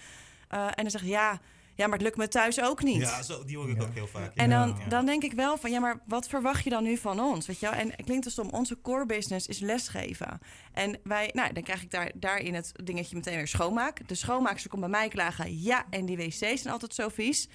Eh, 0.48 0.64
en 0.64 0.82
dan 0.82 0.90
zeg 0.90 1.00
je, 1.00 1.08
ja, 1.08 1.40
ja, 1.78 1.86
maar 1.86 1.92
het 1.98 2.02
lukt 2.02 2.16
me 2.16 2.28
thuis 2.28 2.60
ook 2.60 2.82
niet. 2.82 3.00
Ja, 3.00 3.22
zo, 3.22 3.44
die 3.44 3.56
hoor 3.56 3.70
ik 3.70 3.76
Ja. 3.76 3.82
ook 3.82 3.94
heel 3.94 4.06
vaak. 4.06 4.34
En 4.34 4.50
dan, 4.50 4.76
Ja. 4.78 4.88
dan 4.88 5.06
denk 5.06 5.22
ik 5.22 5.32
wel 5.32 5.56
van, 5.58 5.70
ja, 5.70 5.80
maar 5.80 6.00
wat 6.06 6.28
verwacht 6.28 6.64
je 6.64 6.70
dan 6.70 6.82
nu 6.82 6.96
van 6.96 7.20
ons? 7.20 7.46
Weet 7.46 7.60
je 7.60 7.70
wel? 7.70 7.78
En 7.78 7.90
het 7.90 8.04
klinkt 8.04 8.24
dus 8.24 8.32
stom, 8.32 8.48
onze 8.50 8.80
core 8.80 9.06
business 9.06 9.46
is 9.46 9.58
lesgeven. 9.58 10.38
En 10.72 11.00
wij, 11.04 11.30
nou, 11.34 11.52
dan 11.52 11.62
krijg 11.62 11.82
ik 11.82 11.90
daar, 11.90 12.10
daarin 12.14 12.54
het 12.54 12.72
dingetje 12.84 13.16
meteen 13.16 13.36
weer 13.36 13.48
schoonmaak. 13.48 14.08
De 14.08 14.14
schoonmaakster 14.14 14.70
komt 14.70 14.82
bij 14.82 14.90
mij 14.90 15.08
klagen, 15.08 15.60
ja, 15.62 15.86
en 15.90 16.06
die 16.06 16.16
wc's 16.16 16.38
zijn 16.38 16.68
altijd 16.72 16.94
zo 16.94 17.08
vies. 17.08 17.48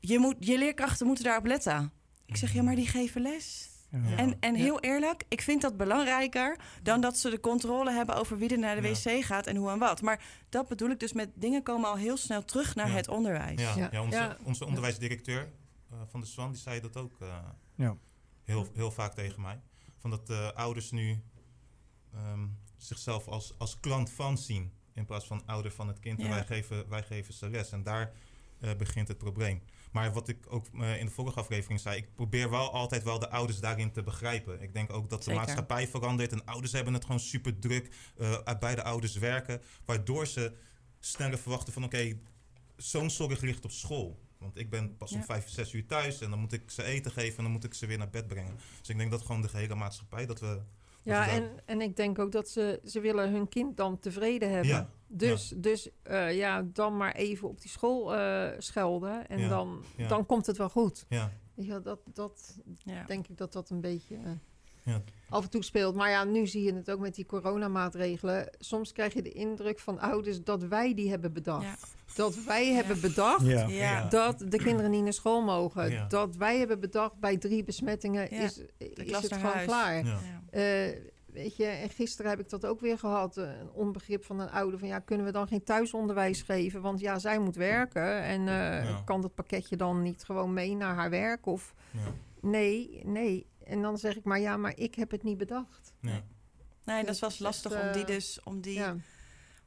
Je, 0.00 0.18
moet, 0.18 0.36
je 0.38 0.58
leerkrachten 0.58 1.06
moeten 1.06 1.24
daarop 1.24 1.46
letten. 1.46 1.92
Ik 2.26 2.36
zeg, 2.36 2.52
ja, 2.52 2.62
maar 2.62 2.74
die 2.74 2.86
geven 2.86 3.22
les. 3.22 3.70
Ja. 3.92 4.16
En, 4.16 4.36
en 4.40 4.54
Ja. 4.54 4.60
heel 4.62 4.80
eerlijk, 4.80 5.24
ik 5.28 5.42
vind 5.42 5.62
dat 5.62 5.76
belangrijker 5.76 6.58
dan 6.82 7.00
dat 7.00 7.18
ze 7.18 7.30
de 7.30 7.40
controle 7.40 7.92
hebben 7.92 8.16
over 8.16 8.38
wie 8.38 8.48
er 8.48 8.58
naar 8.58 8.80
de 8.80 8.88
Ja. 8.88 8.92
wc 9.18 9.24
gaat 9.24 9.46
en 9.46 9.56
hoe 9.56 9.70
en 9.70 9.78
wat. 9.78 10.02
Maar 10.02 10.24
dat 10.48 10.68
bedoel 10.68 10.90
ik 10.90 11.00
dus 11.00 11.12
met 11.12 11.30
dingen 11.34 11.62
komen 11.62 11.88
al 11.88 11.96
heel 11.96 12.16
snel 12.16 12.44
terug 12.44 12.74
naar 12.74 12.88
Ja. 12.88 12.94
het 12.94 13.08
onderwijs. 13.08 13.60
Ja, 13.60 13.76
Ja. 13.76 13.88
ja. 13.92 14.02
onze, 14.02 14.16
Ja. 14.16 14.36
onze 14.42 14.66
onderwijsdirecteur 14.66 15.52
eh, 15.90 15.96
van 16.10 16.20
de 16.20 16.26
Swan, 16.26 16.50
die 16.52 16.60
zei 16.60 16.80
dat 16.80 16.96
ook 16.96 17.20
eh, 17.20 17.38
Ja. 17.74 17.96
heel, 18.44 18.68
heel 18.74 18.90
vaak 18.90 19.14
tegen 19.14 19.42
mij. 19.42 19.60
Van 19.98 20.10
dat 20.10 20.30
eh, 20.30 20.50
ouders 20.52 20.90
nu 20.90 21.22
ehm, 22.14 22.46
zichzelf 22.76 23.28
als, 23.28 23.54
als 23.58 23.80
klant 23.80 24.10
van 24.10 24.38
zien. 24.38 24.72
In 24.94 25.04
plaats 25.04 25.26
van 25.26 25.42
ouder 25.46 25.72
van 25.72 25.88
het 25.88 25.98
kind. 26.00 26.20
En 26.20 26.28
wij 26.28 26.44
geven, 26.44 26.88
wij 26.88 27.02
geven 27.02 27.34
ze 27.34 27.50
les. 27.50 27.72
En 27.72 27.82
daar 27.82 28.12
eh, 28.60 28.70
begint 28.76 29.08
het 29.08 29.18
probleem. 29.18 29.62
Maar 29.92 30.12
wat 30.12 30.28
ik 30.28 30.46
ook 30.48 30.66
eh, 30.80 30.98
in 30.98 31.06
de 31.06 31.12
vorige 31.12 31.38
aflevering 31.38 31.80
zei, 31.80 31.96
ik 31.96 32.14
probeer 32.14 32.50
wel 32.50 32.72
altijd 32.72 33.02
wel 33.02 33.18
de 33.18 33.30
ouders 33.30 33.60
daarin 33.60 33.92
te 33.92 34.02
begrijpen. 34.02 34.62
Ik 34.62 34.74
denk 34.74 34.92
ook 34.92 35.10
dat 35.10 35.18
de 35.18 35.24
Zeker. 35.24 35.40
maatschappij 35.40 35.88
verandert 35.88 36.32
en 36.32 36.44
ouders 36.44 36.72
hebben 36.72 36.94
het 36.94 37.04
gewoon 37.04 37.20
super 37.20 37.58
druk. 37.58 37.94
eh 38.16 38.58
beide 38.60 38.82
ouders 38.82 39.16
werken, 39.16 39.62
waardoor 39.84 40.26
ze 40.26 40.52
sneller 41.00 41.38
verwachten 41.38 41.72
van 41.72 41.84
oké, 41.84 42.18
zo'n 42.76 43.10
zorg 43.10 43.40
ligt 43.40 43.64
op 43.64 43.70
school. 43.70 44.20
Want 44.38 44.58
ik 44.58 44.70
ben 44.70 44.96
pas 44.96 45.12
om 45.12 45.22
vijf, 45.22 45.48
zes 45.48 45.72
uur 45.72 45.86
thuis 45.86 46.20
en 46.20 46.30
dan 46.30 46.38
moet 46.38 46.52
ik 46.52 46.70
ze 46.70 46.82
eten 46.82 47.10
geven 47.10 47.36
en 47.36 47.42
dan 47.42 47.52
moet 47.52 47.64
ik 47.64 47.74
ze 47.74 47.86
weer 47.86 47.98
naar 47.98 48.10
bed 48.10 48.26
brengen. 48.26 48.56
Dus 48.78 48.88
ik 48.88 48.98
denk 48.98 49.10
dat 49.10 49.22
gewoon 49.22 49.42
de 49.42 49.48
gehele 49.48 49.74
maatschappij, 49.74 50.26
dat 50.26 50.40
we... 50.40 50.60
Ja, 51.02 51.24
dat 51.24 51.34
en, 51.34 51.50
en 51.64 51.80
ik 51.80 51.96
denk 51.96 52.18
ook 52.18 52.32
dat 52.32 52.48
ze, 52.48 52.80
ze 52.84 53.00
willen 53.00 53.30
hun 53.30 53.48
kind 53.48 53.76
dan 53.76 53.98
tevreden 53.98 54.50
hebben. 54.50 54.68
Ja, 54.70 54.90
Dus, 55.06 55.52
dus 55.56 55.88
eh, 56.02 56.36
ja, 56.36 56.62
dan 56.72 56.96
maar 56.96 57.14
even 57.14 57.48
op 57.48 57.60
die 57.60 57.70
school 57.70 58.14
eh, 58.16 58.48
schelden. 58.58 59.28
En 59.28 59.38
Ja, 59.38 59.48
dan, 59.48 59.82
ja. 59.96 60.08
dan 60.08 60.26
komt 60.26 60.46
het 60.46 60.56
wel 60.56 60.68
goed. 60.70 61.04
Ja, 61.08 61.32
Ja, 61.54 61.78
dat, 61.80 61.98
dat 62.12 62.56
Ja. 62.84 63.04
denk 63.04 63.28
ik 63.28 63.36
dat 63.38 63.52
dat 63.52 63.70
een 63.70 63.80
beetje... 63.80 64.16
eh, 64.16 64.30
Ja. 64.84 65.02
af 65.28 65.44
en 65.44 65.50
toe 65.50 65.64
speelt. 65.64 65.94
Maar 65.94 66.10
ja, 66.10 66.24
nu 66.24 66.46
zie 66.46 66.62
je 66.62 66.74
het 66.74 66.90
ook 66.90 67.00
met 67.00 67.14
die 67.14 67.26
coronamaatregelen. 67.26 68.48
Soms 68.58 68.92
krijg 68.92 69.14
je 69.14 69.22
de 69.22 69.32
indruk 69.32 69.78
van 69.78 69.98
ouders 70.00 70.42
dat 70.44 70.62
wij 70.62 70.94
die 70.94 71.10
hebben 71.10 71.32
bedacht. 71.32 71.94
Dat 72.14 72.44
wij 72.44 72.66
Ja. 72.68 72.74
hebben 72.74 73.00
bedacht 73.00 73.46
Ja. 73.46 73.66
Ja. 73.68 74.08
dat 74.08 74.38
de 74.48 74.56
kinderen 74.58 74.90
niet 74.90 75.02
naar 75.02 75.12
school 75.12 75.42
mogen. 75.42 75.90
Ja. 75.90 76.06
Dat 76.06 76.36
wij 76.36 76.58
hebben 76.58 76.80
bedacht 76.80 77.18
bij 77.18 77.36
drie 77.36 77.64
besmettingen 77.64 78.22
Ja, 78.34 78.42
is, 78.42 78.58
is 78.94 79.12
het 79.16 79.32
gewoon 79.32 79.52
huis. 79.52 79.66
klaar. 79.66 80.04
Eh, 80.50 80.62
weet 81.26 81.56
je, 81.56 81.64
en 81.66 81.90
gisteren 81.90 82.30
heb 82.30 82.40
ik 82.40 82.48
dat 82.48 82.66
ook 82.66 82.80
weer 82.80 82.98
gehad. 82.98 83.36
eh, 83.36 83.44
Een 83.60 83.70
onbegrip 83.72 84.24
van 84.24 84.40
een 84.40 84.50
ouder 84.50 84.78
van 84.78 84.88
ja, 84.88 84.98
kunnen 84.98 85.26
we 85.26 85.32
dan 85.32 85.46
geen 85.48 85.64
thuisonderwijs 85.64 86.42
geven? 86.42 86.80
Want 86.82 87.00
ja, 87.00 87.18
zij 87.18 87.38
moet 87.38 87.56
werken 87.56 88.22
en 88.22 88.40
eh, 88.48 88.84
Ja. 88.88 89.02
kan 89.04 89.20
dat 89.20 89.34
pakketje 89.34 89.76
dan 89.76 90.02
niet 90.02 90.24
gewoon 90.24 90.52
mee 90.52 90.74
naar 90.76 90.94
haar 90.94 91.10
werk? 91.10 91.46
Of 91.46 91.74
Ja. 91.90 91.98
nee, 92.40 93.00
nee. 93.04 93.46
En 93.64 93.82
dan 93.82 93.98
zeg 93.98 94.16
ik 94.16 94.24
maar 94.24 94.40
ja, 94.40 94.56
maar 94.56 94.72
ik 94.76 94.94
heb 94.94 95.10
het 95.10 95.22
niet 95.22 95.38
bedacht. 95.38 95.92
Ja. 96.00 96.20
Nee, 96.84 96.96
dat 96.98 97.06
Dat 97.06 97.18
was 97.18 97.38
lastig 97.38 97.72
echt, 97.72 97.82
om 97.86 97.92
die 97.92 98.04
dus 98.04 98.40
om 98.44 98.60
die 98.60 98.74
Ja. 98.74 98.96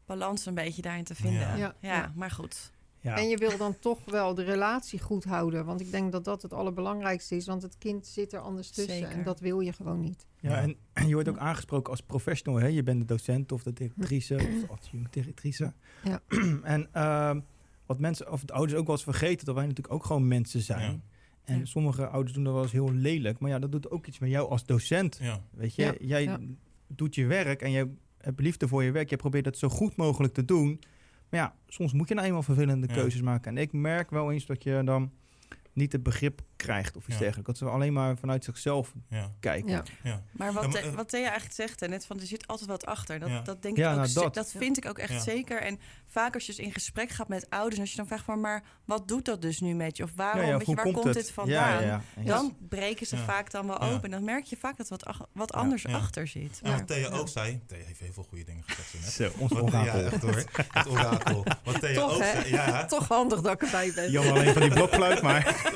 Balans 0.06 0.46
een 0.46 0.54
beetje 0.54 0.82
daarin 0.82 1.04
te 1.04 1.16
vinden. 1.16 1.40
Ja. 1.42 1.56
Ja, 1.56 1.76
Ja, 1.80 1.94
ja. 1.96 2.12
maar 2.16 2.32
goed. 2.32 2.74
Ja. 3.00 3.18
En 3.18 3.28
je 3.28 3.38
wil 3.38 3.58
dan 3.58 3.80
toch 3.80 4.00
wel 4.06 4.34
de 4.34 4.44
relatie 4.44 5.00
goed 5.00 5.24
houden. 5.24 5.66
Want 5.66 5.82
ik 5.82 5.92
denk 5.92 6.12
dat 6.12 6.24
dat 6.24 6.42
het 6.42 6.54
allerbelangrijkste 6.54 7.36
is. 7.36 7.46
Want 7.46 7.62
het 7.62 7.78
kind 7.78 8.08
zit 8.08 8.34
er 8.34 8.40
anders 8.40 8.70
tussen. 8.70 8.94
Zeker. 8.94 9.10
En 9.12 9.24
dat 9.24 9.40
wil 9.40 9.60
je 9.60 9.74
gewoon 9.74 10.00
niet. 10.00 10.26
Ja, 10.40 10.62
en, 10.62 10.76
en 10.94 11.08
je 11.08 11.14
wordt 11.14 11.30
ook 11.30 11.38
aangesproken 11.38 11.92
als 11.92 12.02
professional. 12.02 12.60
Hè? 12.60 12.68
Je 12.68 12.84
bent 12.84 13.00
de 13.00 13.06
docent 13.06 13.52
of 13.52 13.64
de 13.64 13.74
directrice 13.74 14.36
of 14.36 14.42
de 14.42 14.68
adjunct-directrice. 14.70 15.74
Ja. 16.04 16.22
en 16.64 16.88
ehm, 16.92 17.40
wat 17.86 18.00
mensen, 18.00 18.32
of 18.32 18.44
de 18.44 18.54
ouders 18.54 18.80
ook 18.80 18.86
wel 18.86 18.96
eens 18.96 19.04
vergeten, 19.04 19.46
dat 19.46 19.56
wij 19.56 19.66
natuurlijk 19.66 19.94
ook 19.94 20.06
gewoon 20.06 20.28
mensen 20.28 20.62
zijn. 20.62 20.92
Ja. 20.92 21.00
En 21.44 21.60
Ja. 21.60 21.66
sommige 21.66 22.08
ouders 22.08 22.34
doen 22.34 22.44
dat 22.44 22.54
wel 22.54 22.62
eens 22.64 22.72
heel 22.72 22.94
lelijk. 22.94 23.40
Maar 23.40 23.50
ja, 23.50 23.60
dat 23.60 23.72
doet 23.72 23.90
ook 23.90 24.06
iets 24.06 24.20
met 24.20 24.30
jou 24.30 24.50
als 24.50 24.66
docent. 24.66 25.18
Ja. 25.22 25.42
Weet 25.52 25.76
je, 25.76 25.84
Ja, 25.84 25.94
jij 26.00 26.24
ja. 26.24 26.40
doet 26.88 27.16
je 27.16 27.26
werk 27.26 27.62
en 27.62 27.72
je 27.72 27.90
hebt 28.26 28.40
liefde 28.40 28.68
voor 28.68 28.84
je 28.84 28.92
werk. 28.92 29.10
Je 29.10 29.16
probeert 29.16 29.46
het 29.46 29.58
zo 29.58 29.70
goed 29.70 29.96
mogelijk 29.96 30.34
te 30.34 30.46
doen. 30.46 30.82
Maar 31.30 31.40
ja, 31.40 31.56
soms 31.68 31.94
moet 31.94 32.08
je 32.08 32.14
nou 32.14 32.28
eenmaal 32.28 32.44
vervelende 32.44 32.88
keuzes 32.88 33.22
maken. 33.22 33.52
En 33.52 33.62
ik 33.62 33.74
merk 33.74 34.10
wel 34.10 34.32
eens 34.32 34.46
dat 34.46 34.64
je 34.64 34.82
dan 34.86 35.12
niet 35.76 35.92
het 35.92 36.04
begrip 36.04 36.42
krijgt 36.56 36.96
of 36.98 37.04
iets 37.04 37.14
Ja. 37.14 37.20
dergelijks. 37.22 37.60
Dat 37.60 37.70
ze 37.70 37.76
alleen 37.76 37.94
maar 37.94 38.18
vanuit 38.18 38.44
zichzelf 38.44 38.94
Ja. 39.10 39.32
kijken. 39.40 39.70
Ja. 39.70 39.84
Ja. 40.04 40.24
Maar 40.32 40.54
wat, 40.54 40.64
Ja, 40.64 40.70
maar, 40.70 40.82
Thea- 40.82 40.90
eh, 40.90 40.96
wat 40.96 41.10
Thea 41.10 41.22
eigenlijk 41.22 41.54
zegt, 41.54 41.80
hè, 41.80 41.88
net 41.88 42.06
van 42.06 42.20
er 42.20 42.26
zit 42.26 42.48
altijd 42.48 42.70
wat 42.70 42.86
achter. 42.86 43.20
Dat, 43.20 43.30
Ja. 43.30 43.42
dat 43.42 43.62
denk 43.62 43.78
Ja, 43.78 43.84
ik 43.92 43.98
ook. 43.98 44.02
nou, 44.04 44.14
dat. 44.14 44.34
dat 44.34 44.52
vind 44.52 44.78
ik 44.78 44.86
ook 44.86 44.98
echt 44.98 45.12
Ja. 45.14 45.20
zeker. 45.20 45.62
En 45.62 45.80
vaak 46.08 46.34
als 46.34 46.46
je 46.46 46.54
dus 46.56 46.66
in 46.66 46.72
gesprek 46.74 47.10
gaat 47.10 47.28
met 47.28 47.50
ouders, 47.50 47.80
als 47.80 47.90
je 47.92 47.98
dan 47.98 48.08
vraagt 48.08 48.24
van, 48.26 48.40
maar 48.40 48.64
wat 48.86 49.08
doet 49.08 49.26
dat 49.26 49.42
dus 49.42 49.60
nu 49.60 49.74
met 49.74 49.98
je? 49.98 50.04
Of 50.04 50.12
waarom? 50.16 50.42
Ja, 50.42 50.48
ja, 50.48 50.52
weet 50.58 50.60
je, 50.68 50.74
hoe 50.74 50.84
waar 50.84 50.94
komt 50.94 51.14
dit 51.14 51.32
vandaan? 51.32 51.72
Ja, 51.72 51.80
ja, 51.80 51.86
ja. 51.86 52.02
En 52.16 52.26
Dan 52.26 52.56
breken 52.70 53.08
ze 53.08 53.16
Ja. 53.16 53.24
vaak 53.24 53.52
dan 53.52 53.68
wel 53.68 53.84
Ja. 53.84 53.90
open. 53.92 54.04
En 54.04 54.12
dan 54.12 54.24
merk 54.24 54.46
je 54.46 54.58
vaak 54.58 54.78
dat 54.78 54.90
wat, 54.90 55.06
ach- 55.06 55.28
wat 55.34 55.54
anders 55.54 55.82
Ja. 55.82 55.94
achter 55.96 56.28
zit. 56.28 56.60
En 56.64 56.72
wat 56.72 56.88
Thea 56.88 56.98
Ja. 56.98 57.16
ook 57.16 57.30
zei, 57.30 57.62
Thea 57.68 57.78
heeft 57.86 58.00
heel 58.00 58.14
veel 58.14 58.24
goede 58.24 58.44
dingen 58.44 58.64
gezegd 58.66 59.14
zo 59.14 59.30
ons 59.38 59.52
Wat- 59.52 59.62
orakel. 59.62 60.00
Ja, 60.00 60.06
echt 60.12 60.22
hoor. 60.22 60.44
Het 60.72 60.88
orakel. 60.88 61.46
Wat 61.64 61.80
Thea 61.80 61.94
Toch, 61.94 62.14
ook 62.14 62.22
hè? 62.22 62.32
zei, 62.42 62.50
ja. 62.54 62.86
Toch 62.86 63.08
handig 63.08 63.42
dat 63.42 63.54
ik 63.54 63.62
erbij 63.62 63.92
ben. 63.96 64.12
Jammer 64.12 64.34
alleen 64.34 64.54
van 64.54 64.62
die 64.62 64.74
blokfluit, 64.74 65.22
maar... 65.22 65.65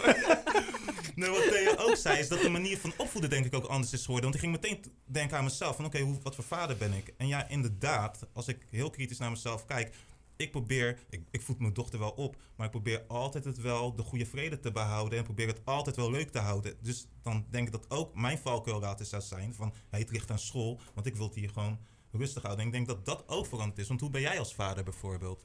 Nee, 1.16 1.30
wat 1.30 1.42
Thea 1.50 1.76
ook 1.78 1.96
zei, 1.96 2.20
is 2.20 2.28
dat 2.28 2.42
de 2.42 2.50
manier 2.50 2.78
van 2.78 2.94
opvoeden 2.98 3.30
denk 3.30 3.46
ik 3.46 3.56
ook 3.56 3.66
anders 3.66 3.94
is 3.94 4.06
geworden. 4.06 4.24
Want 4.32 4.36
ik 4.36 4.42
ging 4.50 4.62
meteen 4.62 4.94
denken 5.06 5.38
aan 5.38 5.44
mezelf, 5.44 5.76
van 5.76 5.86
oké, 5.86 6.20
wat 6.24 6.36
voor 6.36 6.44
vader 6.44 6.78
ben 6.78 6.94
ik? 6.94 7.14
En 7.18 7.28
ja, 7.28 7.48
inderdaad, 7.48 8.28
als 8.34 8.48
ik 8.48 8.66
heel 8.70 8.90
kritisch 8.90 9.18
naar 9.18 9.30
mezelf 9.30 9.66
kijk, 9.66 9.96
ik 10.36 10.52
probeer, 10.52 11.00
ik, 11.10 11.22
ik 11.32 11.42
voed 11.42 11.60
mijn 11.60 11.74
dochter 11.74 12.00
wel 12.00 12.10
op, 12.12 12.36
maar 12.56 12.66
ik 12.66 12.72
probeer 12.72 13.04
altijd 13.08 13.44
het 13.46 13.62
wel 13.62 13.96
de 13.96 14.04
goede 14.04 14.26
vrede 14.26 14.60
te 14.60 14.72
behouden 14.72 15.18
en 15.18 15.24
probeer 15.24 15.48
het 15.48 15.62
altijd 15.64 15.96
wel 15.96 16.12
leuk 16.12 16.30
te 16.32 16.40
houden. 16.40 16.76
Dus 16.82 17.08
dan 17.22 17.46
denk 17.50 17.66
ik 17.68 17.72
dat 17.74 17.90
ook 17.90 18.16
mijn 18.16 18.38
valkuil 18.38 18.80
laten 18.80 19.06
zou 19.06 19.22
zijn 19.22 19.54
van, 19.54 19.74
hey, 19.90 20.00
het 20.00 20.12
ligt 20.12 20.32
aan 20.32 20.40
school, 20.40 20.80
want 20.94 21.08
ik 21.08 21.16
wil 21.16 21.26
het 21.26 21.36
hier 21.36 21.50
gewoon 21.50 21.80
rustig 22.12 22.44
houden. 22.44 22.62
En 22.66 22.68
ik 22.72 22.74
denk 22.76 22.88
dat 22.88 23.06
dat 23.06 23.24
ook 23.28 23.46
veranderd 23.46 23.80
is. 23.80 23.88
Want 23.88 24.00
hoe 24.00 24.10
ben 24.10 24.22
jij 24.22 24.40
als 24.40 24.54
vader 24.54 24.84
bijvoorbeeld? 24.84 25.44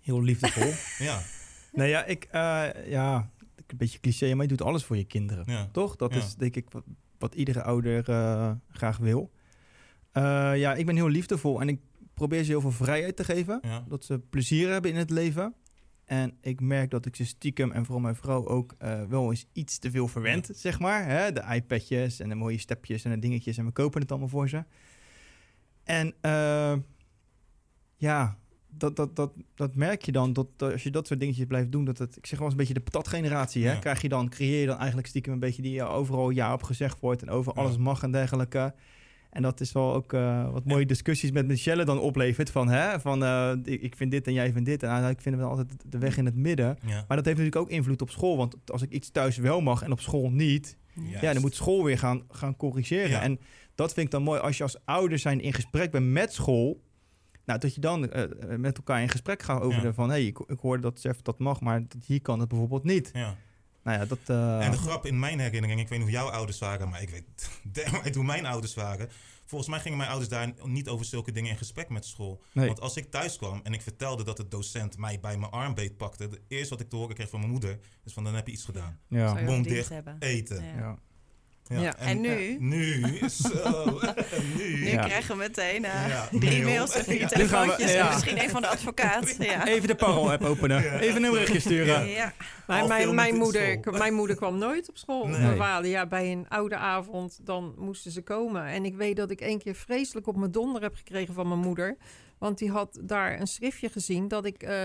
Heel 0.00 0.22
liefdevol. 0.22 0.72
Ja, 1.06 1.22
nee, 1.72 1.88
ja, 1.88 2.04
ik... 2.04 2.24
eh, 2.24 2.68
ja, 2.86 3.30
een 3.70 3.76
beetje 3.76 4.00
cliché, 4.00 4.34
maar 4.34 4.42
je 4.42 4.48
doet 4.56 4.62
alles 4.62 4.84
voor 4.84 4.96
je 4.96 5.04
kinderen. 5.04 5.44
ja, 5.46 5.68
Toch? 5.72 5.96
Dat 5.96 6.12
Ja. 6.14 6.18
is 6.18 6.34
denk 6.34 6.56
ik 6.56 6.70
wat, 6.70 6.84
wat 7.18 7.34
iedere 7.34 7.62
ouder 7.62 8.08
eh, 8.08 8.50
graag 8.68 8.96
wil. 8.96 9.30
Eh, 10.12 10.22
ja, 10.56 10.74
ik 10.74 10.86
ben 10.86 10.94
heel 10.96 11.08
liefdevol 11.08 11.60
en 11.60 11.68
ik 11.68 11.80
probeer 12.14 12.44
ze 12.44 12.50
heel 12.50 12.60
veel 12.60 12.70
vrijheid 12.70 13.16
te 13.16 13.24
geven. 13.24 13.58
ja. 13.62 13.84
Dat 13.88 14.04
ze 14.04 14.18
plezier 14.18 14.70
hebben 14.70 14.90
in 14.90 14.96
het 14.96 15.10
leven. 15.10 15.54
En 16.04 16.36
ik 16.40 16.60
merk 16.60 16.90
dat 16.90 17.06
ik 17.06 17.16
ze 17.16 17.24
stiekem 17.26 17.70
en 17.72 17.84
vooral 17.84 18.02
mijn 18.02 18.14
vrouw 18.16 18.46
ook 18.48 18.74
eh, 18.78 19.02
wel 19.04 19.30
eens 19.30 19.46
iets 19.52 19.78
te 19.78 19.90
veel 19.90 20.08
verwend, 20.08 20.50
zeg 20.54 20.78
maar. 20.78 21.04
Hè? 21.06 21.32
De 21.32 21.44
iPadjes 21.54 22.20
en 22.20 22.28
de 22.28 22.34
mooie 22.34 22.58
stepjes 22.58 23.04
en 23.04 23.10
de 23.10 23.18
dingetjes 23.18 23.56
en 23.58 23.64
we 23.64 23.70
kopen 23.72 24.00
het 24.00 24.10
allemaal 24.10 24.28
voor 24.28 24.48
ze. 24.48 24.64
En 25.84 26.14
ja, 27.96 28.38
dat, 28.70 28.96
dat, 28.96 29.16
dat, 29.16 29.32
dat 29.54 29.74
merk 29.74 30.02
je 30.02 30.12
dan, 30.12 30.32
dat, 30.32 30.46
dat 30.56 30.72
als 30.72 30.82
je 30.82 30.90
dat 30.90 31.06
soort 31.06 31.20
dingetjes 31.20 31.46
blijft 31.46 31.72
doen, 31.72 31.84
dat 31.84 31.98
het, 31.98 32.16
ik 32.16 32.26
zeg 32.26 32.38
wel 32.38 32.48
eens 32.48 32.56
een 32.56 32.66
beetje 32.66 32.74
de 32.82 32.90
patatgeneratie, 32.90 33.64
hè? 33.64 33.72
Ja. 33.72 33.78
Krijg 33.78 34.02
je 34.02 34.08
dan, 34.08 34.28
creëer 34.28 34.60
je 34.60 34.66
dan 34.66 34.78
eigenlijk 34.78 35.06
stiekem 35.06 35.32
een 35.32 35.38
beetje 35.38 35.62
die 35.62 35.84
overal 35.84 36.30
ja 36.30 36.52
op 36.52 36.62
gezegd 36.62 37.00
wordt 37.00 37.22
en 37.22 37.30
over 37.30 37.52
Ja. 37.56 37.62
alles 37.62 37.76
mag 37.76 38.02
en 38.02 38.12
dergelijke. 38.12 38.74
En 39.30 39.42
dat 39.42 39.60
is 39.60 39.72
wel 39.72 39.94
ook 39.94 40.12
eh, 40.12 40.52
wat 40.52 40.64
mooie 40.64 40.86
discussies 40.86 41.30
met 41.30 41.46
Michelle 41.46 41.84
dan 41.84 41.98
oplevert. 42.00 42.50
Van, 42.50 42.68
hè, 42.68 43.00
van 43.00 43.24
eh, 43.24 43.52
ik 43.64 43.82
ik 43.82 43.96
vind 43.96 44.10
dit 44.10 44.26
en 44.26 44.32
jij 44.32 44.52
vindt 44.52 44.68
dit. 44.68 44.82
En 44.82 44.88
uiteindelijk 44.88 45.20
vinden 45.22 45.40
we 45.40 45.46
altijd 45.46 45.74
de 45.86 45.98
weg 45.98 46.16
in 46.16 46.24
het 46.24 46.36
midden. 46.36 46.78
ja. 46.86 47.04
Maar 47.08 47.16
dat 47.16 47.26
heeft 47.26 47.38
natuurlijk 47.38 47.56
ook 47.56 47.70
invloed 47.70 48.02
op 48.02 48.10
school. 48.10 48.36
Want 48.36 48.56
als 48.70 48.82
ik 48.82 48.90
iets 48.90 49.10
thuis 49.10 49.36
wel 49.36 49.60
mag 49.60 49.82
en 49.82 49.92
op 49.92 50.00
school 50.00 50.30
niet... 50.30 50.78
Juist. 50.94 51.20
Ja, 51.20 51.32
dan 51.32 51.42
moet 51.42 51.54
school 51.54 51.84
weer 51.84 51.98
gaan, 51.98 52.22
gaan 52.30 52.56
corrigeren. 52.56 53.20
En 53.20 53.40
dat 53.74 53.92
vind 53.92 54.06
ik 54.06 54.12
dan 54.12 54.22
mooi 54.22 54.40
als 54.40 54.56
je 54.56 54.62
als 54.62 54.76
ouder 54.84 55.18
zijn 55.18 55.40
in 55.40 55.52
gesprek 55.52 55.90
bent 55.90 56.06
met 56.06 56.32
school... 56.32 56.80
Nou, 57.44 57.58
dat 57.60 57.74
je 57.74 57.80
dan 57.80 58.10
eh, 58.10 58.22
eh, 58.22 58.30
met 58.58 58.76
elkaar 58.76 59.02
in 59.02 59.08
gesprek 59.08 59.42
gaat 59.42 59.60
over 59.62 59.76
Ja. 59.78 59.82
de 59.82 59.94
van... 59.94 60.08
hé, 60.08 60.14
hey, 60.14 60.26
ik, 60.26 60.38
ik 60.38 60.58
hoorde 60.58 60.82
dat 60.82 61.00
Zef 61.00 61.22
dat 61.22 61.38
mag, 61.38 61.60
maar 61.60 61.80
dat, 61.88 61.96
hier 62.06 62.20
kan 62.22 62.40
het 62.40 62.48
bijvoorbeeld 62.48 62.84
niet. 62.84 63.10
Ja. 63.12 63.36
Nou 63.82 63.98
ja, 63.98 64.06
dat... 64.06 64.18
eh, 64.26 64.64
En 64.64 64.70
de 64.70 64.76
grap 64.76 65.06
in 65.06 65.18
mijn 65.18 65.38
herinnering, 65.38 65.80
ik 65.80 65.88
weet 65.88 65.98
niet 65.98 66.08
hoe 66.08 66.16
jouw 66.16 66.28
ouders 66.30 66.58
waren, 66.58 66.88
maar 66.88 67.02
ik 67.02 67.10
weet 67.10 67.50
damn 67.84 67.94
right 67.96 68.14
hoe 68.14 68.24
mijn 68.24 68.46
ouders 68.46 68.74
waren. 68.74 69.08
Volgens 69.46 69.70
mij 69.70 69.80
gingen 69.80 69.98
mijn 69.98 70.10
ouders 70.10 70.30
daar 70.30 70.52
niet 70.64 70.88
over 70.88 71.04
zulke 71.06 71.32
dingen 71.32 71.50
in 71.50 71.56
gesprek 71.56 71.88
met 71.88 72.04
school. 72.06 72.42
nee. 72.52 72.66
Want 72.66 72.80
als 72.80 72.96
ik 72.96 73.10
thuis 73.10 73.36
kwam 73.36 73.60
en 73.62 73.72
ik 73.72 73.82
vertelde 73.82 74.24
dat 74.24 74.36
de 74.36 74.48
docent 74.48 74.98
mij 74.98 75.20
bij 75.20 75.36
mijn 75.38 75.50
arm 75.52 75.74
beet 75.74 75.96
pakte, 75.96 76.22
het 76.22 76.40
eerste 76.48 76.68
wat 76.70 76.80
ik 76.80 76.88
te 76.88 76.96
horen 76.96 77.14
kreeg 77.14 77.28
van 77.28 77.38
mijn 77.38 77.52
moeder 77.52 77.78
is 78.04 78.12
van 78.12 78.24
dan 78.24 78.34
heb 78.34 78.46
je 78.46 78.52
iets 78.52 78.64
gedaan. 78.64 78.98
ja. 79.08 79.34
Mond 79.40 79.64
dicht. 79.68 79.88
hebben. 79.88 80.16
Eten. 80.18 80.64
Ja. 80.64 80.76
ja. 80.76 80.98
Ja. 81.78 81.96
En 81.98 82.20
nu? 82.20 82.28
eh, 82.54 82.58
nu, 82.58 83.04
zo, 83.28 83.98
en 84.30 84.56
nu. 84.56 84.64
Nu 84.74 84.90
Ja. 84.90 85.04
krijgen 85.04 85.30
we 85.36 85.42
meteen 85.42 85.84
eh, 85.84 86.08
Ja, 86.08 86.28
drie 86.32 86.62
mail. 86.62 86.74
mails 86.76 86.94
en 86.94 87.04
vier 87.04 87.20
we- 87.20 87.26
telefoontjes. 87.26 87.94
En 87.94 88.06
misschien 88.06 88.42
een 88.42 88.50
van 88.50 88.62
de 88.62 88.68
advocaat. 88.68 89.36
Ja. 89.38 89.66
Even 89.66 89.88
de 89.88 89.94
parool-app 89.94 90.44
openen. 90.44 90.82
Ja. 90.82 90.98
Even 91.00 91.22
een 91.24 91.30
berichtje 91.30 91.60
sturen. 91.60 92.06
Ja. 92.08 92.32
Maar 92.66 92.86
mijn, 92.86 93.14
mijn, 93.14 93.34
moeder, 93.36 93.80
mijn 93.90 94.14
moeder 94.20 94.36
kwam 94.36 94.58
nooit 94.58 94.88
op 94.88 94.96
school. 94.96 95.26
Nee. 95.26 95.40
Mijn 95.40 95.56
vader, 95.56 95.90
ja, 95.90 96.06
bij 96.06 96.32
een 96.32 96.46
oude 96.48 96.76
avond, 96.76 97.38
dan 97.42 97.74
moesten 97.78 98.10
ze 98.10 98.22
komen. 98.22 98.64
En 98.66 98.84
ik 98.84 98.96
weet 98.96 99.16
dat 99.16 99.30
ik 99.30 99.40
één 99.40 99.58
keer 99.58 99.74
vreselijk 99.74 100.26
op 100.26 100.36
mijn 100.36 100.50
donder 100.52 100.82
heb 100.82 100.94
gekregen 100.94 101.34
van 101.34 101.48
mijn 101.48 101.60
moeder. 101.60 101.96
Want 102.38 102.58
die 102.58 102.70
had 102.70 102.98
daar 103.02 103.40
een 103.40 103.46
schriftje 103.46 103.88
gezien 103.88 104.28
dat 104.28 104.44
ik 104.44 104.62
eh, 104.62 104.76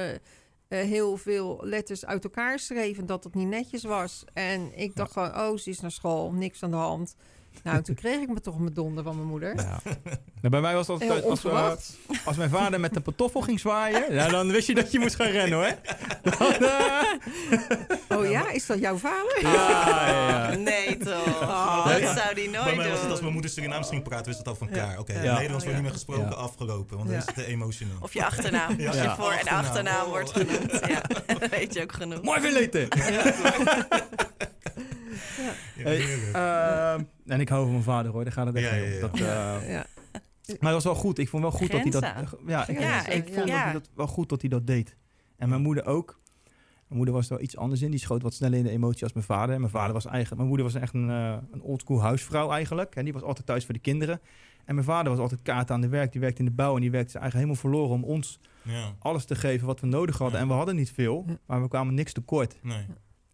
eh, 0.67 0.79
heel 0.79 1.17
veel 1.17 1.59
letters 1.61 2.05
uit 2.05 2.23
elkaar 2.23 2.59
schreef 2.59 2.97
en 2.97 3.05
dat 3.05 3.23
het 3.23 3.35
niet 3.35 3.47
netjes 3.47 3.83
was. 3.83 4.23
En 4.33 4.77
ik 4.79 4.95
dacht 4.95 5.11
gewoon, 5.11 5.35
oh, 5.35 5.57
ze 5.57 5.69
is 5.69 5.79
naar 5.79 5.91
school, 5.91 6.31
niks 6.31 6.63
aan 6.63 6.71
de 6.71 6.77
hand. 6.77 7.15
Nou, 7.63 7.81
toen 7.81 7.95
kreeg 7.95 8.19
ik 8.21 8.29
me 8.29 8.41
toch 8.41 8.59
mijn 8.59 8.73
donder 8.73 9.03
van 9.03 9.15
mijn 9.15 9.27
moeder. 9.27 9.55
Ja. 9.55 9.79
Nou, 10.41 10.57
bij 10.61 10.65
mij 10.69 10.75
was 10.75 10.87
dat 10.87 10.99
Heel 10.99 11.09
als, 11.11 11.21
als, 11.23 11.29
onverwacht. 11.45 11.97
als 12.25 12.37
mijn 12.37 12.49
vader 12.49 12.79
met 12.79 12.93
de 12.93 12.99
pantoffel 13.01 13.41
ging 13.41 13.59
zwaaien, 13.59 14.13
ja, 14.13 14.27
dan 14.37 14.51
wist 14.51 14.67
je 14.67 14.75
dat 14.75 14.91
je 14.91 14.99
moest 14.99 15.15
gaan 15.15 15.27
rennen 15.27 15.57
hoor. 15.57 15.75
Dan, 16.21 16.53
eh, 16.69 18.17
oh 18.17 18.29
ja, 18.29 18.51
is 18.51 18.65
dat 18.65 18.79
jouw 18.79 18.97
vader? 18.97 19.37
ja, 19.41 19.53
ja, 20.07 20.49
ja. 20.51 20.55
Nee 20.71 20.97
toch. 20.97 21.41
Oh. 21.41 21.87
dat 21.87 21.99
Nee. 22.01 22.13
zou 22.15 22.35
die 22.35 22.49
nooit 22.49 22.65
Bij 22.65 22.75
mij 22.75 22.85
was 22.85 22.91
het 22.93 23.01
doen. 23.01 23.11
als 23.11 23.19
mijn 23.21 23.33
moeder 23.33 23.51
Surinaams 23.51 23.87
ging 23.89 24.03
praten, 24.03 24.25
wist 24.25 24.37
het 24.37 24.47
al 24.47 24.55
van 24.55 24.67
Ja. 24.67 24.73
klaar. 24.73 24.99
Oké, 24.99 25.13
Ja. 25.13 25.19
Nederlands 25.19 25.49
wordt 25.51 25.63
Ja. 25.65 25.71
niet 25.73 25.81
meer 25.81 25.91
gesproken, 25.91 26.23
Ja. 26.29 26.29
afgelopen, 26.35 26.97
want 26.97 27.09
dan 27.09 27.17
Ja. 27.17 27.21
is 27.21 27.25
het 27.35 27.35
te 27.35 27.45
emotioneel. 27.45 27.97
Of 27.99 28.13
je 28.13 28.25
achternaam. 28.25 28.75
Ja. 28.79 28.87
Als 28.87 28.95
je 29.01 29.13
voor- 29.17 29.31
en 29.31 29.37
Achternaam. 29.37 29.63
achternaam 29.65 30.03
Oh. 30.05 30.09
wordt 30.09 30.31
genoemd. 30.31 30.71
Ja, 30.87 31.01
weet 31.49 31.73
je 31.73 31.81
ook 31.81 31.91
genoeg. 31.93 32.21
Mooi 32.21 32.41
verleten. 32.41 32.87
Ja. 35.77 36.93
Ehm, 36.93 37.03
en 37.25 37.39
ik 37.39 37.49
hou 37.49 37.61
van 37.63 37.71
mijn 37.71 37.83
vader 37.83 38.11
hoor, 38.11 38.23
daar 38.23 38.33
gaat 38.33 38.45
het 38.47 38.55
echt 38.55 38.69
Ja, 38.69 38.75
niet 38.75 38.99
ja, 38.99 39.07
om. 39.07 39.17
ja. 39.19 39.51
Dat, 39.53 39.61
eh, 39.61 39.69
Ja. 39.71 39.85
maar 40.59 40.71
dat 40.71 40.73
was 40.73 40.83
wel 40.83 40.95
goed. 40.95 41.19
Ik 41.19 41.29
vond 41.29 41.41
wel 41.41 41.51
goed 41.51 41.71
dat 41.71 41.81
hij 41.81 41.89
dat... 41.91 42.03
Ja, 42.47 42.67
ik, 42.67 42.79
Ja, 42.79 43.07
ik 43.07 43.27
ik- 43.27 43.33
vond 43.33 43.47
ja. 43.47 43.53
dat 43.55 43.63
hij 43.63 43.73
dat 43.73 43.89
wel 43.95 44.07
goed 44.07 44.29
dat 44.29 44.41
hij 44.41 44.49
dat 44.49 44.67
deed. 44.67 44.95
En 45.37 45.49
mijn 45.49 45.61
moeder 45.61 45.85
ook. 45.85 46.19
Mijn 46.87 46.97
moeder 46.97 47.13
was 47.13 47.29
er 47.29 47.33
wel 47.35 47.43
iets 47.43 47.57
anders 47.57 47.81
in. 47.81 47.91
Die 47.91 47.99
schoot 47.99 48.21
wat 48.21 48.33
sneller 48.33 48.57
in 48.57 48.63
de 48.63 48.69
emotie 48.69 49.03
als 49.03 49.13
mijn 49.13 49.25
vader. 49.25 49.53
En 49.55 49.59
mijn 49.61 49.71
vader 49.71 49.93
was 49.93 50.05
eigenlijk... 50.05 50.35
Mijn 50.35 50.47
moeder 50.47 50.65
was 50.65 50.75
echt 50.81 50.93
een, 50.93 51.09
eh 51.09 51.37
een 51.51 51.61
oldschool 51.61 52.01
huisvrouw 52.01 52.51
eigenlijk. 52.51 52.95
En 52.95 53.03
die 53.03 53.13
was 53.13 53.21
altijd 53.21 53.45
thuis 53.45 53.65
voor 53.65 53.73
de 53.73 53.79
kinderen. 53.79 54.19
En 54.65 54.73
mijn 54.75 54.87
vader 54.87 55.11
was 55.11 55.19
altijd 55.19 55.41
kaart 55.43 55.71
aan 55.71 55.81
de 55.81 55.87
werk. 55.87 56.11
Die 56.11 56.21
werkte 56.21 56.39
in 56.39 56.45
de 56.45 56.51
bouw 56.51 56.75
en 56.75 56.81
die 56.81 56.91
werkte 56.91 57.19
eigenlijk 57.19 57.47
helemaal 57.49 57.71
verloren 57.71 57.95
om 57.95 58.03
ons 58.03 58.39
Ja, 58.61 58.93
alles 58.99 59.25
te 59.25 59.35
geven 59.35 59.67
wat 59.67 59.79
we 59.79 59.87
nodig 59.87 60.17
hadden. 60.17 60.37
Ja. 60.37 60.41
En 60.43 60.47
we 60.51 60.53
hadden 60.57 60.75
niet 60.75 60.91
veel, 60.91 61.25
maar 61.45 61.61
we 61.61 61.67
kwamen 61.67 61.93
niks 61.93 62.13
tekort. 62.13 62.55
nee. 62.61 62.85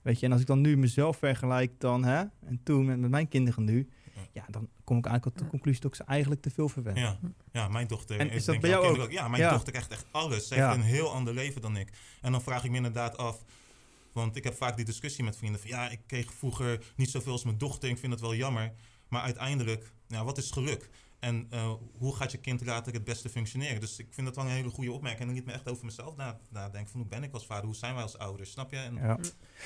Weet 0.01 0.19
je, 0.19 0.25
en 0.25 0.31
als 0.31 0.41
ik 0.41 0.47
dan 0.47 0.61
nu 0.61 0.77
mezelf 0.77 1.17
vergelijk 1.17 1.79
dan, 1.79 2.03
hè, 2.03 2.23
en 2.45 2.59
toen 2.63 2.85
met, 2.85 2.99
met 2.99 3.09
mijn 3.09 3.27
kinderen 3.27 3.63
nu, 3.63 3.89
Ja. 4.33 4.45
Dan 4.49 4.69
kom 4.83 4.97
ik 4.97 5.05
eigenlijk 5.05 5.35
tot 5.35 5.45
de 5.45 5.51
conclusie 5.51 5.81
dat 5.81 5.91
ik 5.91 5.97
ze 5.97 6.03
eigenlijk 6.03 6.41
te 6.41 6.49
veel 6.49 6.69
verwen. 6.69 6.95
Ja, 6.95 7.19
ja 7.51 7.67
mijn 7.67 7.87
dochter. 7.87 8.19
En 8.19 8.29
is 8.29 8.35
dat 8.45 8.45
denk 8.45 8.61
bij 8.61 8.69
jou 8.69 8.99
ook? 9.01 9.11
Ja, 9.11 9.27
mijn 9.27 9.41
Ja. 9.41 9.49
dochter 9.51 9.71
krijgt 9.71 9.91
echt 9.91 10.05
alles. 10.11 10.47
Ze 10.47 10.55
Ja. 10.55 10.65
heeft 10.69 10.79
een 10.83 10.87
heel 10.89 11.11
ander 11.13 11.33
leven 11.33 11.61
dan 11.61 11.77
ik. 11.77 11.89
En 12.21 12.31
dan 12.31 12.41
vraag 12.41 12.63
ik 12.63 12.69
me 12.69 12.75
inderdaad 12.75 13.17
af. 13.17 13.43
Want 14.11 14.35
ik 14.35 14.43
heb 14.43 14.53
vaak 14.55 14.75
die 14.75 14.85
discussie 14.85 15.23
met 15.23 15.37
vrienden 15.37 15.61
van 15.61 15.69
ja, 15.69 15.89
ik 15.89 15.99
kreeg 16.07 16.33
vroeger 16.33 16.83
niet 16.95 17.09
zoveel 17.09 17.31
als 17.31 17.43
mijn 17.43 17.57
dochter. 17.57 17.89
Ik 17.89 17.97
vind 17.97 18.11
het 18.11 18.21
wel 18.21 18.35
jammer. 18.35 18.71
Maar 19.07 19.21
uiteindelijk, 19.21 19.91
ja, 20.07 20.23
wat 20.23 20.37
is 20.37 20.51
geluk? 20.51 20.89
En 21.21 21.47
eh, 21.49 21.73
hoe 21.97 22.15
gaat 22.15 22.31
je 22.31 22.37
kind 22.37 22.65
later 22.65 22.93
het 22.93 23.03
beste 23.03 23.29
functioneren? 23.29 23.79
Dus 23.81 23.99
ik 23.99 24.07
vind 24.09 24.27
dat 24.27 24.35
wel 24.35 24.45
een 24.45 24.51
hele 24.51 24.69
goede 24.69 24.91
opmerking. 24.91 25.21
En 25.21 25.25
dan 25.27 25.35
niet 25.35 25.45
meer 25.45 25.55
echt 25.55 25.69
over 25.69 25.85
mezelf 25.85 26.15
na- 26.15 26.39
nadenken. 26.49 26.91
Van 26.91 26.99
hoe 26.99 27.09
ben 27.09 27.23
ik 27.23 27.33
als 27.33 27.45
vader? 27.45 27.65
Hoe 27.65 27.75
zijn 27.75 27.93
wij 27.93 28.03
als 28.03 28.17
ouders? 28.17 28.51
Snap 28.51 28.71
je? 28.71 28.77
En, 28.77 28.95
Ja. 28.95 29.01
Nou, 29.01 29.17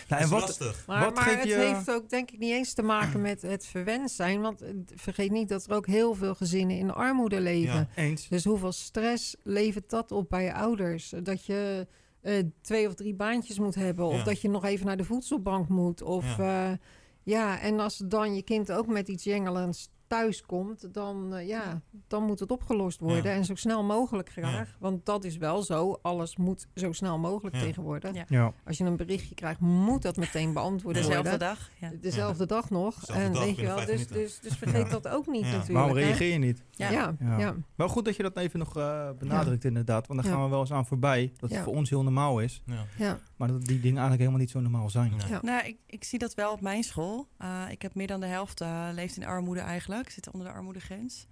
dat 0.07 0.17
en 0.17 0.23
is 0.23 0.29
wat, 0.29 0.41
lastig. 0.41 0.83
Maar, 0.87 1.03
Wat 1.05 1.15
maar 1.15 1.37
het 1.37 1.43
je- 1.47 1.55
heeft 1.55 1.91
ook 1.91 2.09
denk 2.09 2.31
ik 2.31 2.39
niet 2.39 2.51
eens 2.51 2.73
te 2.73 2.81
maken 2.81 3.21
met 3.21 3.41
het 3.41 3.65
verwend 3.65 4.11
zijn. 4.11 4.41
Want 4.41 4.61
eh, 4.61 4.69
vergeet 4.95 5.31
niet 5.31 5.49
dat 5.49 5.65
er 5.65 5.75
ook 5.75 5.87
heel 5.87 6.13
veel 6.15 6.35
gezinnen 6.35 6.77
in 6.77 6.91
armoede 6.93 7.39
leven. 7.41 7.73
Ja. 7.73 7.87
eens? 7.95 8.27
Dus 8.27 8.43
hoeveel 8.43 8.71
stress 8.71 9.35
levert 9.43 9.89
dat 9.89 10.11
op 10.11 10.29
bij 10.29 10.43
je 10.43 10.53
ouders? 10.53 11.13
Dat 11.23 11.45
je 11.45 11.87
eh, 12.21 12.43
twee 12.61 12.87
of 12.87 12.93
drie 12.93 13.13
baantjes 13.13 13.59
moet 13.59 13.75
hebben. 13.75 14.05
Of 14.05 14.17
Ja. 14.17 14.23
dat 14.23 14.41
je 14.41 14.49
nog 14.49 14.63
even 14.65 14.85
naar 14.85 14.97
de 14.97 15.03
voedselbank 15.03 15.67
moet. 15.69 16.01
Of 16.01 16.37
ja, 16.37 16.77
ja 17.23 17.59
en 17.59 17.79
als 17.79 17.97
dan 17.97 18.35
je 18.35 18.41
kind 18.41 18.71
ook 18.71 18.87
met 18.87 19.07
iets 19.07 19.23
jengelends 19.23 19.89
thuis 20.15 20.41
komt, 20.41 20.93
dan, 20.93 21.35
eh, 21.35 21.47
ja, 21.47 21.81
dan 22.07 22.23
moet 22.23 22.39
het 22.39 22.51
opgelost 22.51 22.99
worden. 22.99 23.23
Ja. 23.23 23.31
En 23.37 23.45
zo 23.45 23.55
snel 23.55 23.83
mogelijk 23.83 24.29
graag. 24.29 24.75
Want 24.79 25.05
dat 25.05 25.23
is 25.23 25.37
wel 25.37 25.61
zo. 25.63 25.99
Alles 26.01 26.37
moet 26.37 26.67
zo 26.75 26.91
snel 26.91 27.17
mogelijk 27.19 27.55
Ja. 27.55 27.61
tegenwoordig. 27.61 28.13
Ja. 28.13 28.25
Ja. 28.27 28.53
Als 28.65 28.77
je 28.77 28.83
een 28.83 28.95
berichtje 28.97 29.35
krijgt, 29.35 29.59
moet 29.59 30.01
dat 30.01 30.17
meteen 30.17 30.53
beantwoord 30.53 30.83
worden. 30.83 31.03
Dezelfde 31.03 31.37
dag. 31.37 31.69
Ja. 31.79 31.91
Dezelfde 32.01 32.45
dag 32.45 32.69
nog. 32.69 32.95
Dezelfde 32.99 33.23
en 33.23 33.33
dag, 33.33 33.43
weet 33.45 33.55
je 33.55 33.65
wel, 33.65 33.85
dus, 33.85 34.07
dus, 34.07 34.39
dus 34.39 34.53
vergeet 34.57 34.89
dat 34.89 35.07
ook 35.07 35.27
niet 35.27 35.41
Ja. 35.45 35.47
natuurlijk. 35.51 35.71
Waarom 35.73 35.93
reageer 35.93 36.31
je 36.31 36.37
niet? 36.37 36.63
Ja, 36.71 36.89
Ja. 36.89 37.15
ja. 37.19 37.37
Ja. 37.39 37.55
Wel 37.75 37.87
goed 37.87 38.05
dat 38.05 38.15
je 38.15 38.23
dat 38.23 38.37
even 38.37 38.59
nog 38.59 38.77
eh, 38.77 39.09
benadrukt 39.19 39.63
inderdaad. 39.65 40.07
Want 40.07 40.21
dan 40.21 40.29
Ja. 40.31 40.35
gaan 40.35 40.45
we 40.45 40.51
wel 40.51 40.59
eens 40.59 40.71
aan 40.73 40.85
voorbij. 40.85 41.31
Dat 41.37 41.49
het 41.49 41.57
Ja. 41.59 41.63
voor 41.63 41.73
ons 41.73 41.89
heel 41.89 42.03
normaal 42.03 42.39
is. 42.39 42.61
Ja. 42.65 42.85
ja. 42.97 43.19
Maar 43.35 43.47
dat 43.47 43.59
die 43.65 43.75
dingen 43.79 43.85
eigenlijk 44.01 44.19
helemaal 44.19 44.39
niet 44.39 44.49
zo 44.49 44.59
normaal 44.59 44.89
zijn. 44.89 45.13
Nou, 45.41 45.65
ik, 45.65 45.77
ik 45.85 46.03
zie 46.03 46.19
dat 46.19 46.33
wel 46.33 46.51
op 46.51 46.61
mijn 46.61 46.83
school. 46.83 47.27
Uh, 47.41 47.61
ik 47.69 47.81
heb 47.81 47.95
meer 47.95 48.07
dan 48.07 48.19
de 48.19 48.25
helft 48.25 48.61
uh, 48.61 48.87
leeft 48.93 49.15
in 49.17 49.25
armoede 49.25 49.59
eigenlijk. 49.61 50.04
Zit 50.09 50.31
onder 50.31 50.47
de 50.47 50.53
armoedegrens. 50.53 51.27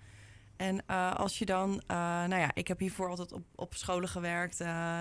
En 0.57 0.83
uh, 0.89 1.13
als 1.15 1.39
je 1.39 1.45
dan, 1.45 1.81
nou 1.87 2.35
ja, 2.35 2.51
ik 2.53 2.67
heb 2.67 2.79
hiervoor 2.79 3.09
altijd 3.09 3.31
op, 3.31 3.43
op 3.55 3.73
scholen 3.75 4.09
gewerkt 4.09 4.57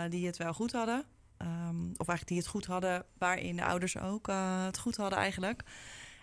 die 0.08 0.26
het 0.26 0.36
wel 0.36 0.52
goed 0.54 0.72
hadden. 0.72 1.04
Um, 1.38 1.92
of 1.96 2.08
eigenlijk 2.08 2.28
die 2.28 2.38
het 2.38 2.46
goed 2.46 2.66
hadden, 2.66 3.04
waarin 3.18 3.56
de 3.56 3.64
ouders 3.64 3.98
ook 3.98 4.26
het 4.66 4.78
goed 4.78 4.96
hadden 4.96 5.18
eigenlijk. 5.18 5.62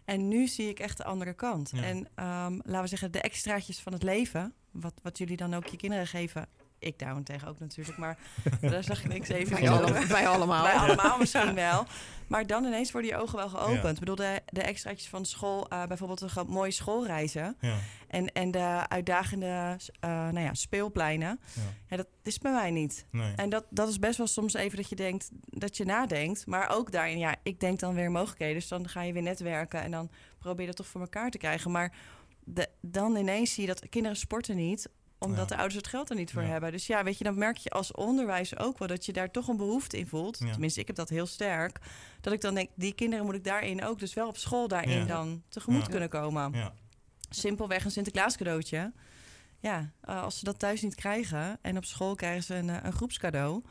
En 0.06 0.28
nu 0.28 0.48
zie 0.48 0.70
ik 0.70 0.80
echt 0.80 0.98
de 0.98 1.04
andere 1.04 1.34
kant. 1.34 1.72
Ja. 1.74 1.84
En 1.84 1.98
um, 1.98 2.62
laten 2.64 2.82
we 2.82 2.88
zeggen, 2.88 3.12
de 3.12 3.22
extraatjes 3.22 3.80
van 3.80 3.94
het 3.94 4.04
leven, 4.04 4.54
wat, 4.72 4.94
wat 5.02 5.18
jullie 5.18 5.38
dan 5.38 5.54
ook 5.54 5.66
je 5.66 5.78
kinderen 5.78 6.08
geven. 6.08 6.48
Ik 6.80 7.00
daarentegen 7.00 7.48
ook 7.48 7.60
natuurlijk, 7.60 7.98
maar 7.98 8.18
daar 8.62 8.84
zag 8.84 9.04
ik 9.04 9.12
niks 9.12 9.30
even 9.30 9.60
Bij, 9.60 9.70
alle, 9.70 10.08
bij 10.08 10.28
allemaal. 10.28 10.64
Bij 10.64 10.74
allemaal 10.74 11.18
misschien 11.18 11.54
wel. 11.54 11.86
Maar 12.28 12.48
dan 12.48 12.66
ineens 12.66 12.92
worden 12.92 13.12
je 13.12 13.18
ogen 13.18 13.36
wel 13.36 13.50
geopend. 13.50 13.84
Ja. 13.84 13.90
Ik 13.90 14.00
bedoel, 14.00 14.16
de, 14.16 14.42
de 14.46 14.62
extraatjes 14.62 15.10
van 15.10 15.26
school, 15.26 15.68
uh, 15.74 15.86
bijvoorbeeld 15.86 16.22
een 16.22 16.48
mooie 16.48 16.72
schoolreizen. 16.72 17.58
Ja. 17.60 17.76
En, 18.08 18.34
en 18.34 18.52
de 18.52 18.86
uitdagende 18.88 19.78
uh, 20.06 20.10
nou 20.10 20.40
ja, 20.40 20.54
speelpleinen. 20.54 21.40
Ja. 21.54 21.62
Ja, 21.88 21.98
dat 21.98 22.08
is 22.24 22.38
bij 22.38 22.52
mij 22.52 22.72
niet. 22.72 23.06
Nee. 23.12 23.34
En 23.36 23.50
dat, 23.50 23.66
dat 23.70 23.90
is 23.90 24.00
best 24.00 24.18
wel 24.18 24.28
soms 24.28 24.54
even 24.54 24.78
dat 24.78 24.90
je 24.90 24.96
denkt, 24.96 25.30
dat 25.46 25.78
je 25.78 25.86
nadenkt. 25.86 26.46
Maar 26.46 26.70
ook 26.70 26.92
daarin, 26.92 27.18
ja, 27.18 27.36
ik 27.44 27.60
denk 27.60 27.80
dan 27.80 27.94
weer 27.94 28.12
mogelijkheden. 28.12 28.56
Dus 28.56 28.68
dan 28.68 28.90
ga 28.90 29.02
je 29.02 29.14
weer 29.14 29.22
netwerken 29.22 29.82
en 29.82 29.92
dan 29.92 30.10
probeer 30.40 30.62
je 30.62 30.68
dat 30.68 30.76
toch 30.76 30.88
voor 30.88 31.02
elkaar 31.02 31.30
te 31.30 31.38
krijgen. 31.38 31.72
Maar 31.72 31.94
de, 32.44 32.68
dan 32.82 33.16
ineens 33.16 33.54
zie 33.54 33.62
je 33.62 33.74
dat 33.74 33.90
kinderen 33.90 34.18
sporten 34.18 34.56
niet 34.56 34.90
omdat 35.20 35.38
Ja. 35.40 35.46
de 35.46 35.56
ouders 35.56 35.76
het 35.76 35.88
geld 35.88 36.10
er 36.10 36.16
niet 36.16 36.32
voor 36.32 36.42
Ja. 36.42 36.48
hebben. 36.48 36.72
Dus 36.72 36.88
ja, 36.88 37.04
weet 37.04 37.18
je, 37.18 37.24
dan 37.24 37.38
merk 37.38 37.58
je 37.58 37.70
als 37.70 37.92
onderwijzer 37.92 38.60
ook 38.60 38.78
wel 38.78 38.88
dat 38.88 39.06
je 39.06 39.14
daar 39.14 39.32
toch 39.32 39.48
een 39.48 39.58
behoefte 39.58 39.98
in 39.98 40.08
voelt. 40.08 40.38
Ja. 40.40 40.52
Tenminste, 40.52 40.80
ik 40.80 40.88
heb 40.88 40.96
dat 40.96 41.10
heel 41.10 41.26
sterk. 41.26 41.80
Dat 42.22 42.34
ik 42.34 42.42
dan 42.42 42.54
denk, 42.54 42.70
die 42.76 42.94
kinderen 42.94 43.26
moet 43.26 43.36
ik 43.36 43.44
daarin 43.44 43.84
ook, 43.84 44.00
dus 44.00 44.14
wel 44.14 44.28
op 44.28 44.38
school 44.38 44.68
daarin 44.68 45.08
dan 45.08 45.44
tegemoet 45.50 45.88
kunnen 45.90 46.10
komen. 46.10 46.52
Ja. 46.54 46.74
Simpelweg 47.30 47.86
een 47.86 47.92
Sinterklaas 47.92 48.38
cadeautje. 48.38 48.94
Ja, 49.60 49.92
eh, 50.02 50.24
als 50.24 50.38
ze 50.40 50.44
dat 50.46 50.60
thuis 50.60 50.82
niet 50.82 50.96
krijgen 50.96 51.58
en 51.62 51.78
op 51.78 51.86
school 51.86 52.16
krijgen 52.16 52.44
ze 52.44 52.56
een, 52.56 52.70
eh, 52.70 52.78
een 52.82 52.94
groepscadeau. 52.94 53.64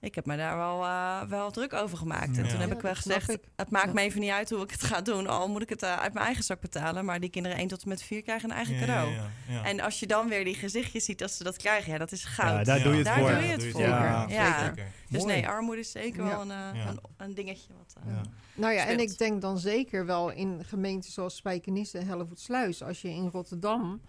Ik 0.00 0.14
heb 0.14 0.26
me 0.26 0.36
daar 0.36 0.56
wel, 0.56 0.84
eh, 0.84 1.22
wel 1.22 1.50
druk 1.50 1.72
over 1.72 1.98
gemaakt. 1.98 2.36
En 2.36 2.44
Ja. 2.44 2.50
toen 2.50 2.60
heb 2.60 2.68
Ja, 2.68 2.74
ik 2.74 2.80
wel 2.80 2.94
gezegd, 2.94 3.30
ik. 3.30 3.40
het 3.56 3.70
maakt 3.70 3.86
Ja. 3.86 3.92
me 3.92 4.00
even 4.00 4.20
niet 4.20 4.30
uit 4.30 4.50
hoe 4.50 4.62
ik 4.62 4.70
het 4.70 4.82
ga 4.82 5.00
doen. 5.00 5.26
Al 5.26 5.48
moet 5.48 5.62
ik 5.62 5.68
het 5.68 5.82
eh, 5.82 5.96
uit 5.96 6.12
mijn 6.12 6.24
eigen 6.26 6.44
zak 6.44 6.60
betalen. 6.60 7.04
Maar 7.04 7.20
die 7.20 7.30
kinderen 7.30 7.58
1 7.58 7.68
tot 7.68 7.82
en 7.82 7.88
met 7.88 8.02
4 8.02 8.22
krijgen 8.22 8.50
een 8.50 8.56
eigen 8.56 8.74
Ja, 8.74 8.80
cadeau. 8.80 9.10
ja, 9.10 9.16
ja, 9.48 9.54
ja. 9.54 9.64
En 9.64 9.80
als 9.80 10.00
je 10.00 10.06
dan 10.06 10.28
weer 10.28 10.44
die 10.44 10.54
gezichtjes 10.54 11.04
ziet 11.04 11.18
dat 11.18 11.30
ze 11.30 11.44
dat 11.44 11.56
krijgen, 11.56 11.92
ja, 11.92 11.98
dat 11.98 12.12
is 12.12 12.24
goud. 12.24 12.56
Ja, 12.58 12.62
daar 12.64 12.82
doe 12.82 12.90
je 12.92 12.96
het 12.98 13.06
Daar 13.06 13.18
voor. 13.18 13.28
doe 13.30 13.42
je 13.42 13.48
het 13.52 13.66
voor. 13.66 13.80
Ja, 13.80 14.28
zeker. 14.28 14.86
Dus 15.08 15.24
nee, 15.24 15.48
armoede 15.48 15.80
is 15.80 15.90
zeker 15.90 16.22
Ja. 16.24 16.28
wel 16.28 16.40
een, 16.40 16.50
eh, 16.50 16.56
Ja. 16.82 16.88
een, 16.88 17.00
een 17.16 17.34
dingetje. 17.34 17.68
Wat, 17.78 17.94
eh, 18.06 18.12
Ja. 18.14 18.20
Nou 18.54 18.72
ja, 18.74 18.84
en 18.86 19.00
ik 19.00 19.18
denk 19.18 19.40
dan 19.40 19.58
zeker 19.58 20.06
wel 20.06 20.30
in 20.30 20.64
gemeenten 20.66 21.12
zoals 21.12 21.36
Spijkenisse 21.36 21.98
en 21.98 22.06
Hellevoetsluis. 22.06 22.82
Als 22.82 23.02
je 23.02 23.08
in 23.08 23.28
Rotterdam, 23.32 24.00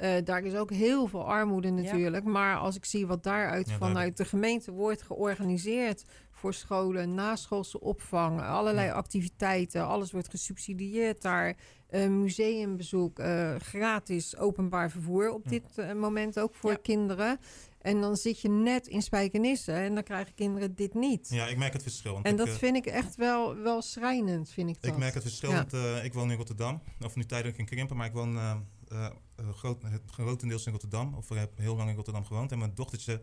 eh, 0.00 0.24
daar 0.24 0.42
is 0.42 0.54
ook 0.54 0.70
heel 0.70 1.06
veel 1.06 1.26
armoede 1.26 1.70
natuurlijk. 1.70 2.24
Maar 2.24 2.56
als 2.56 2.76
ik 2.76 2.84
zie 2.84 3.06
wat 3.06 3.22
daaruit 3.22 3.68
Ja, 3.68 3.76
vanuit 3.76 4.16
de 4.16 4.24
gemeente 4.24 4.70
wordt 4.72 5.02
georganiseerd 5.02 6.04
voor 6.30 6.54
scholen, 6.54 7.14
naschoolse 7.14 7.80
opvang, 7.80 8.40
allerlei 8.40 8.86
Ja. 8.86 8.92
activiteiten, 8.92 9.86
alles 9.86 10.12
wordt 10.12 10.28
gesubsidieerd 10.30 11.22
daar. 11.22 11.56
eh, 11.90 12.08
museumbezoek, 12.08 13.18
eh, 13.18 13.54
gratis 13.58 14.36
openbaar 14.36 14.90
vervoer 14.90 15.30
op 15.32 15.44
Ja. 15.44 15.50
dit 15.50 15.78
eh, 15.78 15.92
moment 15.92 16.38
ook 16.38 16.54
voor 16.54 16.70
Ja. 16.70 16.78
kinderen. 16.82 17.38
En 17.78 18.00
dan 18.00 18.16
zit 18.16 18.40
je 18.40 18.48
net 18.48 18.86
in 18.86 19.02
Spijkenisse 19.02 19.72
en 19.72 19.94
dan 19.94 20.02
krijgen 20.02 20.34
kinderen 20.34 20.74
dit 20.74 20.94
niet. 20.94 21.28
ja, 21.30 21.46
ik 21.46 21.56
merk 21.56 21.72
het 21.72 21.82
verschil. 21.82 22.20
En 22.22 22.32
ik, 22.32 22.36
dat 22.38 22.48
vind 22.48 22.76
ik 22.76 22.86
echt 22.86 23.16
wel, 23.16 23.56
wel 23.56 23.82
schrijnend, 23.82 24.50
vind 24.50 24.68
ik 24.68 24.76
dat. 24.80 24.92
Ik 24.92 24.98
merk 24.98 25.14
het 25.14 25.22
verschil, 25.22 25.50
Ja. 25.50 25.56
want 25.56 25.72
eh, 25.72 26.04
ik 26.04 26.14
woon 26.14 26.30
in 26.30 26.36
Rotterdam. 26.36 26.82
Of 27.04 27.16
nu 27.16 27.24
tijdelijk 27.24 27.58
in 27.58 27.64
Krimpen, 27.64 27.96
maar 27.96 28.06
ik 28.06 28.12
woon 28.12 28.36
eh, 28.36 28.50
eh, 28.88 29.04
eh, 29.04 29.10
groot, 29.52 29.82
het 29.82 30.02
grotendeels 30.10 30.66
in 30.66 30.72
Rotterdam. 30.72 31.14
Of 31.14 31.30
ik 31.30 31.36
heb 31.36 31.56
heel 31.58 31.76
lang 31.76 31.88
in 31.88 31.94
Rotterdam 31.94 32.24
gewoond. 32.24 32.52
En 32.52 32.58
mijn 32.58 32.74
dochtertje 32.74 33.22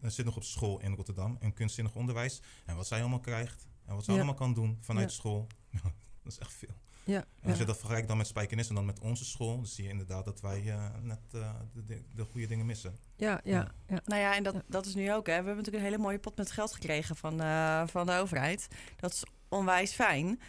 eh, 0.00 0.10
zit 0.10 0.24
nog 0.24 0.36
op 0.36 0.44
school 0.44 0.80
in 0.80 0.94
Rotterdam, 0.94 1.36
in 1.40 1.52
kunstzinnig 1.54 1.94
onderwijs. 1.94 2.42
En 2.64 2.76
wat 2.76 2.86
zij 2.86 3.00
allemaal 3.00 3.20
krijgt 3.20 3.66
en 3.84 3.94
wat 3.94 4.04
ze 4.04 4.10
Ja. 4.10 4.16
allemaal 4.16 4.34
kan 4.34 4.54
doen 4.54 4.78
vanuit 4.80 5.08
Ja. 5.10 5.14
school, 5.16 5.46
dat 6.22 6.32
is 6.32 6.38
echt 6.38 6.52
veel. 6.52 6.74
Ja, 7.04 7.16
En 7.18 7.24
als 7.42 7.52
ja. 7.52 7.58
je 7.60 7.64
dat 7.64 7.76
vergelijkt 7.76 8.08
dan 8.08 8.16
met 8.16 8.26
Spijkenis 8.26 8.68
en 8.68 8.74
dan 8.74 8.84
met 8.84 9.00
onze 9.00 9.24
school, 9.24 9.56
dan 9.56 9.66
zie 9.66 9.84
je 9.84 9.90
inderdaad 9.90 10.24
dat 10.24 10.40
wij 10.40 10.70
eh, 10.72 10.84
net 11.02 11.20
eh, 11.32 11.54
de, 11.72 11.84
de, 11.84 12.02
de 12.14 12.24
goede 12.24 12.46
dingen 12.46 12.66
missen. 12.66 12.98
Ja, 13.16 13.40
ja, 13.44 13.72
ja. 13.88 14.00
Nou 14.04 14.20
ja, 14.20 14.34
en 14.36 14.42
dat, 14.42 14.54
Ja. 14.54 14.62
dat 14.68 14.86
is 14.86 14.94
nu 14.94 15.12
ook. 15.12 15.26
Hè. 15.26 15.32
We 15.32 15.36
hebben 15.46 15.56
natuurlijk 15.56 15.84
een 15.84 15.90
hele 15.90 16.02
mooie 16.02 16.18
pot 16.18 16.36
met 16.36 16.50
geld 16.50 16.72
gekregen 16.72 17.16
van, 17.16 17.40
eh, 17.40 17.86
van 17.86 18.06
de 18.06 18.12
overheid. 18.12 18.68
Dat 18.96 19.12
is 19.12 19.24
onwijs 19.48 19.92
fijn. 19.92 20.40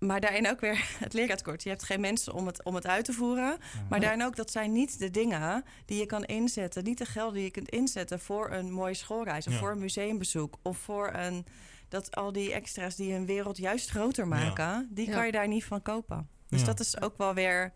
Maar 0.00 0.20
daarin 0.20 0.48
ook 0.48 0.60
weer 0.60 0.84
het 1.04 1.12
leraatkort. 1.12 1.62
Je 1.62 1.68
hebt 1.68 1.82
geen 1.82 2.00
mensen 2.00 2.32
om 2.34 2.46
het, 2.46 2.64
om 2.64 2.74
het 2.74 2.86
uit 2.86 3.04
te 3.04 3.12
voeren. 3.12 3.58
Maar 3.88 4.00
daarin 4.00 4.22
ook, 4.24 4.36
dat 4.36 4.50
zijn 4.50 4.72
niet 4.72 4.98
de 4.98 5.10
dingen 5.10 5.64
die 5.84 5.98
je 5.98 6.06
kan 6.06 6.24
inzetten. 6.24 6.84
Niet 6.84 6.98
de 6.98 7.04
gelden 7.04 7.34
die 7.34 7.42
je 7.44 7.50
kunt 7.50 7.68
inzetten 7.68 8.20
voor 8.20 8.50
een 8.50 8.72
mooie 8.72 8.94
schoolreis. 8.94 9.46
Of 9.46 9.52
Ja. 9.52 9.58
voor 9.58 9.70
een 9.70 9.78
museumbezoek. 9.78 10.58
Of 10.62 10.78
voor 10.78 11.12
een... 11.14 11.46
Dat 11.88 12.16
al 12.16 12.32
die 12.32 12.52
extra's 12.52 12.96
die 12.96 13.12
een 13.14 13.26
wereld 13.26 13.56
juist 13.56 13.90
groter 13.90 14.28
maken... 14.28 14.88
die 14.90 15.06
Ja. 15.08 15.14
kan 15.14 15.26
je 15.26 15.32
daar 15.32 15.48
niet 15.48 15.64
van 15.64 15.82
kopen. 15.82 16.28
Dus 16.48 16.60
Ja. 16.60 16.66
dat 16.66 16.80
is 16.80 17.00
ook 17.00 17.16
wel 17.18 17.34
weer 17.34 17.72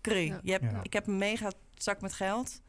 cru. 0.00 0.20
Ja. 0.20 0.40
Je 0.42 0.50
hebt, 0.52 0.64
Ja. 0.70 0.80
Ik 0.82 0.92
heb 0.92 1.06
een 1.06 1.18
mega 1.18 1.50
zak 1.74 2.00
met 2.00 2.12
geld. 2.12 2.60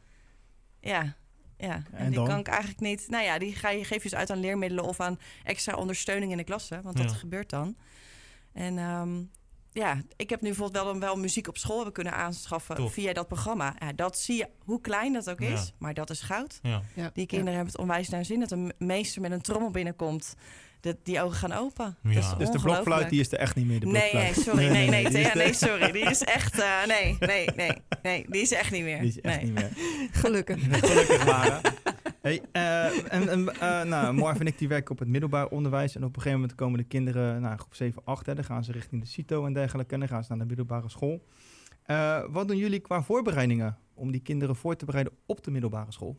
Ja, 0.80 1.16
ja. 1.56 1.72
En, 1.74 1.86
En 1.92 2.06
die 2.06 2.14
dan? 2.14 2.26
kan 2.28 2.38
ik 2.38 2.46
eigenlijk 2.48 2.80
niet... 2.80 3.08
Nou 3.08 3.24
ja, 3.24 3.38
die 3.38 3.54
ga 3.54 3.70
je, 3.70 3.84
geef 3.84 4.02
je 4.02 4.08
dus 4.08 4.18
uit 4.18 4.30
aan 4.30 4.40
leermiddelen... 4.40 4.84
of 4.84 5.00
aan 5.00 5.18
extra 5.44 5.74
ondersteuning 5.76 6.30
in 6.30 6.36
de 6.36 6.44
klasse. 6.44 6.80
Want 6.82 6.96
dat 6.96 7.10
Ja. 7.10 7.16
gebeurt 7.16 7.50
dan. 7.50 7.76
En 8.52 8.78
ehm, 8.78 9.22
ja, 9.72 10.02
ik 10.16 10.30
heb 10.30 10.40
nu 10.40 10.48
bijvoorbeeld 10.48 10.84
wel, 10.84 10.98
wel 10.98 11.16
muziek 11.16 11.48
op 11.48 11.56
school 11.58 11.74
hebben 11.76 11.94
kunnen 11.94 12.12
aanschaffen... 12.12 12.76
Tof. 12.76 12.92
via 12.92 13.12
dat 13.12 13.28
programma. 13.28 13.74
Ja, 13.78 13.92
dat 13.92 14.18
zie 14.18 14.36
je, 14.36 14.48
hoe 14.64 14.80
klein 14.80 15.12
dat 15.12 15.30
ook 15.30 15.40
is. 15.40 15.48
Ja. 15.66 15.72
Maar 15.78 15.94
dat 15.94 16.10
is 16.10 16.20
goud. 16.20 16.58
Ja. 16.62 16.82
Die 17.12 17.26
kinderen 17.26 17.54
hebben 17.54 17.72
het 17.72 17.80
onwijs 17.80 18.08
naar 18.08 18.24
zin. 18.24 18.40
Dat 18.40 18.50
een 18.50 18.72
meester 18.78 19.20
met 19.20 19.30
een 19.30 19.42
trommel 19.42 19.70
binnenkomt... 19.70 20.34
Dat 20.80 20.96
die 21.02 21.22
ogen 21.22 21.36
gaan 21.36 21.52
open. 21.52 21.96
Ja. 22.02 22.14
Dat 22.14 22.22
is 22.22 22.38
Dus 22.38 22.50
de 22.50 22.58
blokfluit 22.58 23.10
die 23.10 23.20
is 23.20 23.32
er 23.32 23.38
echt 23.38 23.54
niet 23.54 23.66
meer. 23.66 23.80
De 23.80 23.86
Nee, 23.86 24.14
nee, 24.14 24.32
sorry. 24.34 24.68
Nee, 24.76 24.88
nee, 24.88 25.30
nee, 25.34 25.52
sorry. 25.54 25.92
Die 25.92 26.04
is 26.04 26.22
echt... 26.22 26.58
eh, 26.58 26.86
nee, 26.86 27.16
nee, 27.20 27.48
nee, 27.56 27.72
nee. 28.02 28.24
Die 28.28 28.42
is 28.42 28.52
echt 28.52 28.70
niet 28.70 28.82
meer. 28.82 29.00
Die 29.00 29.08
is 29.08 29.20
echt 29.20 29.36
nee. 29.36 29.44
niet 29.44 29.54
meer. 29.54 29.70
Gelukkig. 30.22 30.60
Gelukkig 30.80 31.24
maar. 31.24 31.60
Hey, 32.28 32.42
eh, 32.52 33.12
en, 33.12 33.28
en, 33.28 33.54
eh, 33.60 33.82
nou, 33.82 34.14
Marv 34.14 34.40
en 34.40 34.46
ik 34.46 34.58
die 34.58 34.68
werken 34.68 34.90
op 34.90 34.98
het 34.98 35.08
middelbaar 35.08 35.48
onderwijs. 35.48 35.96
En 35.96 36.04
op 36.04 36.08
een 36.08 36.14
gegeven 36.14 36.40
moment 36.40 36.56
komen 36.56 36.78
de 36.78 36.84
kinderen 36.84 37.40
naar 37.40 37.58
groep 37.58 37.74
7, 37.74 38.02
8. 38.04 38.26
Hè, 38.26 38.34
dan 38.34 38.44
gaan 38.44 38.64
ze 38.64 38.72
richting 38.72 39.02
de 39.02 39.08
CITO 39.08 39.46
en 39.46 39.52
dergelijke. 39.52 39.94
En 39.94 40.00
dan 40.00 40.08
gaan 40.08 40.22
ze 40.22 40.28
naar 40.28 40.38
de 40.38 40.44
middelbare 40.44 40.88
school. 40.88 41.24
Eh, 41.82 42.22
wat 42.30 42.48
doen 42.48 42.56
jullie 42.56 42.80
qua 42.80 43.02
voorbereidingen 43.02 43.78
om 43.94 44.10
die 44.12 44.20
kinderen 44.20 44.56
voor 44.56 44.76
te 44.76 44.84
bereiden 44.84 45.12
op 45.26 45.44
de 45.44 45.50
middelbare 45.50 45.92
school? 45.92 46.18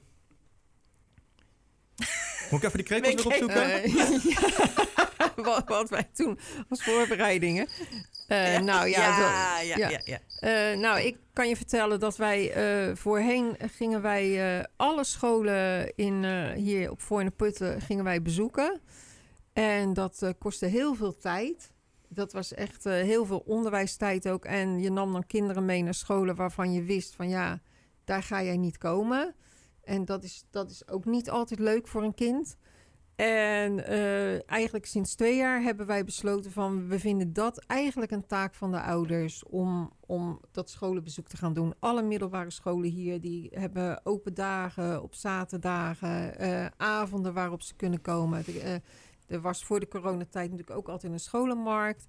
Moet 2.49 2.63
ik 2.63 2.63
even 2.63 2.77
die 2.77 2.83
krekels 2.83 3.23
weer 3.23 3.25
opzoeken? 3.25 3.91
Ja. 4.29 5.33
wat, 5.35 5.67
wat 5.67 5.89
wij 5.89 6.09
doen 6.13 6.39
als 6.69 6.83
voorbereidingen. 6.83 7.67
Eh, 8.29 8.59
Nou 8.59 8.87
ja, 8.87 8.99
ja, 8.99 9.19
dat- 9.19 9.67
ja, 9.67 9.77
ja. 9.77 9.89
ja, 9.89 9.99
ja. 10.05 10.19
Eh, 10.71 10.79
nou, 10.79 10.99
ik 11.01 11.17
kan 11.33 11.47
je 11.49 11.55
vertellen 11.55 11.99
dat 11.99 12.17
wij 12.17 12.51
eh, 12.51 12.95
voorheen 12.95 13.55
gingen 13.71 14.01
wij 14.01 14.65
alle 14.75 15.03
scholen 15.03 15.93
in, 15.95 16.25
hier 16.53 16.91
op 16.91 17.01
Voorne 17.01 17.31
Putten 17.31 17.81
gingen 17.81 18.03
wij 18.03 18.21
bezoeken. 18.21 18.79
En 19.53 19.93
dat 19.93 20.33
kostte 20.39 20.65
heel 20.65 20.95
veel 20.95 21.17
tijd. 21.17 21.71
Dat 22.07 22.33
was 22.33 22.53
echt 22.53 22.83
heel 22.83 23.25
veel 23.25 23.43
onderwijstijd 23.45 24.29
ook. 24.29 24.45
En 24.45 24.79
je 24.79 24.91
nam 24.91 25.11
dan 25.13 25.25
kinderen 25.27 25.65
mee 25.65 25.83
naar 25.83 25.93
scholen 25.93 26.35
waarvan 26.35 26.73
je 26.73 26.83
wist 26.83 27.15
van 27.15 27.29
ja, 27.29 27.59
daar 28.03 28.23
ga 28.23 28.43
jij 28.43 28.57
niet 28.57 28.77
komen. 28.77 29.35
En 29.83 30.05
dat 30.05 30.23
is, 30.23 30.43
dat 30.51 30.69
is 30.71 30.87
ook 30.87 31.05
niet 31.05 31.29
altijd 31.29 31.59
leuk 31.59 31.87
voor 31.87 32.03
een 32.03 32.13
kind. 32.13 32.57
En 33.19 33.85
eh, 33.85 34.49
eigenlijk 34.49 34.85
sinds 34.85 35.15
twee 35.15 35.35
jaar 35.35 35.61
hebben 35.61 35.85
wij 35.85 36.03
besloten 36.03 36.51
van... 36.51 36.87
we 36.87 36.99
vinden 36.99 37.33
dat 37.33 37.63
eigenlijk 37.65 38.11
een 38.11 38.25
taak 38.25 38.55
van 38.55 38.71
de 38.71 38.81
ouders... 38.81 39.43
om, 39.43 39.91
om 39.99 40.39
dat 40.51 40.69
scholenbezoek 40.69 41.27
te 41.27 41.37
gaan 41.37 41.53
doen. 41.53 41.73
Alle 41.79 42.01
middelbare 42.01 42.49
scholen 42.49 42.89
hier 42.89 43.21
die 43.21 43.49
hebben 43.53 44.05
open 44.05 44.33
dagen 44.33 45.03
op 45.03 45.15
zaterdagen... 45.15 46.39
eh, 46.39 46.65
avonden 46.77 47.33
waarop 47.33 47.61
ze 47.61 47.75
kunnen 47.75 48.01
komen. 48.01 48.45
Eh, 48.45 48.73
er 49.27 49.41
was 49.41 49.63
voor 49.63 49.79
de 49.79 49.87
coronatijd 49.87 50.51
natuurlijk 50.51 50.77
ook 50.77 50.89
altijd 50.89 51.11
een 51.13 51.19
scholenmarkt... 51.19 52.05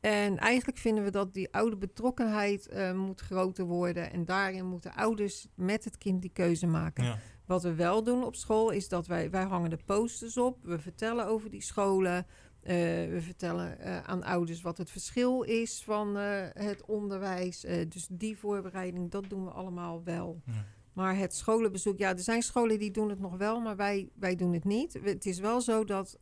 En 0.00 0.38
eigenlijk 0.38 0.78
vinden 0.78 1.04
we 1.04 1.10
dat 1.10 1.34
die 1.34 1.52
oude 1.52 1.76
betrokkenheid 1.76 2.68
moet 2.94 3.20
groter 3.20 3.64
worden. 3.64 4.12
En 4.12 4.24
daarin 4.24 4.66
moeten 4.66 4.94
ouders 4.94 5.46
met 5.54 5.84
het 5.84 5.98
kind 5.98 6.22
die 6.22 6.30
keuze 6.32 6.66
maken. 6.66 7.04
Ja. 7.04 7.18
Wat 7.50 7.62
we 7.62 7.74
wel 7.74 8.02
doen 8.02 8.24
op 8.24 8.36
school 8.36 8.70
is 8.70 8.88
dat 8.88 9.06
wij, 9.06 9.30
wij 9.30 9.42
hangen 9.44 9.70
de 9.70 9.78
posters 9.84 10.36
op. 10.36 10.58
We 10.62 10.78
vertellen 10.78 11.26
over 11.26 11.50
die 11.50 11.62
scholen. 11.62 12.26
Eh, 12.62 12.74
we 13.10 13.18
vertellen 13.20 13.78
eh, 13.80 14.00
aan 14.02 14.22
ouders 14.22 14.60
wat 14.60 14.78
het 14.78 14.90
verschil 14.90 15.42
is 15.42 15.82
van 15.84 16.16
eh, 16.18 16.46
het 16.52 16.84
onderwijs. 16.86 17.60
Dus 17.88 18.06
die 18.10 18.38
voorbereiding, 18.38 19.10
dat 19.10 19.24
doen 19.28 19.44
we 19.44 19.50
allemaal 19.50 20.02
wel. 20.04 20.40
Ja. 20.44 20.52
Maar 20.92 21.16
het 21.16 21.34
scholenbezoek, 21.34 21.98
ja, 21.98 22.10
er 22.10 22.18
zijn 22.18 22.42
scholen 22.42 22.78
die 22.78 22.90
doen 22.90 23.08
het 23.08 23.20
nog 23.20 23.36
wel, 23.36 23.60
maar 23.60 23.76
wij, 23.76 24.08
wij 24.14 24.36
doen 24.36 24.52
het 24.52 24.64
niet. 24.64 24.92
We- 24.92 25.08
Het 25.08 25.26
is 25.26 25.38
wel 25.38 25.60
zo 25.60 25.84
dat 25.84 26.18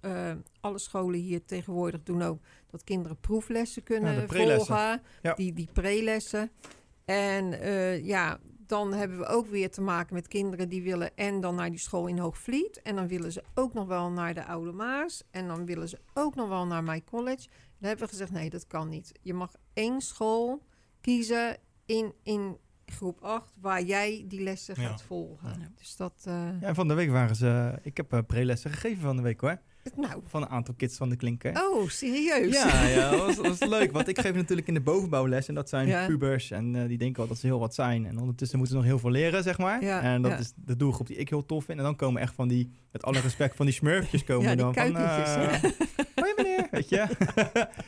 alle 0.61 0.79
scholen 0.79 1.21
hier 1.21 1.45
tegenwoordig 1.45 2.03
doen 2.03 2.23
ook 2.23 2.41
dat 2.71 2.85
kinderen 2.85 3.21
proeflessen 3.21 3.83
kunnen 3.83 4.15
Ja, 4.15 4.27
volgen. 4.27 5.03
Ja. 5.23 5.35
Die, 5.35 5.53
die 5.53 5.69
prelessen. 5.73 6.51
En 7.05 7.45
ja, 8.05 8.39
dan 8.69 8.93
hebben 8.93 9.19
we 9.19 9.27
ook 9.27 9.47
weer 9.47 9.71
te 9.71 9.81
maken 9.81 10.15
met 10.15 10.29
kinderen 10.29 10.69
die 10.69 10.83
willen 10.83 11.17
en 11.17 11.41
dan 11.41 11.55
naar 11.55 11.71
die 11.71 11.79
school 11.79 12.07
in 12.07 12.19
Hoogvliet. 12.19 12.83
En 12.83 12.97
dan 12.97 13.07
willen 13.09 13.33
ze 13.33 13.43
ook 13.55 13.75
nog 13.75 13.87
wel 13.87 14.11
naar 14.11 14.35
de 14.35 14.45
Oude 14.45 14.73
Maas. 14.73 15.23
En 15.31 15.47
dan 15.47 15.67
willen 15.67 15.89
ze 15.89 15.99
ook 16.15 16.35
nog 16.35 16.49
wel 16.49 16.67
naar 16.67 16.83
My 16.83 17.03
College. 17.05 17.47
Dan 17.79 17.89
hebben 17.89 18.05
we 18.05 18.11
gezegd, 18.13 18.31
nee, 18.31 18.51
dat 18.51 18.67
kan 18.67 18.89
niet. 18.89 19.13
Je 19.23 19.35
mag 19.35 19.53
één 19.73 20.01
school 20.01 20.63
kiezen 21.01 21.57
in, 21.87 22.13
in 22.23 22.59
groep 22.87 23.21
8 23.23 23.53
waar 23.61 23.83
jij 23.83 24.25
die 24.29 24.41
lessen 24.43 24.81
Ja. 24.81 24.89
gaat 24.89 25.03
volgen. 25.03 25.61
Ja. 25.61 25.69
Dus 25.75 25.97
dat, 25.97 26.23
eh, 26.25 26.33
Ja, 26.61 26.67
en 26.67 26.75
van 26.75 26.89
de 26.89 26.95
week 26.95 27.11
waren 27.11 27.37
ze... 27.37 27.79
Ik 27.83 27.97
heb 27.97 28.13
eh, 28.13 28.19
prelessen 28.27 28.71
gegeven 28.71 29.03
van 29.03 29.17
de 29.17 29.23
week 29.23 29.41
hoor. 29.41 29.61
Nou, 29.97 30.21
Van 30.27 30.43
een 30.43 30.49
aantal 30.49 30.75
kids 30.77 30.97
van 30.97 31.09
de 31.09 31.17
klinker. 31.17 31.53
oh, 31.73 31.89
serieus? 31.89 32.55
Ja, 32.55 32.87
ja 32.87 33.11
dat, 33.11 33.21
was, 33.27 33.37
dat 33.37 33.59
was 33.59 33.69
leuk. 33.69 33.93
Want 33.93 34.09
ik 34.09 34.19
geef 34.21 34.35
natuurlijk 34.35 34.69
in 34.69 34.75
de 34.75 34.81
bovenbouwles. 34.81 35.49
En 35.49 35.55
dat 35.55 35.69
zijn 35.69 35.87
Ja. 35.89 36.07
pubers. 36.07 36.51
En 36.51 36.77
eh, 36.77 36.89
die 36.89 36.99
denken 36.99 37.17
wel 37.19 37.27
dat 37.29 37.39
ze 37.39 37.47
heel 37.47 37.59
wat 37.59 37.75
zijn. 37.75 38.07
En 38.07 38.19
ondertussen 38.19 38.59
moeten 38.59 38.77
ze 38.77 38.83
nog 38.83 38.91
heel 38.91 39.01
veel 39.01 39.11
leren, 39.11 39.43
zeg 39.43 39.59
maar. 39.59 39.83
Ja, 39.85 40.01
en 40.03 40.23
dat 40.23 40.31
ja. 40.31 40.39
is 40.39 40.53
de 40.57 40.77
doelgroep 40.77 41.07
die 41.07 41.17
ik 41.17 41.29
heel 41.29 41.47
tof 41.47 41.65
vind. 41.65 41.79
En 41.79 41.85
dan 41.85 41.97
komen 41.97 42.21
echt 42.23 42.35
van 42.35 42.49
die, 42.49 42.71
met 42.93 43.03
alle 43.03 43.21
respect, 43.21 43.57
van 43.57 43.67
die 43.67 43.75
smurfjes 43.75 44.25
komen 44.31 44.43
Ja, 44.43 44.49
die 44.55 44.65
dan. 44.65 44.75
Van, 44.75 44.97
eh, 44.97 45.63
Hoi 46.15 46.33
meneer, 46.37 46.67
weet 46.71 46.89
je. 46.89 47.07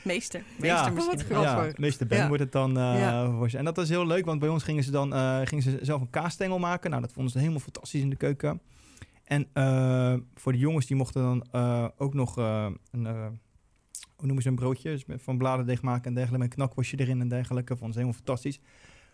Meester. 0.05 0.43
Meester 0.59 0.67
Ja. 0.67 0.91
misschien. 0.91 1.41
Ja, 1.41 1.71
meester 1.77 2.07
Ben 2.07 2.19
Ja. 2.19 2.27
wordt 2.29 2.43
het 2.43 2.53
dan 2.53 2.71
eh, 2.79 2.99
Ja. 2.99 3.31
voor 3.31 3.51
ze. 3.51 3.59
En 3.59 3.65
dat 3.65 3.77
was 3.77 3.89
heel 3.89 4.07
leuk, 4.07 4.25
want 4.25 4.41
bij 4.41 4.49
ons 4.49 4.63
gingen 4.63 4.85
ze 4.85 4.91
dan 4.91 5.15
eh, 5.15 5.41
gingen 5.45 5.63
ze 5.65 5.79
zelf 5.83 6.01
een 6.01 6.11
kaasstengel 6.11 6.59
maken. 6.59 6.91
Nou, 6.91 7.03
dat 7.03 7.13
vonden 7.13 7.33
ze 7.33 7.39
helemaal 7.39 7.61
fantastisch 7.61 8.01
in 8.01 8.11
de 8.11 8.17
keuken. 8.17 8.61
En 9.31 9.49
eh, 9.53 10.15
voor 10.35 10.53
de 10.53 10.59
jongens, 10.59 10.87
die 10.87 10.97
mochten 10.97 11.23
dan 11.23 11.47
eh, 11.53 11.89
ook 11.97 12.15
nog 12.15 12.39
eh, 12.39 12.67
een, 12.91 13.05
hoe 14.17 14.27
noemen 14.27 14.43
ze 14.43 14.49
een 14.49 14.55
broodje? 14.55 14.91
Dus 14.91 15.05
van 15.23 15.39
bladerdeeg 15.39 15.83
maken 15.83 16.05
en 16.05 16.15
dergelijke, 16.15 16.47
met 16.47 16.55
knakworstje 16.55 16.97
erin 16.97 17.21
en 17.21 17.29
dergelijke. 17.29 17.77
Vonden 17.77 17.93
ze 17.93 17.99
helemaal 17.99 18.23
fantastisch. 18.25 18.61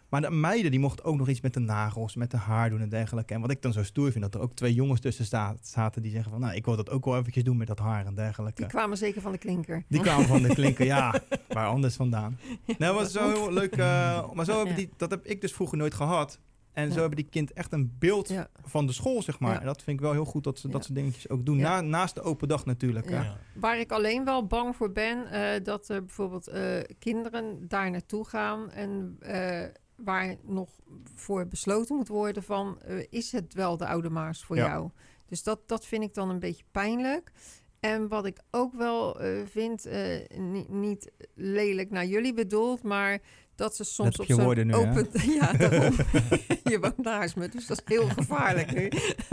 Maar 0.08 0.20
de 0.20 0.30
meiden, 0.30 0.70
die 0.70 0.80
mochten 0.80 1.04
ook 1.04 1.16
nog 1.16 1.28
iets 1.28 1.40
met 1.40 1.54
de 1.54 1.60
nagels, 1.60 2.14
met 2.14 2.30
de 2.30 2.36
haar 2.36 2.70
doen 2.70 2.80
en 2.80 2.88
dergelijke. 2.88 3.34
En 3.34 3.40
wat 3.40 3.50
ik 3.50 3.62
dan 3.62 3.72
zo 3.72 3.82
stoer 3.82 4.10
vind, 4.10 4.24
dat 4.24 4.34
er 4.34 4.40
ook 4.40 4.54
twee 4.54 4.74
jongens 4.74 5.00
tussen 5.00 5.24
zaten 5.62 6.02
die 6.02 6.10
zeggen 6.10 6.30
van... 6.30 6.40
Nou, 6.40 6.54
ik 6.54 6.64
wil 6.64 6.76
dat 6.76 6.90
ook 6.90 7.04
wel 7.04 7.16
eventjes 7.16 7.44
doen 7.44 7.56
met 7.56 7.66
dat 7.66 7.78
haar 7.78 8.06
en 8.06 8.14
dergelijke. 8.14 8.60
Die 8.60 8.70
kwamen 8.70 8.96
zeker 8.96 9.20
van 9.20 9.32
de 9.32 9.38
klinker. 9.38 9.84
Die 9.88 10.00
kwamen 10.00 10.26
van 10.26 10.42
de 10.42 10.54
klinker, 10.54 10.84
ja. 10.84 11.20
Waar 11.48 11.68
anders 11.68 11.96
vandaan. 11.96 12.38
Nou, 12.66 12.78
dat 12.78 12.94
was 12.94 13.12
zo 13.12 13.28
heel 13.28 13.52
leuk. 13.52 13.76
maar 14.34 14.44
zo 14.44 14.66
Ja. 14.66 14.74
die, 14.74 14.88
dat 14.96 15.10
heb 15.10 15.24
ik 15.24 15.40
dus 15.40 15.52
vroeger 15.52 15.78
nooit 15.78 15.94
gehad. 15.94 16.40
En 16.76 16.92
zo 16.92 16.98
hebben 16.98 17.16
die 17.16 17.28
kind 17.28 17.52
echt 17.52 17.72
een 17.72 17.96
beeld 17.98 18.28
Ja. 18.28 18.48
van 18.64 18.86
de 18.86 18.92
school, 18.92 19.22
zeg 19.22 19.38
maar. 19.40 19.52
Ja. 19.52 19.60
En 19.60 19.66
dat 19.66 19.82
vind 19.82 19.96
ik 19.96 20.02
wel 20.04 20.12
heel 20.12 20.24
goed 20.24 20.44
dat 20.44 20.58
ze 20.58 20.68
dat 20.68 20.84
soort 20.84 20.94
dingetjes 20.96 21.28
ook 21.28 21.46
doen. 21.46 21.56
Na, 21.56 21.80
naast 21.80 22.14
de 22.14 22.22
open 22.22 22.48
dag 22.48 22.64
natuurlijk. 22.66 23.08
Ja. 23.08 23.16
hè. 23.16 23.22
Ja. 23.24 23.36
Waar 23.54 23.78
ik 23.78 23.92
alleen 23.92 24.24
wel 24.24 24.46
bang 24.46 24.76
voor 24.76 24.92
ben, 24.92 25.26
eh, 25.30 25.64
dat 25.64 25.88
er 25.88 26.04
bijvoorbeeld 26.04 26.48
eh, 26.48 26.80
kinderen 26.98 27.68
daar 27.68 27.90
naartoe 27.90 28.28
gaan 28.28 28.70
en 28.70 29.16
eh, 29.20 29.64
waar 29.96 30.36
nog 30.42 30.68
voor 31.14 31.46
besloten 31.46 31.96
moet 31.96 32.08
worden 32.08 32.42
van, 32.42 32.78
is 33.10 33.32
het 33.32 33.54
wel 33.54 33.76
de 33.76 33.86
Oude 33.86 34.10
Maas 34.10 34.44
voor 34.44 34.56
jou? 34.56 34.90
Dus 35.26 35.42
dat, 35.42 35.68
dat 35.68 35.86
vind 35.86 36.02
ik 36.02 36.14
dan 36.14 36.30
een 36.30 36.38
beetje 36.38 36.64
pijnlijk. 36.70 37.32
En 37.80 38.08
wat 38.08 38.26
ik 38.26 38.38
ook 38.50 38.72
wel 38.74 39.20
vind, 39.44 39.86
eh, 39.86 40.28
ni- 40.38 40.66
niet 40.68 41.10
lelijk 41.34 41.90
naar 41.90 42.06
jullie 42.06 42.34
bedoeld, 42.34 42.82
maar 42.82 43.18
dat 43.57 43.76
ze 43.76 43.84
soms 43.84 44.18
op 44.18 44.26
zo'n 44.26 44.66
nu, 44.66 44.74
open... 44.74 45.09
Ja, 45.40 45.52
daarom. 45.52 45.94
je 46.72 46.78
woont 46.80 47.02
naast 47.02 47.36
me, 47.36 47.48
dus 47.48 47.66
dat 47.66 47.82
is 47.84 47.96
heel 47.96 48.09
gevaarlijk 48.09 48.72
nu. 48.74 48.90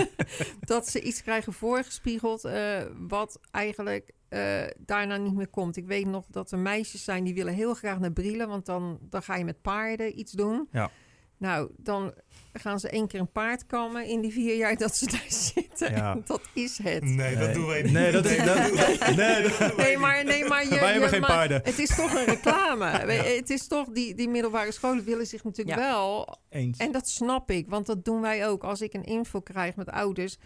dat 0.74 0.90
ze 0.90 1.02
iets 1.02 1.22
krijgen 1.22 1.54
voorgespiegeld 1.54 2.46
eh, 2.46 2.82
wat 3.08 3.40
eigenlijk 3.52 4.12
eh, 4.30 4.64
daarna 4.78 5.18
niet 5.18 5.36
meer 5.36 5.48
komt. 5.48 5.78
Ik 5.78 5.88
weet 5.88 6.06
nog 6.06 6.26
dat 6.30 6.52
er 6.52 6.60
meisjes 6.60 7.04
zijn 7.04 7.24
die 7.24 7.34
willen 7.34 7.54
heel 7.54 7.74
graag 7.74 8.00
naar 8.00 8.12
Brielen, 8.12 8.48
want 8.48 8.66
dan, 8.66 9.00
dan 9.02 9.24
ga 9.24 9.36
je 9.36 9.46
met 9.46 9.62
paarden 9.62 10.20
iets 10.20 10.32
doen. 10.32 10.68
Ja. 10.72 10.92
Nou, 11.44 11.70
dan 11.78 12.14
gaan 12.54 12.80
ze 12.80 12.90
één 12.90 13.08
keer 13.08 13.20
een 13.20 13.32
paard 13.32 13.66
kammen 13.66 14.06
in 14.06 14.22
die 14.22 14.32
vier 14.32 14.56
jaar 14.56 14.78
dat 14.78 14.96
ze 14.96 15.06
daar 15.06 15.26
zitten. 15.54 15.92
Ja. 15.92 16.18
Dat 16.26 16.42
is 16.54 16.78
het. 16.84 17.04
Nee, 17.04 17.36
dat 17.38 17.54
doen 17.54 17.66
wij 17.66 17.82
niet. 17.82 17.92
Nee, 17.92 18.12
dat 18.12 18.24
nee, 18.24 18.38
dat, 18.38 19.78
Nee, 19.78 19.98
maar, 19.98 20.24
nee, 20.26 20.46
maar 20.46 20.64
je, 20.64 20.70
wij 20.70 20.78
hebben 20.80 21.02
je- 21.02 21.08
geen 21.08 21.20
maar 21.20 21.30
paarden. 21.30 21.62
Het 21.64 21.80
is 21.80 21.96
toch 21.96 22.14
een 22.14 22.26
reclame. 22.26 22.86
Het 22.86 23.50
is 23.50 23.68
toch, 23.68 23.88
die, 23.90 24.16
die 24.16 24.30
middelbare 24.30 24.72
scholen 24.72 25.04
willen 25.04 25.28
zich 25.28 25.44
natuurlijk 25.44 25.78
Ja. 25.78 25.84
wel 25.86 26.38
Eens. 26.50 26.78
en 26.78 26.92
dat 26.92 27.08
snap 27.10 27.52
ik, 27.52 27.70
want 27.70 27.86
dat 27.86 28.06
doen 28.06 28.22
wij 28.22 28.48
ook. 28.48 28.64
Als 28.64 28.82
ik 28.82 28.94
een 28.94 29.04
info 29.04 29.40
krijg 29.40 29.76
met 29.76 29.90
ouders, 29.90 30.38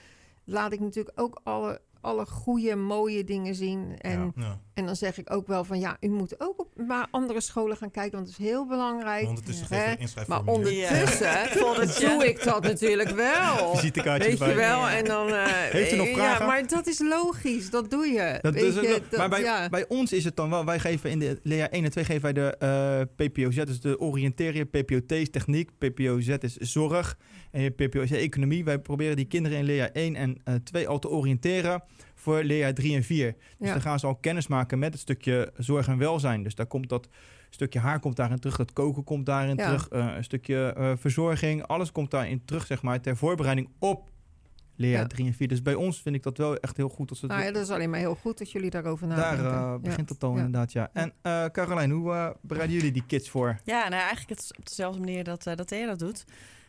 laat 0.43 0.71
ik 0.71 0.79
natuurlijk 0.79 1.19
ook 1.21 1.39
alle, 1.43 1.81
alle 2.07 2.25
goede, 2.25 2.75
mooie 2.75 3.23
dingen 3.23 3.55
zien. 3.55 3.95
En, 3.97 4.33
Ja. 4.35 4.43
Ja. 4.43 4.59
en 4.73 4.85
dan 4.85 4.95
zeg 4.95 5.17
ik 5.17 5.33
ook 5.33 5.47
wel 5.47 5.63
van 5.63 5.79
ja, 5.79 5.97
u 5.99 6.09
moet 6.09 6.35
ook 6.39 6.59
op 6.59 6.67
maar 6.87 7.07
andere 7.11 7.41
scholen 7.41 7.77
gaan 7.77 7.91
kijken, 7.91 8.11
want 8.17 8.27
het 8.29 8.39
is 8.39 8.45
heel 8.45 8.67
belangrijk. 8.67 9.27
Ondertussen 9.27 9.67
Hè? 9.69 9.83
geef 9.83 9.93
ik 9.93 9.99
een 10.17 10.23
Maar 10.27 10.41
ondertussen 10.45 11.99
doe 11.99 12.27
ik 12.27 12.43
dat 12.43 12.63
natuurlijk 12.63 13.09
wel. 13.09 13.75
Visitekaartje 13.75 14.29
Weet 14.29 14.49
je 14.49 14.53
wel? 14.55 14.87
En 14.87 15.05
dan, 15.05 15.27
eh, 15.27 15.45
Heeft 15.77 15.93
u 15.93 15.95
nog 15.95 16.07
vragen? 16.09 16.39
Ja, 16.45 16.45
maar 16.51 16.67
dat 16.67 16.87
is 16.87 16.99
logisch. 16.99 17.69
Dat 17.69 17.89
doe 17.91 18.05
je. 18.05 18.37
Dat 18.41 18.53
Weet 18.53 18.73
je, 18.73 19.01
dat- 19.09 19.19
maar 19.19 19.29
bij, 19.29 19.41
ja. 19.41 19.69
bij 19.69 19.85
ons 19.87 20.13
is 20.13 20.23
het 20.23 20.35
dan 20.35 20.49
wel, 20.49 20.65
wij 20.65 20.79
geven 20.79 21.09
in 21.09 21.19
de 21.19 21.39
leer 21.43 21.69
1 21.69 21.83
en 21.83 21.91
2 21.91 22.03
geven 22.05 22.21
wij 22.21 22.33
de 22.33 22.55
eh, 22.57 23.25
PPOZ, 23.27 23.55
dus 23.63 23.79
de 23.81 23.99
oriënteren, 23.99 24.69
PPOT 24.69 25.11
is 25.11 25.29
techniek, 25.29 25.69
PPOZ 25.77 26.27
is 26.27 26.55
zorg 26.55 27.17
en 27.57 27.63
je 27.63 27.69
PPOZ 27.69 28.11
economie. 28.11 28.63
Wij 28.63 28.79
proberen 28.79 29.15
die 29.15 29.25
kinderen 29.25 29.57
in 29.57 29.63
leerjaar 29.63 29.89
1 29.93 30.15
en 30.15 30.37
eh 30.43 30.53
2 30.55 30.87
al 30.87 30.99
te 30.99 31.09
oriënteren 31.09 31.83
voor 32.15 32.43
leerjaar 32.43 32.73
3 32.73 32.95
en 32.95 33.03
4. 33.03 33.33
Dus 33.57 33.67
Ja. 33.67 33.71
dan 33.73 33.81
gaan 33.81 33.99
ze 33.99 34.05
al 34.07 34.15
kennis 34.15 34.47
maken 34.47 34.79
met 34.79 34.91
het 34.93 35.01
stukje 35.01 35.51
zorg 35.57 35.87
en 35.87 35.97
welzijn. 35.97 36.43
Dus 36.43 36.55
daar 36.55 36.65
komt 36.65 36.89
dat 36.89 37.07
stukje 37.49 37.79
haar 37.79 37.99
komt 37.99 38.15
daarin 38.15 38.39
terug, 38.39 38.57
dat 38.57 38.73
koken 38.73 39.03
komt 39.03 39.25
daarin 39.25 39.55
Ja. 39.55 39.65
terug, 39.65 39.87
eh, 39.87 40.13
een 40.15 40.23
stukje 40.23 40.73
eh, 40.73 40.91
verzorging, 40.97 41.63
alles 41.63 41.91
komt 41.91 42.11
daarin 42.11 42.45
terug, 42.45 42.65
zeg 42.65 42.81
maar, 42.81 43.01
ter 43.01 43.17
voorbereiding 43.17 43.69
op 43.79 44.09
leerjaar 44.75 45.01
Ja. 45.01 45.07
3 45.07 45.25
en 45.25 45.33
4. 45.33 45.47
Dus 45.47 45.61
bij 45.61 45.73
ons 45.73 46.01
vind 46.01 46.15
ik 46.15 46.23
dat 46.23 46.37
wel 46.37 46.57
echt 46.57 46.77
heel 46.77 46.89
goed. 46.89 47.09
Als 47.09 47.21
het 47.21 47.31
Nou 47.31 47.43
ja, 47.43 47.51
dat 47.51 47.63
is 47.63 47.69
alleen 47.69 47.89
maar 47.89 47.99
heel 47.99 48.15
goed 48.15 48.37
dat 48.37 48.51
jullie 48.51 48.69
daarover 48.69 49.07
daar 49.07 49.17
nadenken. 49.17 49.51
Ja. 49.51 49.79
begint 49.79 50.09
het 50.09 50.23
al 50.23 50.31
Ja. 50.31 50.37
inderdaad, 50.37 50.71
ja. 50.71 50.89
En 50.93 51.13
eh 51.21 51.45
Carolijn, 51.45 51.91
hoe 51.91 52.11
eh, 52.13 52.29
bereiden 52.41 52.75
jullie 52.75 52.91
die 52.91 53.03
kids 53.07 53.29
voor? 53.29 53.59
Ja, 53.63 53.81
nou 53.81 54.01
eigenlijk 54.01 54.29
het 54.29 54.39
is 54.39 54.53
op 54.57 54.67
dezelfde 54.67 54.99
manier 54.99 55.23
dat, 55.23 55.47
eh 55.47 55.55
dat 55.55 55.67
Thea 55.67 55.85
dat 55.85 55.99
doet. 55.99 56.25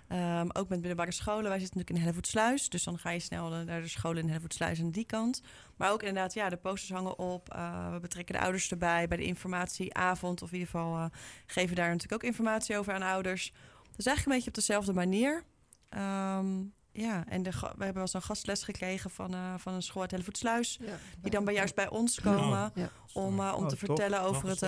Ehm, 0.09 0.49
ook 0.53 0.69
met 0.69 0.79
middelbare 0.79 1.13
scholen. 1.13 1.49
Wij 1.51 1.59
zitten 1.59 1.79
natuurlijk 1.79 1.91
in 1.91 1.97
Hellevoetsluis. 2.03 2.69
Dus 2.69 2.85
dan 2.85 2.99
ga 2.99 3.11
je 3.11 3.19
snel 3.19 3.49
naar 3.49 3.81
de 3.81 3.89
scholen 3.89 4.23
in 4.23 4.29
Hellevoetsluis 4.29 4.81
aan 4.81 4.91
die 4.91 5.05
kant. 5.05 5.43
Maar 5.77 5.93
ook 5.93 6.03
inderdaad, 6.03 6.35
ja, 6.35 6.49
de 6.49 6.57
posters 6.57 6.93
hangen 6.93 7.19
op. 7.19 7.49
Eh, 7.53 7.93
we 7.93 8.01
betrekken 8.01 8.35
de 8.35 8.41
ouders 8.41 8.71
erbij 8.71 9.09
bij 9.09 9.17
de 9.17 9.25
informatieavond. 9.25 10.43
Of 10.43 10.49
in 10.53 10.59
ieder 10.59 10.71
geval 10.71 10.97
eh, 10.97 11.05
geven 11.47 11.77
daar 11.77 11.87
natuurlijk 11.91 12.23
ook 12.23 12.29
informatie 12.31 12.79
over 12.79 12.93
aan 12.93 13.03
ouders. 13.03 13.53
Dus 13.97 14.07
eigenlijk 14.07 14.27
een 14.27 14.33
beetje 14.33 14.49
op 14.49 14.55
dezelfde 14.55 14.93
manier. 14.93 15.45
Ehm, 15.89 16.57
ja, 16.93 17.25
en 17.29 17.43
de, 17.43 17.51
we 17.51 17.67
hebben 17.67 17.93
wel 17.93 18.03
eens 18.03 18.15
een 18.15 18.23
gastles 18.23 18.63
gekregen 18.63 19.11
van, 19.11 19.35
eh, 19.35 19.55
van 19.59 19.75
een 19.75 19.83
school 19.83 20.03
uit 20.03 20.11
Hellevoetsluis. 20.11 20.79
Ja. 20.81 20.97
Die 21.21 21.31
dan 21.31 21.45
bij, 21.45 21.55
juist 21.55 21.75
bij 21.75 21.89
ons 21.89 22.21
komen 22.21 22.65
Oh. 22.65 22.71
Ja. 22.75 22.91
om, 23.13 23.41
eh, 23.41 23.53
om 23.57 23.63
Oh, 23.63 23.69
te 23.69 23.77
vertellen 23.77 24.21
over 24.21 24.49
het... 24.49 24.61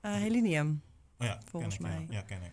Helinium. 0.00 0.82
Oh 1.18 1.26
ja, 1.26 1.40
Volgens 1.50 1.76
ken 1.76 1.86
ik, 1.86 1.92
mij. 1.92 2.06
Ja, 2.08 2.14
ja, 2.14 2.22
ken 2.22 2.42
ik. 2.42 2.52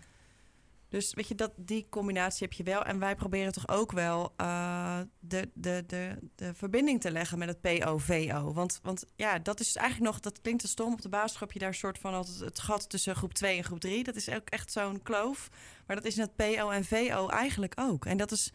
Dus 0.93 1.13
weet 1.13 1.27
je, 1.27 1.35
dat, 1.35 1.51
die 1.55 1.85
combinatie 1.89 2.47
heb 2.47 2.57
je 2.57 2.63
wel. 2.63 2.83
En 2.83 2.99
wij 2.99 3.15
proberen 3.15 3.51
toch 3.51 3.67
ook 3.67 3.91
wel 3.91 4.33
eh, 4.37 4.99
de, 5.19 5.49
de, 5.53 5.83
de, 5.87 6.17
de 6.35 6.53
verbinding 6.53 7.01
te 7.01 7.11
leggen 7.11 7.37
met 7.37 7.47
het 7.47 7.61
PO-VO. 7.61 8.53
Want, 8.53 8.79
want 8.83 9.05
ja, 9.15 9.39
dat 9.39 9.59
is 9.59 9.75
eigenlijk 9.75 10.11
nog, 10.11 10.21
dat 10.21 10.41
klinkt 10.41 10.61
te 10.61 10.67
stom. 10.67 10.93
Op 10.93 11.01
de 11.01 11.09
basisschool 11.09 11.47
heb 11.47 11.51
je 11.51 11.63
daar 11.63 11.73
soort 11.73 11.97
van 11.97 12.13
altijd 12.13 12.39
het 12.39 12.59
gat 12.59 12.89
tussen 12.89 13.15
groep 13.15 13.33
2 13.33 13.57
en 13.57 13.63
groep 13.63 13.79
3. 13.79 14.03
Dat 14.03 14.15
is 14.15 14.29
ook 14.29 14.49
echt 14.49 14.71
zo'n 14.71 15.01
kloof. 15.01 15.49
Maar 15.87 15.95
dat 15.95 16.05
is 16.05 16.15
in 16.15 16.21
het 16.21 16.35
PO 16.35 16.69
en 16.69 16.85
VO 16.85 17.27
eigenlijk 17.27 17.73
ook. 17.79 18.05
En 18.05 18.17
dat 18.17 18.31
is, 18.31 18.51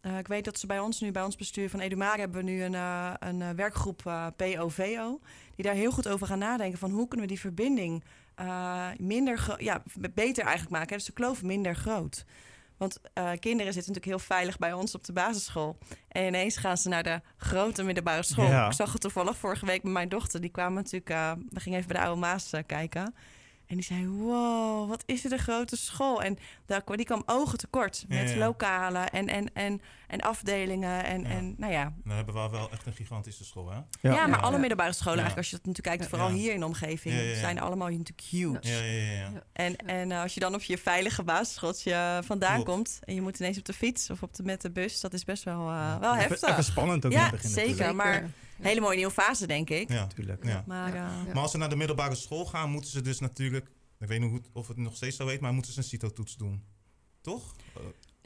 eh, 0.00 0.18
ik 0.18 0.28
weet 0.28 0.44
dat 0.44 0.58
ze 0.58 0.66
bij 0.66 0.78
ons 0.78 1.00
nu, 1.00 1.10
bij 1.10 1.24
ons 1.24 1.36
bestuur 1.36 1.70
van 1.70 1.80
Edumare, 1.80 2.18
hebben 2.18 2.44
we 2.44 2.50
nu 2.50 2.62
een, 2.62 2.74
eh, 2.74 3.14
een 3.18 3.56
werkgroep 3.56 4.32
PO-VO. 4.36 5.20
Die 5.54 5.64
daar 5.64 5.74
heel 5.74 5.92
goed 5.92 6.08
over 6.08 6.26
gaan 6.26 6.38
nadenken 6.38 6.78
van 6.78 6.90
hoe 6.90 7.08
kunnen 7.08 7.26
we 7.26 7.32
die 7.32 7.42
verbinding 7.42 8.04
eh, 8.34 8.88
minder, 8.98 9.54
ja, 9.58 9.82
beter 10.14 10.44
eigenlijk 10.44 10.76
maken. 10.76 10.96
Dus 10.96 11.06
de 11.06 11.12
kloof 11.12 11.42
minder 11.42 11.76
groot. 11.76 12.24
Want 12.76 13.00
eh, 13.12 13.30
kinderen 13.40 13.72
zitten 13.72 13.92
natuurlijk 13.92 14.04
heel 14.20 14.36
veilig 14.36 14.58
bij 14.58 14.72
ons 14.72 14.94
op 14.94 15.04
de 15.04 15.12
basisschool. 15.12 15.78
En 16.08 16.26
ineens 16.26 16.56
gaan 16.56 16.76
ze 16.76 16.88
naar 16.88 17.02
de 17.02 17.20
grote 17.36 17.82
middelbare 17.82 18.22
school. 18.22 18.46
Ja. 18.48 18.66
Ik 18.66 18.72
zag 18.72 18.92
het 18.92 19.00
toevallig 19.00 19.36
vorige 19.36 19.66
week 19.66 19.82
met 19.82 19.92
mijn 19.92 20.08
dochter. 20.08 20.40
Die 20.40 20.50
kwamen 20.50 20.74
natuurlijk, 20.74 21.10
eh, 21.10 21.32
we 21.48 21.60
gingen 21.60 21.78
even 21.78 21.90
bij 21.90 22.00
de 22.00 22.06
oude 22.06 22.20
Maas 22.20 22.50
kijken. 22.66 23.14
En 23.66 23.76
die 23.76 23.84
zei, 23.84 24.08
wow, 24.08 24.88
wat 24.88 25.02
is 25.06 25.20
dit 25.20 25.32
een 25.32 25.38
grote 25.38 25.76
school. 25.76 26.22
En 26.22 26.38
daar, 26.66 26.82
kwam- 26.84 26.96
die 26.96 27.06
kwam 27.06 27.22
ogen 27.26 27.58
tekort 27.58 28.04
met 28.08 28.28
Ja, 28.28 28.34
ja. 28.34 28.36
lokalen 28.46 29.10
en, 29.10 29.28
en, 29.28 29.52
en, 29.54 29.80
en 30.14 30.20
afdelingen. 30.20 31.04
En, 31.04 31.20
Ja. 31.22 31.28
en 31.28 31.54
nou 31.58 31.72
ja, 31.72 31.94
Dan 32.04 32.16
hebben 32.16 32.34
we 32.34 32.48
wel 32.50 32.70
echt 32.70 32.86
een 32.86 32.92
gigantische 32.92 33.44
school, 33.44 33.70
hè? 33.70 33.76
ja, 33.76 34.26
maar 34.26 34.28
Ja. 34.28 34.36
alle 34.36 34.58
middelbare 34.58 34.92
scholen 34.92 35.18
Ja. 35.18 35.24
eigenlijk, 35.24 35.36
als 35.36 35.50
je 35.50 35.56
dat 35.56 35.66
natuurlijk 35.66 35.96
kijkt, 35.96 36.10
vooral 36.10 36.28
Ja. 36.36 36.42
hier 36.42 36.52
in 36.52 36.60
de 36.60 36.66
omgeving, 36.66 37.14
Ja, 37.14 37.20
ja, 37.20 37.28
ja. 37.28 37.36
zijn 37.38 37.60
allemaal 37.60 37.88
natuurlijk 37.88 38.20
huge. 38.20 38.58
Ja, 38.60 38.78
ja, 38.78 38.82
ja. 38.82 39.12
ja. 39.12 39.30
Ja. 39.30 39.42
En, 39.52 39.76
en 39.76 40.12
eh, 40.12 40.20
als 40.22 40.34
je 40.34 40.40
dan 40.40 40.54
op 40.54 40.62
je 40.62 40.78
veilige 40.78 41.22
basisschooltje 41.22 42.20
vandaan 42.24 42.54
Klopt. 42.54 42.68
komt 42.70 42.98
en 43.04 43.14
je 43.14 43.20
moet 43.20 43.38
ineens 43.40 43.58
op 43.58 43.64
de 43.64 43.72
fiets 43.72 44.10
of 44.10 44.22
op 44.22 44.34
de, 44.34 44.42
met 44.42 44.60
de 44.62 44.70
bus, 44.70 45.00
dat 45.00 45.12
is 45.12 45.24
best 45.24 45.42
wel, 45.44 45.60
eh, 45.60 45.66
Ja. 45.74 45.98
wel 46.00 46.14
heftig. 46.14 46.48
even 46.50 46.64
spannend 46.64 47.04
ook 47.06 47.12
Ja, 47.12 47.18
in 47.18 47.24
het 47.24 47.32
begin 47.34 47.50
zeker. 47.50 47.68
natuurlijk. 47.70 47.96
maar-. 47.96 48.30
Hele 48.60 48.80
mooie 48.80 48.96
nieuwe 48.96 49.12
fase, 49.12 49.46
denk 49.46 49.70
ik. 49.70 49.88
Ja. 49.88 49.94
Natuurlijk. 50.00 50.44
Ja. 50.44 50.64
Maar 50.66 50.94
eh. 50.94 51.02
Maar 51.32 51.42
als 51.42 51.50
ze 51.50 51.58
naar 51.58 51.68
de 51.68 51.76
middelbare 51.76 52.14
school 52.14 52.46
gaan, 52.46 52.70
moeten 52.70 52.90
ze 52.90 53.00
dus 53.00 53.20
natuurlijk... 53.20 53.66
Ik 54.00 54.08
weet 54.08 54.20
niet 54.20 54.28
hoe 54.30 54.38
het- 54.38 54.48
of 54.52 54.68
het 54.68 54.76
nog 54.76 54.96
steeds 54.96 55.16
zo 55.16 55.26
heet, 55.28 55.40
maar 55.40 55.52
moeten 55.54 55.72
ze 55.72 55.78
een 55.78 55.84
CITO-toets 55.84 56.36
doen. 56.36 56.64
Toch? 57.20 57.54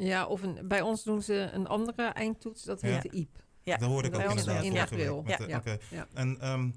Ja, 0.07 0.27
of 0.27 0.43
een, 0.43 0.59
bij 0.69 0.81
ons 0.81 1.03
doen 1.05 1.23
ze 1.23 1.35
een 1.53 1.67
andere 1.67 2.03
eindtoets, 2.03 2.63
dat 2.65 2.81
heet 2.81 2.93
Ja. 2.95 3.01
de 3.01 3.11
IEP. 3.11 3.43
Ja. 3.63 3.77
Dat 3.77 3.89
hoorde 3.89 4.09
ik 4.09 4.15
Bij 4.15 4.25
ook 4.25 4.31
inderdaad 4.31 4.63
in 4.65 4.71
vorige 4.71 4.85
april. 4.95 5.25
Ja. 5.27 5.37
de- 5.37 5.47
Ja. 5.49 5.57
oké. 5.57 5.79
Ja. 5.91 6.07
En 6.15 6.41
ehm, 6.41 6.71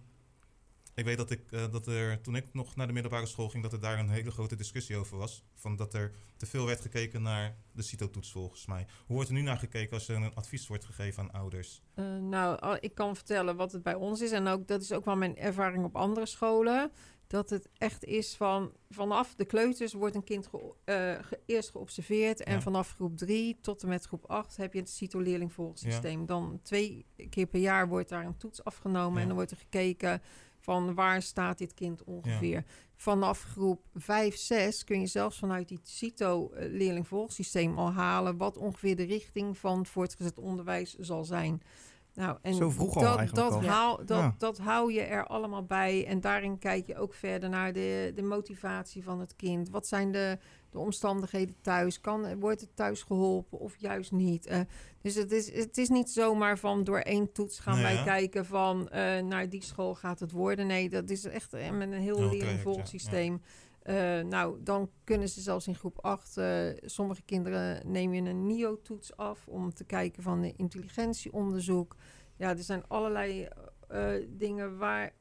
ik 0.96 1.06
weet 1.06 1.18
dat, 1.18 1.32
ik, 1.32 1.52
eh, 1.52 1.72
dat 1.72 1.88
er, 1.88 2.22
toen 2.22 2.36
ik 2.36 2.54
nog 2.54 2.76
naar 2.76 2.88
de 2.88 2.94
middelbare 2.94 3.26
school 3.26 3.50
ging, 3.50 3.64
dat 3.64 3.74
er 3.74 3.80
daar 3.80 4.00
een 4.00 4.10
hele 4.10 4.32
grote 4.32 4.56
discussie 4.56 4.98
over 4.98 5.18
was. 5.18 5.44
Van 5.56 5.76
dat 5.76 5.94
er 5.94 6.12
te 6.38 6.46
veel 6.46 6.66
werd 6.66 6.82
gekeken 6.82 7.22
naar 7.22 7.56
de 7.72 7.82
CITO-toets 7.82 8.32
volgens 8.32 8.66
mij. 8.66 8.86
Hoe 9.06 9.16
wordt 9.16 9.30
er 9.30 9.36
nu 9.36 9.42
naar 9.42 9.58
gekeken 9.58 9.94
als 9.94 10.08
er 10.08 10.16
een 10.16 10.36
advies 10.36 10.68
wordt 10.68 10.86
gegeven 10.86 11.24
aan 11.24 11.32
ouders? 11.32 11.82
Eh, 11.94 12.06
nou, 12.18 12.78
ik 12.80 12.96
kan 12.96 13.16
vertellen 13.16 13.56
wat 13.56 13.72
het 13.72 13.84
bij 13.84 13.96
ons 13.96 14.22
is. 14.22 14.32
En 14.32 14.48
ook 14.48 14.68
dat 14.68 14.82
is 14.82 14.92
ook 14.92 15.06
wel 15.06 15.16
mijn 15.16 15.38
ervaring 15.38 15.84
op 15.84 15.96
andere 15.96 16.26
scholen. 16.26 16.92
Dat 17.32 17.50
het 17.50 17.70
echt 17.78 18.04
is 18.06 18.36
van 18.36 18.72
vanaf 18.90 19.36
de 19.36 19.46
kleuters 19.46 19.94
wordt 19.94 20.16
een 20.16 20.24
kind 20.24 20.48
ge- 20.48 20.74
eh, 20.84 21.26
ge- 21.26 21.40
eerst 21.46 21.70
geobserveerd. 21.70 22.44
En 22.44 22.54
Ja. 22.54 22.62
vanaf 22.62 22.92
groep 22.94 23.18
3 23.18 23.58
tot 23.62 23.82
en 23.84 23.90
met 23.90 24.06
groep 24.06 24.26
8 24.30 24.58
heb 24.58 24.74
je 24.74 24.80
het 24.80 24.90
CITO-leerlingvolgsysteem. 24.90 26.26
Dan 26.26 26.60
twee 26.64 27.06
keer 27.30 27.46
per 27.46 27.60
jaar 27.60 27.88
wordt 27.88 28.10
daar 28.10 28.26
een 28.26 28.38
toets 28.38 28.64
afgenomen. 28.64 29.14
Ja. 29.16 29.20
En 29.22 29.28
dan 29.28 29.36
wordt 29.36 29.52
er 29.52 29.58
gekeken 29.58 30.22
van 30.60 30.94
waar 30.94 31.22
staat 31.22 31.58
dit 31.58 31.74
kind 31.74 32.04
ongeveer. 32.04 32.64
Vanaf 32.96 33.42
groep 33.44 33.82
5, 33.96 34.36
6 34.38 34.84
kun 34.84 35.00
je 35.00 35.08
zelfs 35.08 35.40
vanuit 35.40 35.68
die 35.68 35.80
CITO-leerlingvolgsysteem 35.84 37.78
al 37.78 37.92
halen... 37.92 38.38
wat 38.38 38.58
ongeveer 38.58 38.96
de 38.96 39.04
richting 39.04 39.58
van 39.58 39.78
het 39.80 39.88
voortgezet 39.90 40.38
onderwijs 40.40 40.96
zal 41.00 41.26
zijn. 41.26 41.62
Nou, 42.22 42.38
en 42.42 42.54
Zo 42.54 42.70
vroeg 42.70 42.96
al 42.96 43.02
dat, 43.02 43.18
eigenlijk 43.18 43.50
dat, 43.50 43.62
al. 43.64 43.70
haal, 43.70 43.98
dat, 43.98 44.08
Ja. 44.20 44.36
dat 44.38 44.58
hou 44.58 44.94
je 44.94 45.02
er 45.02 45.28
allemaal 45.28 45.64
bij. 45.64 46.06
En 46.08 46.20
daarin 46.22 46.58
kijk 46.60 46.88
je 46.88 46.98
ook 46.98 47.14
verder 47.14 47.50
naar 47.50 47.74
de, 47.74 48.12
de 48.16 48.22
motivatie 48.22 49.04
van 49.04 49.20
het 49.20 49.36
kind. 49.36 49.70
Wat 49.70 49.88
zijn 49.88 50.12
de, 50.12 50.38
de 50.70 50.80
omstandigheden 50.80 51.56
thuis? 51.62 52.02
Kan, 52.02 52.40
wordt 52.40 52.62
het 52.62 52.76
thuis 52.76 53.02
geholpen 53.04 53.60
of 53.60 53.76
juist 53.78 54.12
niet? 54.12 54.46
Eh, 54.46 54.60
dus 55.02 55.16
het 55.16 55.32
is, 55.32 55.54
het 55.54 55.78
is 55.78 55.90
niet 55.90 56.10
zomaar 56.10 56.58
van 56.58 56.84
door 56.84 57.00
één 57.00 57.32
toets 57.32 57.60
gaan 57.60 57.82
Nee, 57.82 57.84
wij 57.84 58.04
kijken 58.04 58.46
van 58.46 58.90
eh, 58.90 59.22
naar 59.24 59.50
die 59.50 59.64
school 59.64 59.96
gaat 59.96 60.20
het 60.20 60.32
worden. 60.32 60.68
Nee, 60.68 60.90
dat 60.90 61.10
is 61.10 61.26
echt 61.26 61.54
eh, 61.54 61.70
met 61.72 61.92
een 61.92 61.94
heel 62.02 62.18
Heel 62.18 62.30
leerlingvolgsysteem. 62.30 63.42
Eh, 63.82 64.20
nou, 64.20 64.64
dan 64.64 64.90
kunnen 65.04 65.30
ze 65.30 65.42
zelfs 65.42 65.68
in 65.68 65.76
groep 65.76 66.00
8, 66.00 66.38
eh, 66.38 66.66
sommige 66.82 67.22
kinderen 67.22 67.92
neem 67.92 68.14
je 68.14 68.22
een 68.30 68.46
NIO-toets 68.46 69.18
af 69.18 69.48
om 69.48 69.74
te 69.74 69.84
kijken 69.84 70.24
van 70.24 70.42
de 70.42 70.54
intelligentieonderzoek. 70.56 71.96
Ja, 72.36 72.50
er 72.50 72.64
zijn 72.64 72.88
allerlei 72.88 73.48
eh, 73.88 74.08
dingen 74.30 74.78
waar, 74.78 75.14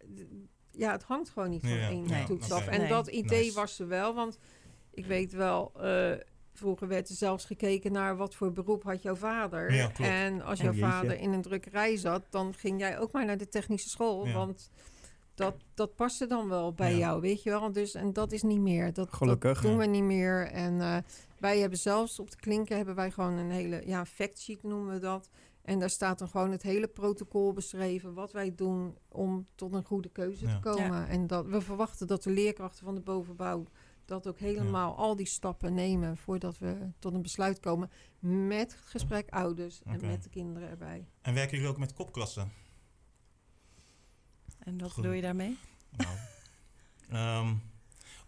ja, 0.71 0.93
het 0.93 1.03
hangt 1.03 1.31
gewoon 1.31 1.51
niet 1.51 1.61
van 1.61 1.71
Ja, 1.71 1.89
één 1.89 2.25
toets 2.27 2.51
af. 2.53 2.67
En 2.67 2.79
Nee. 2.81 2.89
dat 2.89 3.07
idee 3.09 3.45
Nice. 3.45 3.55
was 3.55 3.79
er 3.79 3.89
wel, 3.89 4.15
want 4.15 4.39
ik 4.91 5.07
weet 5.07 5.33
wel, 5.33 5.73
eh, 5.81 6.13
vroeger 6.53 6.89
werd 6.89 7.09
er 7.09 7.15
zelfs 7.15 7.45
gekeken 7.45 7.93
naar 7.93 8.17
wat 8.17 8.35
voor 8.35 8.53
beroep 8.53 8.83
had 8.83 9.03
jouw 9.03 9.15
vader. 9.15 9.75
Ja, 9.75 9.91
en 9.99 10.43
als 10.43 10.61
jouw 10.61 10.73
vader 10.73 11.19
in 11.19 11.33
een 11.33 11.43
drukkerij 11.43 11.97
zat, 11.97 12.23
dan 12.31 12.55
ging 12.55 12.79
jij 12.81 12.99
ook 12.99 13.13
maar 13.13 13.25
naar 13.25 13.39
de 13.39 13.49
technische 13.49 13.89
school, 13.89 14.27
Ja. 14.27 14.33
want 14.33 14.71
dat, 15.41 15.55
dat 15.75 15.95
paste 15.95 16.27
dan 16.27 16.49
wel 16.49 16.73
bij 16.73 16.91
Ja. 16.93 16.99
jou, 16.99 17.21
weet 17.21 17.43
je 17.43 17.51
wel. 17.51 17.73
Dus, 17.73 17.95
en 17.95 18.13
dat 18.13 18.33
is 18.33 18.43
niet 18.43 18.61
meer. 18.61 18.93
Dat, 18.93 19.13
Gelukkig, 19.13 19.61
dat 19.61 19.71
doen 19.71 19.79
we 19.79 19.87
niet 19.87 20.03
meer. 20.03 20.47
En 20.47 20.81
eh, 20.81 20.97
wij 21.39 21.59
hebben 21.59 21.79
zelfs 21.79 22.19
op 22.19 22.31
de 22.31 22.37
klinken 22.37 22.77
hebben 22.77 22.95
wij 22.95 23.11
gewoon 23.11 23.33
een 23.37 23.51
hele, 23.51 23.83
ja, 23.87 24.05
factsheet 24.07 24.63
noemen 24.63 24.93
we 24.95 24.99
dat. 24.99 25.29
En 25.63 25.79
daar 25.79 25.91
staat 25.91 26.19
dan 26.19 26.29
gewoon 26.29 26.51
het 26.51 26.63
hele 26.63 26.89
protocol 26.89 27.53
beschreven, 27.53 28.15
wat 28.15 28.33
wij 28.33 28.55
doen 28.55 28.97
om 29.09 29.47
tot 29.55 29.73
een 29.75 29.85
goede 29.85 30.09
keuze 30.09 30.47
Ja. 30.47 30.55
te 30.55 30.61
komen. 30.61 31.09
En 31.09 31.27
dat 31.27 31.47
we 31.47 31.61
verwachten 31.61 32.07
dat 32.07 32.23
de 32.23 32.31
leerkrachten 32.31 32.85
van 32.85 32.95
de 32.95 33.01
bovenbouw 33.01 33.65
dat 34.05 34.27
ook 34.27 34.39
helemaal 34.39 34.97
al 34.97 35.17
die 35.17 35.27
stappen 35.27 35.75
nemen 35.75 36.17
voordat 36.17 36.59
we 36.59 36.77
tot 36.99 37.15
een 37.15 37.23
besluit 37.23 37.61
komen 37.61 37.91
met 38.19 38.73
het 38.73 38.81
gesprek 38.85 39.29
ouders 39.31 39.83
en 39.85 40.01
met 40.07 40.23
de 40.23 40.29
kinderen 40.29 40.69
erbij. 40.69 41.07
En 41.23 41.35
werken 41.35 41.57
jullie 41.57 41.73
ook 41.73 41.79
met 41.79 41.93
kopklassen? 41.93 42.53
En 44.65 44.79
wat 44.79 44.91
Goed. 44.93 45.03
bedoel 45.03 45.17
je 45.17 45.23
daarmee? 45.23 45.59
Nou, 45.97 46.17
ehm, 47.09 47.55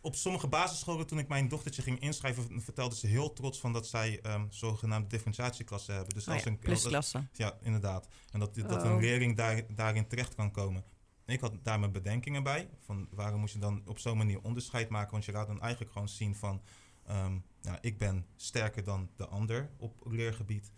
op 0.01 0.15
sommige 0.15 0.47
basisscholen, 0.47 1.07
toen 1.07 1.19
ik 1.19 1.29
mijn 1.29 1.49
dochtertje 1.49 1.83
ging 1.83 2.01
inschrijven, 2.01 2.63
vertelde 2.63 2.95
ze 2.97 3.07
heel 3.07 3.33
trots 3.33 3.61
van 3.61 3.73
dat 3.73 3.87
zij 3.87 4.21
ehm, 4.21 4.47
zogenaamde 4.49 5.09
differentiatieklassen 5.09 5.95
hebben. 5.95 6.15
Dus 6.15 6.27
Oh 6.29 6.35
als 6.35 6.43
ja, 6.43 6.51
een, 6.51 6.59
plusklassen. 6.59 7.29
Ja, 7.33 7.59
inderdaad. 7.61 8.09
En 8.33 8.41
dat, 8.41 8.55
dat 8.55 8.83
Oh. 8.83 8.91
een 8.91 9.01
leerling 9.01 9.37
daar, 9.37 9.75
daarin 9.75 10.07
terecht 10.07 10.35
kan 10.35 10.51
komen. 10.51 10.85
Ik 11.27 11.41
had 11.41 11.55
daar 11.63 11.79
mijn 11.81 11.93
bedenkingen 11.93 12.43
bij. 12.43 12.69
Van 12.81 13.09
waarom 13.11 13.41
moet 13.41 13.51
je 13.51 13.59
dan 13.59 13.83
op 13.87 13.99
zo'n 13.99 14.17
manier 14.17 14.41
onderscheid 14.43 14.89
maken? 14.89 15.11
Want 15.11 15.25
je 15.25 15.33
laat 15.33 15.47
dan 15.47 15.61
eigenlijk 15.61 15.93
gewoon 15.93 16.09
zien 16.09 16.35
van... 16.35 16.63
ehm, 17.07 17.39
ja, 17.61 17.79
ik 17.81 17.99
ben 17.99 18.27
sterker 18.37 18.85
dan 18.85 19.11
de 19.17 19.27
ander 19.27 19.71
op 19.77 20.07
leergebied. 20.11 20.71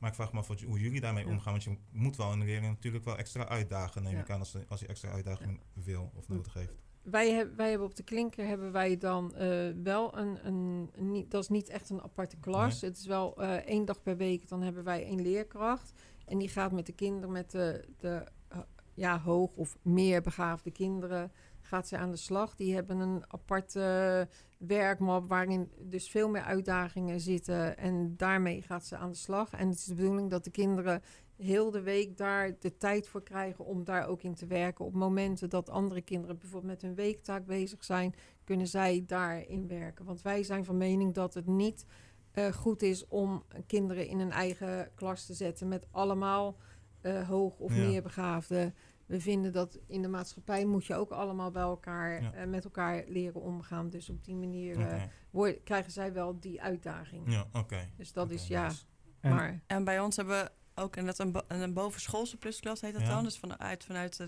Maar 0.00 0.08
ik 0.10 0.14
vraag 0.16 0.32
me 0.32 0.38
af 0.38 0.48
wat, 0.48 0.60
hoe 0.60 0.80
jullie 0.80 1.00
daarmee 1.00 1.24
Ja. 1.24 1.30
omgaan. 1.30 1.52
Want 1.52 1.64
je 1.64 1.76
moet 1.92 2.16
wel 2.16 2.32
een 2.32 2.44
leerling 2.44 2.72
natuurlijk 2.74 3.04
wel 3.04 3.16
extra 3.18 3.48
uitdagen, 3.48 4.02
neem 4.02 4.12
Ja. 4.14 4.20
ik 4.20 4.30
aan. 4.30 4.38
Als, 4.38 4.52
hij- 4.52 4.64
als 4.68 4.80
hij 4.80 4.88
extra 4.88 5.10
uitdaging 5.10 5.60
wil 5.72 6.10
of 6.14 6.28
nodig 6.28 6.54
heeft. 6.54 6.72
Wij, 7.02 7.30
heb, 7.32 7.56
wij 7.56 7.68
hebben 7.68 7.86
op 7.86 7.94
de 7.94 8.02
klinker 8.02 8.46
hebben 8.46 8.72
wij 8.72 8.96
dan 8.98 9.34
eh, 9.34 9.68
wel 9.82 10.18
een, 10.18 10.46
een, 10.46 10.90
een 10.94 11.10
niet, 11.10 11.30
dat 11.30 11.42
is 11.42 11.48
niet 11.48 11.68
echt 11.68 11.90
een 11.90 12.02
aparte 12.02 12.36
klas. 12.36 12.80
Het 12.80 12.96
is 12.96 13.06
wel 13.06 13.36
eh, 13.42 13.54
één 13.54 13.84
dag 13.84 14.02
per 14.02 14.16
week, 14.16 14.48
dan 14.48 14.62
hebben 14.62 14.84
wij 14.84 15.04
één 15.04 15.22
leerkracht. 15.22 15.92
En 16.26 16.38
die 16.38 16.48
gaat 16.48 16.72
met 16.72 16.86
de 16.86 16.92
kinderen, 16.92 17.32
met 17.32 17.50
de, 17.50 17.84
de 17.96 18.24
eh, 18.48 18.58
ja, 18.94 19.20
hoog 19.20 19.56
of 19.56 19.78
meer 19.82 20.22
begaafde 20.22 20.70
kinderen, 20.70 21.32
gaat 21.70 21.88
ze 21.88 21.96
aan 21.96 22.10
de 22.10 22.16
slag. 22.16 22.54
Die 22.54 22.74
hebben 22.74 22.98
een 22.98 23.24
aparte 23.28 24.28
werkmap 24.58 25.28
waarin 25.28 25.70
dus 25.78 26.10
veel 26.10 26.28
meer 26.28 26.42
uitdagingen 26.42 27.20
zitten. 27.20 27.76
En 27.78 28.14
daarmee 28.16 28.62
gaat 28.62 28.86
ze 28.86 28.96
aan 28.96 29.10
de 29.10 29.16
slag. 29.16 29.52
En 29.52 29.68
het 29.68 29.78
is 29.78 29.84
de 29.84 29.94
bedoeling 29.94 30.30
dat 30.30 30.44
de 30.44 30.50
kinderen 30.50 31.02
heel 31.36 31.70
de 31.70 31.80
week 31.80 32.16
daar 32.16 32.52
de 32.58 32.76
tijd 32.76 33.08
voor 33.08 33.22
krijgen 33.22 33.64
om 33.64 33.84
daar 33.84 34.06
ook 34.06 34.22
in 34.22 34.34
te 34.34 34.46
werken. 34.46 34.84
Op 34.84 34.94
momenten 34.94 35.50
dat 35.50 35.70
andere 35.70 36.00
kinderen 36.02 36.38
bijvoorbeeld 36.38 36.72
met 36.72 36.82
hun 36.82 36.94
weektaak 36.94 37.46
bezig 37.46 37.84
zijn, 37.84 38.14
kunnen 38.44 38.66
zij 38.66 39.04
daarin 39.06 39.68
werken. 39.68 40.04
Want 40.04 40.22
wij 40.22 40.42
zijn 40.42 40.64
van 40.64 40.76
mening 40.76 41.14
dat 41.14 41.34
het 41.34 41.46
niet 41.46 41.84
eh, 42.30 42.52
goed 42.52 42.82
is 42.82 43.06
om 43.08 43.42
kinderen 43.66 44.06
in 44.06 44.20
een 44.20 44.30
eigen 44.32 44.90
klas 44.94 45.26
te 45.26 45.34
zetten 45.34 45.68
met 45.68 45.86
allemaal 45.90 46.56
eh, 47.00 47.28
hoog 47.28 47.58
of 47.58 47.74
Ja. 47.76 47.86
meer 47.86 48.02
begaafden. 48.02 48.74
We 49.10 49.20
vinden 49.20 49.52
dat 49.52 49.78
in 49.86 50.02
de 50.02 50.08
maatschappij 50.08 50.64
moet 50.64 50.86
je 50.86 50.94
ook 50.94 51.10
allemaal 51.10 51.50
bij 51.50 51.62
elkaar 51.62 52.22
Ja. 52.22 52.32
eh, 52.32 52.46
met 52.46 52.64
elkaar 52.64 53.04
leren 53.06 53.40
omgaan. 53.40 53.88
Dus 53.90 54.10
op 54.10 54.24
die 54.24 54.34
manier 54.34 54.80
eh, 54.80 55.02
word- 55.30 55.62
krijgen 55.64 55.92
zij 55.92 56.12
wel 56.12 56.40
die 56.40 56.62
uitdaging. 56.62 57.32
Ja, 57.32 57.46
oké. 57.52 57.88
Dus 57.96 58.12
dat 58.12 58.30
is 58.30 58.46
ja. 58.46 58.66
nice. 58.66 58.82
Maar 59.22 59.60
En 59.66 59.84
bij 59.84 60.00
ons 60.00 60.16
hebben 60.16 60.42
we 60.44 60.50
ook 60.82 60.96
en 60.96 61.06
dat 61.06 61.18
een, 61.18 61.32
bo- 61.32 61.44
een 61.48 61.72
bovenschoolse 61.74 62.36
plusklas 62.36 62.80
heet 62.80 62.92
dat 62.92 63.02
Ja. 63.02 63.08
dan. 63.08 63.24
Dus 63.24 63.38
vanuit, 63.38 63.84
vanuit 63.84 64.16
de, 64.16 64.26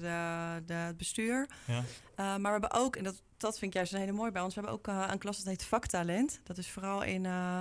de, 0.66 0.72
het 0.72 0.96
bestuur. 0.96 1.48
Ja. 1.66 1.78
Eh, 1.78 1.84
maar 2.16 2.40
we 2.42 2.48
hebben 2.60 2.72
ook, 2.72 2.96
en 2.96 3.04
dat, 3.04 3.22
dat 3.36 3.58
vind 3.58 3.70
ik 3.70 3.76
juist 3.76 3.92
een 3.92 3.98
hele 4.00 4.12
mooi 4.12 4.30
bij 4.30 4.42
ons, 4.42 4.54
we 4.54 4.60
hebben 4.60 4.78
ook 4.78 5.10
een 5.10 5.18
klas 5.18 5.36
dat 5.36 5.46
heet 5.46 5.64
Vaktalent. 5.64 6.40
Dat 6.44 6.58
is 6.58 6.70
vooral 6.70 7.02
in, 7.02 7.26
eh 7.26 7.60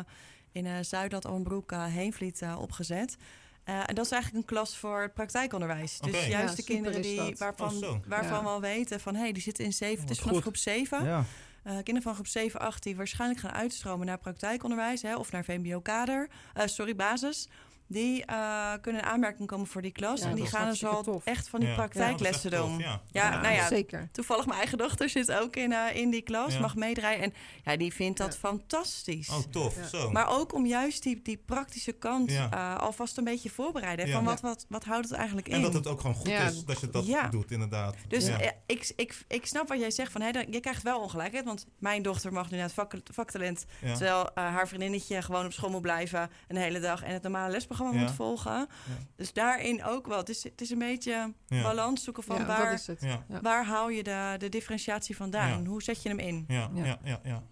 in 0.51 0.65
eh 0.65 0.76
Zuidland, 0.82 1.28
Oombrhoek, 1.28 1.72
eh, 1.72 1.86
Heenvliet 1.86 2.43
opgezet. 2.57 3.17
Eh, 3.64 3.76
en 3.86 3.95
dat 3.95 4.05
is 4.05 4.12
eigenlijk 4.12 4.43
een 4.43 4.55
klas 4.55 4.78
voor 4.78 5.01
het 5.01 5.14
praktijkonderwijs. 5.14 5.99
Dus 5.99 6.22
Ja, 6.24 6.28
juist 6.30 6.55
de 6.55 6.64
kinderen 6.64 6.99
is 6.99 7.05
die, 7.07 7.16
dat. 7.18 7.38
waarvan, 7.38 7.84
Oh, 7.84 7.95
waarvan 8.07 8.38
Ja. 8.38 8.43
we 8.43 8.49
al 8.49 8.62
weten 8.62 8.99
van... 8.99 9.14
hé, 9.16 9.22
hey, 9.22 9.32
die 9.32 9.41
zitten 9.41 9.66
in 9.66 9.74
zeven. 9.74 9.95
Oh, 9.95 10.01
het 10.01 10.09
is 10.09 10.18
wat 10.18 10.28
vanaf 10.28 10.43
goed. 10.43 10.53
groep 10.62 10.74
7. 10.76 11.05
Ja. 11.05 11.24
Eh, 11.64 11.74
kinderen 11.74 12.01
van 12.01 12.14
groep 12.14 12.28
7, 12.28 12.59
8 12.59 12.84
die 12.84 12.95
waarschijnlijk 12.95 13.39
gaan 13.39 13.51
uitstromen 13.51 14.05
naar 14.05 14.18
praktijkonderwijs 14.18 15.01
hè, 15.01 15.16
of 15.16 15.32
naar 15.32 15.43
VMBO-kader, 15.43 16.30
eh, 16.53 16.66
sorry, 16.68 16.95
basis. 16.95 17.47
Die 17.92 18.26
eh, 18.26 18.72
kunnen 18.82 19.02
in 19.02 19.08
aanmerking 19.08 19.48
komen 19.48 19.68
voor 19.68 19.82
die 19.82 19.92
klas. 19.92 20.20
Ja, 20.22 20.26
en 20.28 20.36
die 20.36 20.46
gaan 20.46 20.70
dus 20.70 20.86
al 20.86 21.04
tof. 21.04 21.26
echt 21.26 21.50
van 21.50 21.60
die 21.60 21.70
Ja. 21.70 21.76
praktijklessen 21.76 22.52
Ja, 22.52 22.58
doen. 22.58 22.72
tof, 22.78 22.82
Ja, 22.86 23.02
ja. 23.12 23.42
nou 23.42 23.54
ja, 23.54 23.68
Zeker. 23.68 24.10
toevallig 24.12 24.46
mijn 24.46 24.58
eigen 24.58 24.78
dochter 24.78 25.10
zit 25.10 25.32
ook 25.32 25.56
in, 25.56 25.72
eh, 25.74 25.96
in 25.96 26.10
die 26.10 26.22
klas, 26.22 26.54
Ja. 26.54 26.60
mag 26.60 26.76
meedraaien. 26.76 27.22
En 27.22 27.34
ja, 27.64 27.78
die 27.78 27.94
vindt 27.94 28.18
dat 28.18 28.34
Ja. 28.34 28.39
fantastisch. 28.39 29.30
Oh, 29.30 29.38
tof. 29.52 29.76
Ja. 29.76 29.88
Zo. 29.88 30.12
Maar 30.12 30.30
ook 30.30 30.54
om 30.54 30.66
juist 30.66 31.04
die, 31.04 31.22
die 31.22 31.38
praktische 31.46 31.92
kant 31.92 32.32
Ja. 32.32 32.50
eh, 32.52 32.78
alvast 32.84 33.18
een 33.18 33.24
beetje 33.24 33.50
voorbereiden. 33.50 34.08
Ja. 34.08 34.14
Van 34.14 34.24
wat, 34.24 34.42
wat, 34.42 34.66
wat 34.70 34.84
houdt 34.84 35.10
het 35.10 35.18
eigenlijk 35.18 35.48
in? 35.48 35.54
en 35.54 35.62
dat 35.62 35.74
het 35.74 35.88
ook 35.88 36.00
gewoon 36.02 36.16
goed 36.16 36.28
Ja. 36.28 36.42
is 36.48 36.66
dat 36.66 36.80
je 36.80 36.89
dat 36.89 37.06
Ja. 37.06 37.28
doet, 37.28 37.52
inderdaad. 37.52 37.96
Dus 38.08 38.28
ja. 38.28 38.38
ik, 38.66 38.92
ik, 38.96 39.24
ik 39.28 39.46
snap 39.46 39.68
wat 39.68 39.80
jij 39.80 39.92
zegt 39.92 40.12
van, 40.12 40.22
hé, 40.22 40.32
dan- 40.32 40.46
je 40.50 40.60
krijgt 40.60 40.84
wel 40.84 41.00
ongelijkheid. 41.02 41.46
Want 41.46 41.66
mijn 41.80 42.02
dochter 42.02 42.34
mag 42.34 42.50
nu 42.50 42.56
naar 42.58 42.66
het 42.66 42.74
vak, 42.76 42.94
vaktalent... 43.12 43.66
Ja. 43.82 43.94
terwijl 43.96 44.30
haar 44.34 44.68
vriendinnetje 44.68 45.22
gewoon 45.22 45.46
op 45.46 45.54
school 45.54 45.70
moet 45.70 45.82
blijven... 45.82 46.30
een 46.48 46.58
hele 46.58 46.80
dag 46.80 47.04
en 47.04 47.14
het 47.14 47.24
normale 47.24 47.52
lesprogramma 47.52 47.80
Ja. 47.94 48.00
moet 48.00 48.12
volgen. 48.12 48.68
Dus 49.16 49.34
daarin 49.34 49.84
ook 49.84 50.08
wel. 50.08 50.18
Het 50.18 50.30
is, 50.30 50.44
het 50.44 50.62
is 50.62 50.70
een 50.70 50.80
beetje 50.80 51.34
Ja. 51.48 51.62
balans 51.64 52.04
zoeken 52.04 52.24
van 52.24 52.36
Ja, 52.40 52.46
waar, 52.46 52.70
dat 52.72 52.80
is 52.80 52.88
het. 52.88 53.02
Ja. 53.02 53.24
Ja. 53.30 53.42
waar 53.42 53.66
hou 53.66 53.94
je 53.94 54.04
de, 54.04 54.36
de 54.38 54.50
differentiatie 54.50 55.16
vandaan? 55.16 55.62
Ja. 55.64 55.68
Hoe 55.70 55.84
zet 55.84 56.04
je 56.04 56.10
hem 56.10 56.20
in? 56.20 56.46
Ja, 56.48 56.70
ja, 56.74 56.84
Ja. 56.86 56.98
ja, 57.04 57.20
ja, 57.24 57.44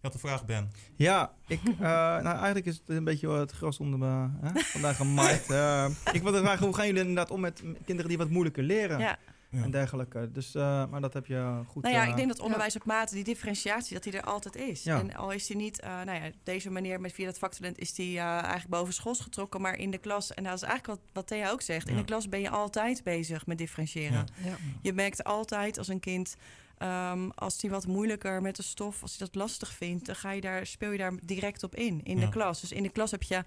Je 0.00 0.12
had 0.12 0.14
een 0.14 0.20
vraag, 0.20 0.44
Ben. 0.44 0.70
Ja, 0.96 1.32
ik, 1.46 1.60
eh, 1.64 1.78
nou 2.26 2.36
eigenlijk 2.36 2.66
is 2.66 2.76
het 2.76 2.88
een 2.88 3.04
beetje 3.04 3.30
het 3.30 3.50
gras 3.52 3.78
onder 3.78 3.98
me 3.98 4.28
hè, 4.40 4.60
vandaag 4.60 4.96
gemaaid. 4.96 5.50
Eh, 5.50 5.86
ik 6.12 6.22
wilde 6.22 6.40
vragen, 6.40 6.64
hoe 6.66 6.74
gaan 6.74 6.86
jullie 6.86 7.00
inderdaad 7.00 7.30
om 7.30 7.40
met 7.40 7.62
kinderen 7.84 8.08
die 8.08 8.18
wat 8.18 8.28
moeilijker 8.30 8.62
leren 8.62 8.98
Ja. 8.98 9.18
Ja. 9.50 9.62
en 9.62 9.70
dergelijke? 9.70 10.30
Dus, 10.32 10.54
eh, 10.54 10.86
maar 10.90 11.00
dat 11.00 11.12
heb 11.12 11.26
je 11.26 11.60
goed... 11.66 11.82
Nou 11.82 11.94
ja, 11.94 12.02
eh, 12.02 12.08
ik 12.08 12.16
denk 12.16 12.28
dat 12.28 12.40
onderwijs 12.40 12.76
op 12.76 12.84
maat, 12.84 13.10
die 13.10 13.24
differentiatie, 13.24 13.94
dat 13.94 14.02
die 14.02 14.12
er 14.12 14.22
altijd 14.22 14.56
is. 14.56 14.82
Ja. 14.82 14.98
En 14.98 15.14
al 15.14 15.30
is 15.32 15.46
die 15.46 15.56
niet, 15.56 15.80
eh, 15.80 15.88
nou 15.90 16.20
ja, 16.20 16.26
op 16.26 16.32
deze 16.42 16.70
manier 16.70 17.00
met 17.00 17.12
via 17.12 17.26
dat 17.26 17.38
vaktalent 17.38 17.78
is 17.78 17.94
die 17.94 18.18
eh, 18.18 18.24
eigenlijk 18.24 18.68
boven 18.68 18.94
schools 18.94 19.20
getrokken, 19.20 19.60
maar 19.60 19.78
in 19.78 19.90
de 19.90 19.98
klas, 19.98 20.34
en 20.34 20.44
dat 20.44 20.54
is 20.54 20.62
eigenlijk 20.62 21.00
wat, 21.00 21.10
wat 21.12 21.26
Thea 21.26 21.50
ook 21.50 21.62
zegt, 21.62 21.88
in 21.88 21.96
de 21.96 22.04
klas 22.04 22.28
ben 22.28 22.40
je 22.40 22.50
altijd 22.50 23.04
bezig 23.04 23.46
met 23.46 23.58
differentiëren. 23.58 24.26
Ja. 24.42 24.48
Ja. 24.50 24.56
Je 24.82 24.92
merkt 24.92 25.24
altijd 25.24 25.78
als 25.78 25.88
een 25.88 26.00
kind, 26.00 26.36
ehm, 26.78 27.28
als 27.34 27.58
die 27.58 27.70
wat 27.70 27.86
moeilijker 27.86 28.42
met 28.42 28.56
de 28.56 28.62
stof, 28.62 29.02
als 29.02 29.16
hij 29.18 29.26
dat 29.26 29.34
lastig 29.34 29.72
vindt, 29.72 30.06
dan 30.06 30.16
ga 30.16 30.30
je 30.30 30.40
daar, 30.40 30.66
speel 30.66 30.90
je 30.90 30.98
daar 30.98 31.12
direct 31.22 31.62
op 31.62 31.74
in, 31.74 32.00
in 32.04 32.18
Ja. 32.18 32.24
de 32.24 32.30
klas. 32.30 32.60
Dus 32.60 32.72
in 32.72 32.82
de 32.82 32.88
klas 32.90 33.10
heb 33.10 33.22
je 33.22 33.44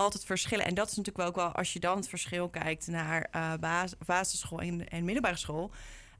altijd 0.00 0.24
verschillen. 0.24 0.66
En 0.66 0.74
dat 0.74 0.90
is 0.90 0.96
natuurlijk 0.96 1.16
wel 1.16 1.26
ook 1.26 1.36
wel, 1.52 1.52
als 1.60 1.72
je 1.72 1.80
dan 1.80 1.96
het 1.96 2.08
verschil 2.08 2.48
kijkt 2.48 2.86
naar 2.86 3.22
eh, 3.30 3.52
bas- 3.60 3.94
basisschool 4.06 4.60
en, 4.60 4.88
en 4.88 5.04
middelbare 5.04 5.36
school. 5.36 5.70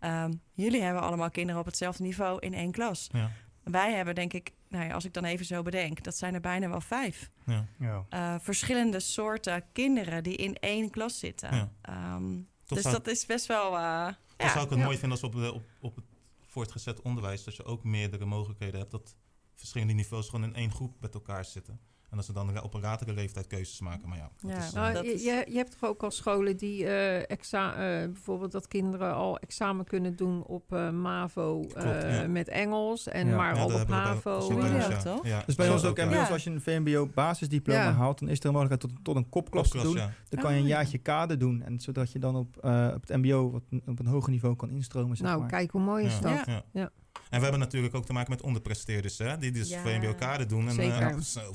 Ehm, 0.01 0.33
jullie 0.55 0.83
hebben 0.83 1.03
allemaal 1.03 1.31
kinderen 1.31 1.61
op 1.61 1.67
hetzelfde 1.67 2.03
niveau 2.03 2.39
in 2.41 2.55
één 2.55 2.71
klas. 2.73 3.09
Ja. 3.13 3.31
Wij 3.63 3.93
hebben 3.93 4.15
denk 4.15 4.33
ik, 4.33 4.53
nou 4.69 4.85
ja, 4.85 4.93
als 4.95 5.05
ik 5.05 5.13
dan 5.15 5.25
even 5.25 5.47
zo 5.47 5.63
bedenk, 5.63 6.03
dat 6.05 6.17
zijn 6.17 6.35
er 6.35 6.41
bijna 6.41 6.69
wel 6.69 6.81
vijf. 6.81 7.31
Ja. 7.47 7.67
ja. 7.79 8.05
Eh, 8.09 8.35
verschillende 8.41 9.01
soorten 9.01 9.65
kinderen 9.73 10.23
die 10.23 10.37
in 10.37 10.55
één 10.55 10.91
klas 10.91 11.19
zitten. 11.19 11.55
Ja. 11.55 11.71
Ehm, 11.83 12.39
dus 12.67 12.83
zou, 12.83 12.95
dat 12.95 13.07
is 13.07 13.27
best 13.27 13.47
wel. 13.47 13.77
eh, 13.79 14.07
toch 14.07 14.47
ja. 14.47 14.53
zou 14.53 14.65
ik 14.65 14.71
het 14.71 14.79
Ja. 14.79 14.85
mooi 14.85 14.99
vinden 14.99 15.19
als 15.21 15.29
op, 15.29 15.33
de, 15.41 15.53
op, 15.53 15.63
op 15.81 15.97
het 15.97 16.05
voortgezet 16.47 17.03
onderwijs... 17.03 17.45
dat 17.45 17.57
je 17.57 17.65
ook 17.65 17.85
meerdere 17.85 18.25
mogelijkheden 18.25 18.79
hebt... 18.81 18.91
dat 18.91 19.15
verschillende 19.55 19.93
niveaus 19.93 20.29
gewoon 20.29 20.45
in 20.45 20.55
één 20.55 20.71
groep 20.71 20.97
met 21.01 21.15
elkaar 21.15 21.45
zitten. 21.45 21.81
En 22.11 22.17
dat 22.17 22.25
ze 22.25 22.33
dan 22.33 22.63
op 22.63 22.75
een 22.75 22.81
latere 22.81 23.13
leeftijd 23.13 23.47
keuzes 23.47 23.81
maken. 23.81 24.09
Maar 24.09 24.19
ja, 24.19 24.31
dat 24.41 24.51
Ja. 24.51 24.57
is, 24.59 24.67
eh, 24.69 24.75
Nou, 24.75 24.93
Dat 24.93 25.05
je, 25.05 25.13
is- 25.13 25.25
je, 25.25 25.45
je 25.49 25.57
hebt 25.57 25.79
toch 25.81 25.91
ook 25.91 26.03
al 26.03 26.11
scholen 26.11 26.57
die 26.57 26.87
eh, 26.87 27.31
exa 27.31 27.73
eh, 27.75 27.79
bijvoorbeeld 28.07 28.53
dat 28.53 28.69
kinderen 28.69 29.15
al 29.15 29.39
examen 29.39 29.85
kunnen 29.85 30.17
doen 30.17 30.43
op 30.45 30.73
eh, 30.73 30.91
MAVO 30.91 31.61
eh, 31.63 31.69
Klopt, 31.83 32.03
ja. 32.03 32.27
met 32.29 32.49
Engels 32.49 33.09
en 33.09 33.27
Ja. 33.29 33.37
maar 33.37 33.55
ja, 33.55 33.61
al 33.61 33.67
op 33.81 33.87
bij- 33.87 33.97
HAVO. 33.97 34.21
bij 34.23 34.35
ons, 34.35 35.07
ook, 35.07 35.23
Dus 35.47 35.55
bij 35.55 35.71
ons 35.71 35.85
ook 35.85 35.97
ja. 35.97 36.03
inmiddels, 36.03 36.29
Ja. 36.29 36.35
als 36.35 36.45
je 36.45 36.51
een 36.51 36.61
VMBO 36.61 37.07
basisdiploma 37.15 37.83
Ja. 37.83 37.93
haalt, 37.93 38.19
dan 38.19 38.29
is 38.29 38.39
er 38.41 38.47
een 38.47 38.53
mogelijkheid 38.53 38.93
tot, 38.95 39.05
tot 39.05 39.17
een 39.17 39.29
kopklas 39.29 39.69
te 39.71 39.83
doen. 39.83 39.97
ja. 39.97 40.13
Dan 40.29 40.41
kan 40.41 40.51
je 40.53 40.57
een 40.57 40.63
Oh, 40.63 40.69
ja. 40.69 40.75
jaartje 40.77 40.99
kader 40.99 41.39
doen. 41.39 41.63
En 41.63 41.81
zodat 41.81 42.13
je 42.13 42.19
dan 42.19 42.37
op, 42.37 42.57
eh, 42.57 42.91
op 42.95 43.07
het 43.09 43.17
mbo 43.17 43.51
wat, 43.51 43.63
op 43.87 43.99
een 43.99 44.07
hoger 44.07 44.31
niveau 44.31 44.57
kan 44.57 44.71
instromen. 44.71 45.17
Zeg 45.17 45.27
Nou, 45.27 45.41
maar. 45.41 45.49
kijk 45.49 45.71
hoe 45.71 45.81
mooi 45.81 46.05
is 46.07 46.19
Ja. 46.19 46.45
dat. 46.45 46.63
Ja. 46.73 46.91
En 47.31 47.37
we 47.37 47.43
hebben 47.43 47.61
natuurlijk 47.61 47.95
ook 47.95 48.07
te 48.07 48.13
maken 48.13 48.31
met 48.31 48.43
onderpresteerders, 48.43 49.19
hè? 49.19 49.39
Die 49.39 49.51
dus 49.51 49.69
Ja. 49.69 49.81
VMBO-kader 49.83 50.49
doen. 50.49 50.69
En, 50.69 50.75
Zeker. 50.75 51.01
eh, 51.11 51.19
zo, 51.19 51.55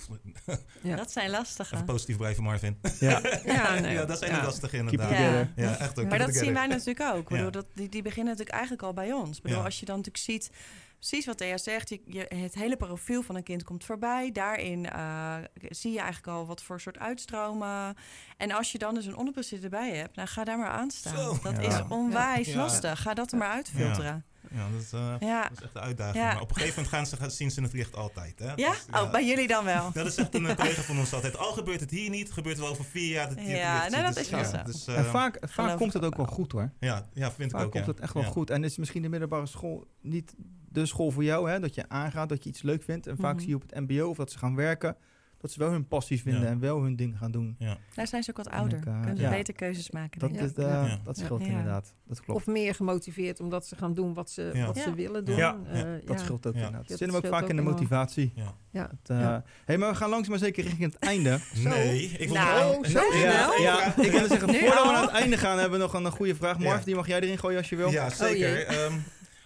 Ja. 0.81 0.95
Dat 0.95 1.11
zijn 1.11 1.29
lastige. 1.29 1.73
even 1.73 1.85
positief 1.85 2.17
blijven, 2.17 2.43
Marvin. 2.43 2.79
Ja. 2.99 3.21
Ja, 3.45 3.79
nee. 3.79 3.93
ja, 3.93 4.05
dat 4.05 4.19
zijn 4.19 4.31
Ja. 4.31 4.43
lastige 4.43 4.77
it 4.77 4.81
inderdaad. 4.81 5.47
Ja. 5.55 5.77
echt 5.77 5.99
ook. 5.99 6.09
Maar 6.09 6.17
dat 6.17 6.35
zien 6.35 6.53
wij 6.53 6.67
natuurlijk 6.67 7.15
ook. 7.15 7.29
Bedoel, 7.29 7.45
Ja. 7.45 7.51
dat, 7.51 7.65
die, 7.73 7.89
die 7.89 8.01
beginnen 8.01 8.25
natuurlijk 8.31 8.57
eigenlijk 8.57 8.83
al 8.83 8.93
bij 8.93 9.11
ons. 9.13 9.37
Ik 9.37 9.43
bedoel, 9.43 9.57
Ja. 9.57 9.63
als 9.63 9.79
je 9.79 9.85
dan 9.85 9.95
natuurlijk 9.95 10.23
ziet, 10.23 10.49
precies 10.99 11.25
wat 11.25 11.37
Thea 11.37 11.57
zegt, 11.57 11.89
je, 11.89 12.01
je, 12.05 12.25
het 12.35 12.53
hele 12.53 12.75
profiel 12.77 13.21
van 13.21 13.35
een 13.35 13.43
kind 13.43 13.63
komt 13.63 13.83
voorbij. 13.85 14.31
Daarin 14.31 14.89
eh, 14.89 15.35
zie 15.69 15.91
je 15.91 15.99
eigenlijk 15.99 16.27
al 16.37 16.45
wat 16.45 16.63
voor 16.63 16.79
soort 16.81 16.99
uitstromen. 16.99 17.95
En 18.37 18.51
als 18.51 18.71
je 18.71 18.77
dan 18.77 18.93
dus 18.95 19.05
een 19.05 19.15
onderprestatie 19.17 19.63
erbij 19.63 19.95
hebt, 19.95 20.15
nou 20.15 20.27
ga 20.27 20.43
daar 20.43 20.57
maar 20.57 20.69
aan 20.69 20.91
staan. 20.91 21.15
Zo. 21.17 21.37
Dat 21.43 21.55
Ja. 21.55 21.67
is 21.67 21.81
onwijs 21.89 22.47
Ja. 22.47 22.55
lastig. 22.57 23.01
Ga 23.01 23.13
dat 23.13 23.31
er 23.31 23.37
maar 23.37 23.51
uitfilteren. 23.51 24.25
Ja, 24.55 24.67
dat 24.71 24.81
is, 24.81 24.91
eh, 24.93 25.13
Ja. 25.19 25.41
dat 25.41 25.51
is 25.57 25.63
echt 25.63 25.73
de 25.73 25.79
uitdaging. 25.79 26.23
Ja. 26.23 26.33
Maar 26.33 26.41
op 26.41 26.49
een 26.49 26.55
gegeven 26.55 26.75
moment 26.83 26.93
gaan 26.95 27.05
ze, 27.05 27.15
gaan- 27.17 27.31
zien 27.31 27.51
ze 27.51 27.61
het 27.61 27.73
licht 27.73 27.95
altijd. 27.95 28.39
Hè? 28.39 28.53
Ja? 28.55 28.69
Dus, 28.71 28.85
Oh, 29.01 29.11
bij 29.11 29.25
jullie 29.25 29.47
dan 29.47 29.65
wel. 29.65 29.91
Dat 29.93 30.05
is 30.05 30.15
echt 30.15 30.33
een 30.35 30.55
collega 30.55 30.81
van 30.81 30.97
ons 30.99 31.13
altijd. 31.13 31.37
Al 31.37 31.51
gebeurt 31.53 31.79
het 31.79 31.91
hier 31.91 32.09
niet, 32.09 32.31
gebeurt 32.31 32.55
het 32.55 32.63
wel 32.63 32.73
over 32.73 32.85
vier 32.85 33.07
jaar. 33.11 33.27
Dat 33.29 33.37
Ja, 33.37 33.43
licht 33.79 33.91
nou, 33.91 34.03
dat 34.03 34.13
Dus, 34.13 34.23
is 34.23 34.29
wel 34.29 34.39
ja, 34.39 34.45
zo. 34.45 34.63
Dus, 34.65 34.87
eh, 34.87 34.97
En 34.97 35.05
vaak, 35.05 35.37
vaak 35.41 35.51
geloof 35.51 35.75
komt 35.75 35.93
het 35.93 36.03
ook 36.05 36.15
wel 36.17 36.25
wel. 36.25 36.35
goed 36.35 36.51
hoor. 36.51 36.71
ja, 36.79 37.05
ja, 37.13 37.31
vind 37.31 37.51
ik 37.51 37.57
Vaak 37.57 37.65
ook. 37.65 37.71
komt 37.71 37.85
ja. 37.85 37.91
het 37.91 37.99
echt 37.99 38.13
wel 38.13 38.23
Ja. 38.23 38.29
goed. 38.29 38.49
En 38.49 38.63
is 38.63 38.77
misschien 38.77 39.01
de 39.01 39.09
middelbare 39.09 39.45
school 39.45 39.87
niet 40.01 40.33
de 40.69 40.85
school 40.85 41.11
voor 41.11 41.23
jou, 41.23 41.49
hè? 41.49 41.59
Dat 41.59 41.75
je 41.75 41.89
aangaat, 41.89 42.29
dat 42.29 42.43
je 42.43 42.49
iets 42.49 42.61
leuk 42.61 42.83
vindt. 42.83 43.07
En 43.07 43.17
vaak 43.17 43.31
Mhm. 43.33 43.39
zie 43.39 43.49
je 43.49 43.55
op 43.55 43.63
het 43.69 43.79
mbo 43.79 44.09
of 44.09 44.17
dat 44.17 44.31
ze 44.31 44.37
gaan 44.37 44.55
werken, 44.55 44.95
dat 45.45 45.53
ze 45.53 45.59
wel 45.59 45.71
hun 45.71 45.87
passie 45.87 46.21
vinden 46.21 46.41
Ja. 46.41 46.47
en 46.47 46.59
wel 46.59 46.81
hun 46.81 46.95
ding 46.95 47.17
gaan 47.17 47.31
doen. 47.31 47.57
Daar 47.93 48.07
zijn 48.07 48.23
ze 48.23 48.29
ook 48.29 48.37
wat 48.37 48.49
ouder. 48.49 48.79
Kunnen 48.79 49.17
ze 49.17 49.23
ja. 49.23 49.29
beter 49.29 49.53
keuzes 49.53 49.91
maken. 49.91 50.19
Dat, 50.19 50.29
Ja. 50.33 50.41
is, 50.41 50.53
eh, 50.53 50.63
Ja. 50.65 50.99
dat 51.03 51.17
Ja. 51.17 51.23
scheelt 51.23 51.41
Ja. 51.41 51.47
inderdaad. 51.47 51.93
Dat 52.07 52.21
klopt. 52.21 52.39
Of 52.39 52.47
meer 52.47 52.75
gemotiveerd 52.75 53.39
omdat 53.39 53.65
ze 53.67 53.75
gaan 53.75 53.93
doen 53.93 54.13
wat 54.13 54.29
ze, 54.31 54.49
Ja. 54.53 54.65
wat 54.65 54.77
ze 54.77 54.89
Ja. 54.89 54.95
willen 54.95 55.25
doen. 55.25 55.35
Ja, 55.35 55.57
Eh, 55.71 55.81
dat 55.81 56.01
ja. 56.07 56.17
scheelt 56.17 56.47
ook 56.47 56.53
Ja. 56.53 56.59
inderdaad. 56.59 56.87
Dat 56.87 56.97
Zit 56.97 57.07
hem 57.07 57.17
ook 57.17 57.25
vaak 57.27 57.43
ook 57.43 57.49
in 57.49 57.55
de 57.55 57.61
motivatie. 57.61 58.31
Ja. 58.35 58.53
Ja. 58.71 58.91
Eh, 59.05 59.19
Ja. 59.19 59.43
hey, 59.65 59.77
maar 59.77 59.89
we 59.89 59.95
gaan 59.95 60.09
langzaam 60.09 60.29
maar 60.31 60.39
zeker 60.39 60.63
richting 60.63 60.83
het 60.93 60.95
einde. 61.01 61.39
Nee, 61.63 62.03
ik 62.03 62.27
wil 62.29 62.33
Nou, 62.37 62.73
zo 62.87 62.89
snel? 62.89 63.11
ja, 63.19 63.53
Ja, 63.59 63.85
ik 63.97 64.11
wil 64.11 64.27
zeggen, 64.27 64.39
voordat 64.55 64.83
we 64.85 64.91
naar 64.91 65.01
het 65.01 65.09
einde 65.11 65.37
gaan, 65.37 65.57
hebben 65.59 65.79
we 65.79 65.85
nog 65.85 65.93
een, 65.93 66.11
goede 66.11 66.35
vraag. 66.35 66.59
Marv, 66.59 66.79
Ja. 66.79 66.85
die 66.85 66.95
mag 66.95 67.07
jij 67.07 67.19
erin 67.21 67.37
gooien 67.37 67.57
als 67.57 67.69
je 67.69 67.75
wil. 67.75 67.89
Ja, 67.91 68.09
zeker. 68.09 68.37
jee. 68.37 68.63
Ehm, 68.63 68.93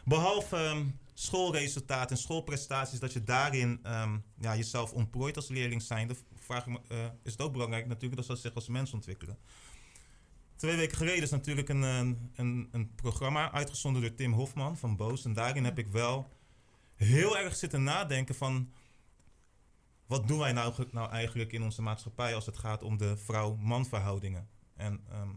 behalve 0.05 0.55
ehm, 0.55 0.83
schoolresultaten 1.20 2.15
en 2.15 2.22
schoolprestaties, 2.22 2.99
dat 2.99 3.13
je 3.13 3.24
daarin 3.24 3.80
ehm, 3.84 4.17
ja, 4.39 4.55
jezelf 4.55 4.93
ontplooit 4.93 5.36
als 5.36 5.47
leerling 5.47 5.82
zijnde, 5.82 6.15
vraag 6.36 6.65
eh, 6.67 7.05
is 7.24 7.32
het 7.32 7.41
ook 7.41 7.51
belangrijk 7.51 7.88
natuurlijk 7.88 8.15
dat 8.15 8.26
ze 8.26 8.41
zich 8.41 8.55
als 8.55 8.67
mens 8.67 8.93
ontwikkelen. 8.93 9.38
Twee 10.55 10.76
weken 10.76 10.97
geleden 10.97 11.24
is 11.24 11.30
natuurlijk 11.30 11.70
een, 11.70 11.82
een, 11.82 12.32
een, 12.36 12.70
een 12.72 12.95
programma 12.95 13.51
uitgezonden 13.51 14.01
door 14.01 14.15
Tim 14.15 14.34
Hofman 14.34 14.78
van 14.78 14.95
Boos. 14.95 15.26
En 15.26 15.34
daarin 15.34 15.63
heb 15.63 15.78
ik 15.78 15.88
wel 15.88 16.30
heel 16.95 17.38
erg 17.38 17.55
zitten 17.55 17.84
nadenken 17.84 18.36
van... 18.36 18.72
Wat 20.05 20.28
doen 20.28 20.39
wij 20.39 20.51
nou, 20.51 20.74
nou 20.91 21.09
eigenlijk 21.09 21.51
in 21.51 21.63
onze 21.63 21.82
maatschappij 21.82 22.36
als 22.36 22.45
het 22.45 22.57
gaat 22.57 22.84
om 22.84 22.97
de 22.97 23.17
vrouw-man 23.17 23.86
verhoudingen? 23.86 24.49
En 24.76 25.03
ehm, 25.09 25.30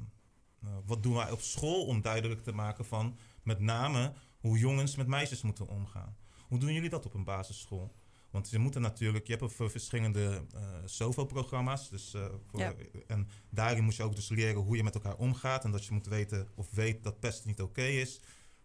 eh, 0.62 0.68
wat 0.86 1.02
doen 1.02 1.14
wij 1.14 1.30
op 1.30 1.40
school 1.40 1.86
om 1.86 2.02
duidelijk 2.02 2.42
te 2.42 2.52
maken 2.52 2.84
van 2.84 3.18
met 3.42 3.60
name 3.60 4.12
hoe 4.42 4.58
jongens 4.58 4.96
met 4.96 5.06
meisjes 5.06 5.42
moeten 5.42 5.68
omgaan? 5.68 6.16
Hoe 6.48 6.58
doen 6.58 6.72
jullie 6.72 6.90
dat 6.90 7.06
op 7.06 7.14
een 7.14 7.24
basisschool? 7.24 7.94
Want 8.30 8.50
je 8.50 8.58
moet 8.58 8.74
er 8.74 8.80
natuurlijk, 8.80 9.26
je 9.26 9.36
hebt 9.36 9.58
er 9.58 9.70
verschillende 9.70 10.44
eh 10.54 10.60
SOVO-programma's. 10.84 11.90
Dus, 11.90 12.14
eh, 12.14 12.26
voor, 12.46 12.60
Ja. 12.60 12.74
En 13.06 13.28
daarin 13.50 13.84
moet 13.84 13.96
je 13.96 14.02
ook 14.02 14.14
dus 14.14 14.28
leren 14.28 14.62
hoe 14.62 14.76
je 14.76 14.82
met 14.82 14.94
elkaar 14.94 15.16
omgaat. 15.16 15.64
En 15.64 15.70
dat 15.70 15.84
je 15.84 15.92
moet 15.92 16.06
weten 16.06 16.48
of 16.54 16.70
weet 16.70 17.04
dat 17.04 17.20
pest 17.20 17.44
niet 17.44 17.62
oké 17.62 17.82
is. 17.82 18.20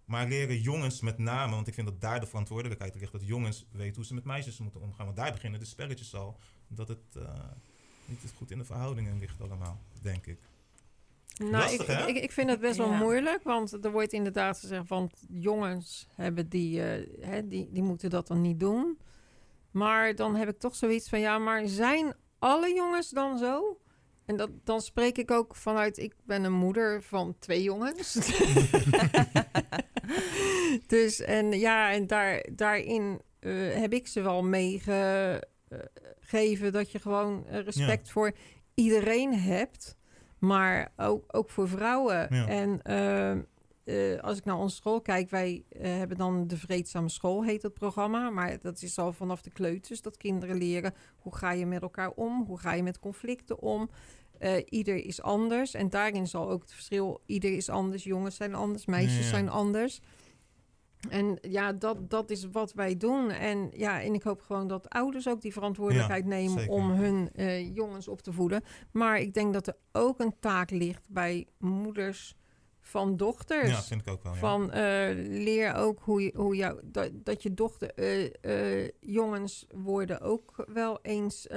Maar 0.05 0.27
leren 0.27 0.61
jongens 0.61 1.01
met 1.01 1.17
name, 1.17 1.55
want 1.55 1.67
ik 1.67 1.73
vind 1.73 1.87
dat 1.87 2.01
daar 2.01 2.19
de 2.19 2.27
verantwoordelijkheid 2.27 2.95
ligt, 2.95 3.11
dat 3.11 3.25
jongens 3.25 3.65
weten 3.71 3.95
hoe 3.95 4.05
ze 4.05 4.13
met 4.13 4.23
meisjes 4.23 4.57
moeten 4.57 4.81
omgaan. 4.81 5.05
Want 5.05 5.17
daar 5.17 5.31
beginnen 5.31 5.59
de 5.59 5.65
spelletjes 5.65 6.15
al. 6.15 6.39
Dat 6.67 6.87
het 6.87 7.15
eh, 7.15 7.43
niet 8.05 8.33
goed 8.35 8.51
in 8.51 8.57
de 8.57 8.65
verhoudingen 8.65 9.19
ligt 9.19 9.41
allemaal, 9.41 9.81
denk 10.01 10.25
ik. 10.25 10.39
Nou, 11.37 11.51
Lastig, 11.51 11.81
ik, 11.81 11.87
hè? 11.87 12.05
ik, 12.07 12.15
ik 12.17 12.31
vind 12.31 12.49
het 12.49 12.59
best 12.59 12.77
wel 12.77 12.91
Ja. 12.91 12.97
moeilijk, 12.97 13.43
want 13.43 13.85
er 13.85 13.91
wordt 13.91 14.13
inderdaad 14.13 14.59
gezegd 14.59 14.87
van 14.87 15.11
jongens 15.29 16.07
hebben 16.15 16.49
die, 16.49 16.81
eh, 16.83 17.07
hè, 17.29 17.47
die, 17.47 17.69
die 17.71 17.83
moeten 17.83 18.09
dat 18.09 18.27
dan 18.27 18.41
niet 18.41 18.59
doen. 18.59 18.97
Maar 19.71 20.15
dan 20.15 20.35
heb 20.35 20.49
ik 20.49 20.59
toch 20.59 20.75
zoiets 20.75 21.09
van 21.09 21.19
ja, 21.19 21.37
maar 21.37 21.67
zijn 21.67 22.13
alle 22.39 22.73
jongens 22.73 23.09
dan 23.09 23.37
zo? 23.37 23.79
en 24.25 24.37
dat, 24.37 24.49
dan 24.63 24.81
spreek 24.81 25.17
ik 25.17 25.31
ook 25.31 25.55
vanuit, 25.55 25.97
ik 25.97 26.13
ben 26.23 26.43
een 26.43 26.53
moeder 26.53 27.03
van 27.03 27.35
twee 27.39 27.63
jongens. 27.63 28.13
dus 30.87 31.21
en 31.21 31.51
ja, 31.51 31.91
en 31.91 32.07
daar, 32.07 32.45
daarin 32.51 33.21
eh, 33.39 33.73
heb 33.73 33.93
ik 33.93 34.07
ze 34.07 34.21
wel 34.21 34.43
meegegeven 34.43 36.71
dat 36.71 36.91
je 36.91 36.99
gewoon 36.99 37.47
eh, 37.47 37.59
respect 37.59 38.09
voor 38.09 38.31
iedereen 38.73 39.33
hebt, 39.33 39.96
maar 40.39 40.91
ook, 40.97 41.23
ook 41.27 41.49
voor 41.49 41.67
vrouwen. 41.67 42.27
Ja. 42.29 42.47
En 42.47 42.81
eh, 42.81 43.31
eh, 43.31 44.19
als 44.23 44.37
ik 44.37 44.45
naar 44.45 44.57
onze 44.57 44.75
school 44.75 45.01
kijk, 45.01 45.29
wij 45.29 45.63
eh, 45.69 45.81
hebben 45.97 46.17
dan 46.17 46.47
de 46.47 46.57
Vreedzame 46.57 47.09
School, 47.09 47.43
heet 47.43 47.61
het 47.61 47.73
programma. 47.73 48.29
Maar 48.29 48.57
dat 48.61 48.81
is 48.81 48.97
al 48.97 49.13
vanaf 49.13 49.41
de 49.41 49.51
kleuters, 49.51 50.01
dat 50.01 50.17
kinderen 50.17 50.57
leren 50.57 50.93
hoe 51.17 51.35
ga 51.35 51.51
je 51.51 51.65
met 51.65 51.81
elkaar 51.81 52.11
om, 52.11 52.43
hoe 52.47 52.59
ga 52.59 52.73
je 52.73 52.83
met 52.83 52.99
conflicten 52.99 53.59
om. 53.59 53.89
Ieder 54.69 55.05
is 55.05 55.21
anders 55.21 55.73
en 55.73 55.89
daarin 55.89 56.27
zal 56.27 56.49
ook 56.49 56.61
het 56.61 56.73
verschil, 56.73 57.21
ieder 57.25 57.55
is 57.55 57.69
anders, 57.69 58.03
jongens 58.03 58.35
zijn 58.35 58.55
anders, 58.55 58.85
meisjes 58.85 59.17
Ja, 59.17 59.23
ja. 59.23 59.29
zijn 59.29 59.49
anders. 59.49 60.01
En 61.09 61.37
ja, 61.41 61.73
dat, 61.73 62.09
dat 62.09 62.29
is 62.29 62.47
wat 62.51 62.73
wij 62.73 62.97
doen. 62.97 63.29
En 63.31 63.69
ja, 63.73 64.01
en 64.01 64.13
ik 64.13 64.23
hoop 64.23 64.41
gewoon 64.41 64.67
dat 64.67 64.89
ouders 64.89 65.27
ook 65.27 65.41
die 65.41 65.53
verantwoordelijkheid 65.53 66.25
nemen 66.25 66.59
zeker. 66.59 66.73
om 66.73 66.89
hun 66.91 67.29
eh, 67.33 67.75
jongens 67.75 68.07
op 68.07 68.21
te 68.21 68.31
voeden. 68.31 68.63
Maar 68.91 69.19
ik 69.19 69.33
denk 69.33 69.53
dat 69.53 69.67
er 69.67 69.75
ook 69.91 70.19
een 70.19 70.35
taak 70.39 70.69
ligt 70.69 71.09
bij 71.09 71.47
moeders 71.57 72.35
van 72.79 73.17
dochters. 73.17 73.69
Ja, 73.69 73.81
vind 73.81 74.01
ik 74.01 74.09
ook 74.09 74.23
wel. 74.23 74.33
Ja. 74.33 74.39
Van 74.39 74.71
eh, 74.71 75.09
leer 75.15 75.73
ook 75.73 75.99
hoe 76.01 76.23
je, 76.23 76.31
hoe 76.35 76.55
jou, 76.55 76.79
dat, 76.83 77.11
dat 77.13 77.43
je 77.43 77.53
dochter, 77.53 77.93
eh, 77.95 78.89
jongens 78.99 79.65
worden 79.75 80.21
ook 80.21 80.65
wel 80.73 80.99
eens 81.01 81.47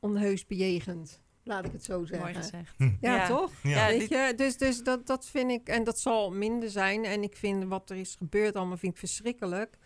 onheus 0.00 0.46
bejegend. 0.46 1.24
Laat 1.48 1.64
ik 1.64 1.72
het 1.72 1.84
zo 1.84 2.04
zeggen. 2.04 2.18
Mooi 2.32 2.34
gezegd. 2.34 2.74
Ja, 2.78 2.88
Ja. 3.00 3.26
toch? 3.28 3.52
Ja. 3.62 3.70
Ja, 3.70 3.98
Weet 3.98 4.08
je, 4.08 4.32
dus, 4.36 4.56
dus 4.56 4.82
dat, 4.82 5.06
dat 5.06 5.26
vind 5.26 5.50
ik, 5.50 5.68
en 5.68 5.84
dat 5.84 5.98
zal 6.00 6.30
minder 6.30 6.70
zijn. 6.70 7.04
En 7.04 7.22
ik 7.22 7.36
vind 7.36 7.64
wat 7.64 7.90
er 7.90 7.96
is 7.96 8.14
gebeurd 8.18 8.56
allemaal 8.56 8.76
vind 8.76 8.92
ik 8.92 8.98
verschrikkelijk. 8.98 9.78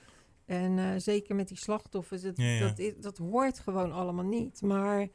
En 0.46 0.78
eh, 0.78 0.86
zeker 0.96 1.34
met 1.34 1.48
die 1.48 1.56
slachtoffers, 1.56 2.22
dat, 2.22 2.36
Ja, 2.36 2.44
ja. 2.44 2.61
Dat, 2.68 2.78
is- 2.78 2.92
dat 3.00 3.18
hoort 3.18 3.58
gewoon 3.58 3.92
allemaal 3.92 4.24
niet. 4.24 4.62
Maar 4.62 5.06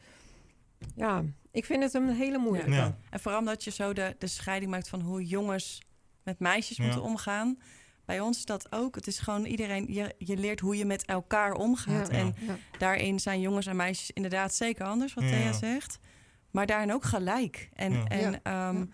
ja, 0.95 1.23
ik 1.51 1.65
vind 1.65 1.83
het 1.83 1.93
een 1.93 2.09
hele 2.09 2.37
moeilijke. 2.37 2.71
Ja. 2.71 2.97
En 3.09 3.19
vooral 3.19 3.39
omdat 3.39 3.63
je 3.63 3.71
zo 3.71 3.93
de, 3.93 4.15
de 4.19 4.27
scheiding 4.27 4.71
maakt 4.71 4.89
van 4.89 5.01
hoe 5.01 5.25
jongens 5.25 5.81
met 6.23 6.39
meisjes 6.39 6.77
Ja. 6.77 6.83
moeten 6.83 7.01
omgaan. 7.01 7.57
Bij 8.05 8.19
ons 8.19 8.37
is 8.37 8.45
dat 8.45 8.71
ook. 8.71 8.95
Het 8.95 9.07
is 9.07 9.19
gewoon 9.19 9.45
iedereen, 9.45 9.85
je, 9.93 10.13
je 10.17 10.37
leert 10.37 10.59
hoe 10.59 10.77
je 10.77 10.85
met 10.85 11.05
elkaar 11.05 11.53
omgaat. 11.53 12.11
Ja. 12.11 12.17
En 12.17 12.35
Ja. 12.47 12.57
daarin 12.77 13.19
zijn 13.19 13.39
jongens 13.39 13.65
en 13.65 13.75
meisjes 13.75 14.11
inderdaad 14.11 14.53
zeker 14.55 14.85
anders, 14.85 15.13
wat 15.13 15.23
Ja. 15.23 15.29
Thea 15.29 15.51
zegt. 15.53 15.99
Maar 16.55 16.65
daarin 16.65 16.93
ook 16.93 17.03
gelijk. 17.03 17.69
En, 17.73 17.93
Ja. 17.93 18.05
en 18.05 18.31
Ja. 18.31 18.39
ehm, 18.43 18.85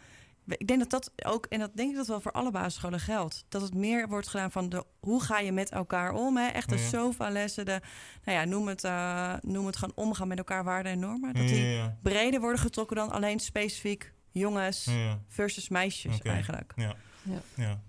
ik 0.47 0.67
denk 0.67 0.79
dat 0.79 0.89
dat 0.89 1.11
ook, 1.25 1.45
en 1.45 1.59
dat 1.59 1.75
denk 1.75 1.89
ik 1.89 1.95
dat 1.95 2.07
wel 2.07 2.21
voor 2.21 2.31
alle 2.31 2.51
basisscholen 2.51 2.99
geldt. 2.99 3.45
Dat 3.49 3.61
het 3.61 3.73
meer 3.75 4.07
wordt 4.07 4.27
gedaan 4.27 4.51
van 4.51 4.69
de, 4.69 4.83
hoe 4.99 5.23
ga 5.23 5.39
je 5.39 5.51
met 5.51 5.71
elkaar 5.71 6.13
om. 6.13 6.37
Hè? 6.37 6.47
Echt 6.47 6.69
de 6.69 6.75
Ja. 6.77 6.81
SOFA-lessen, 6.87 7.65
de, 7.65 7.81
nou 8.23 8.37
ja, 8.37 8.45
noem 8.45 8.67
het, 8.67 8.83
eh, 8.83 9.33
noem 9.41 9.65
het 9.65 9.77
gewoon 9.77 9.95
omgaan 9.95 10.27
met 10.27 10.37
elkaar, 10.37 10.63
waarden 10.63 10.91
en 10.91 10.99
normen. 10.99 11.33
Dat 11.33 11.43
Ja, 11.43 11.49
die 11.49 11.63
ja, 11.65 11.97
breder 12.01 12.39
worden 12.39 12.59
getrokken 12.59 12.95
dan 12.95 13.11
alleen 13.11 13.39
specifiek 13.39 14.13
jongens 14.31 14.89
versus 15.27 15.69
meisjes 15.69 16.19
eigenlijk. 16.21 16.73
Ja. 16.75 16.95
Ja. 17.23 17.41
Ja. 17.55 17.79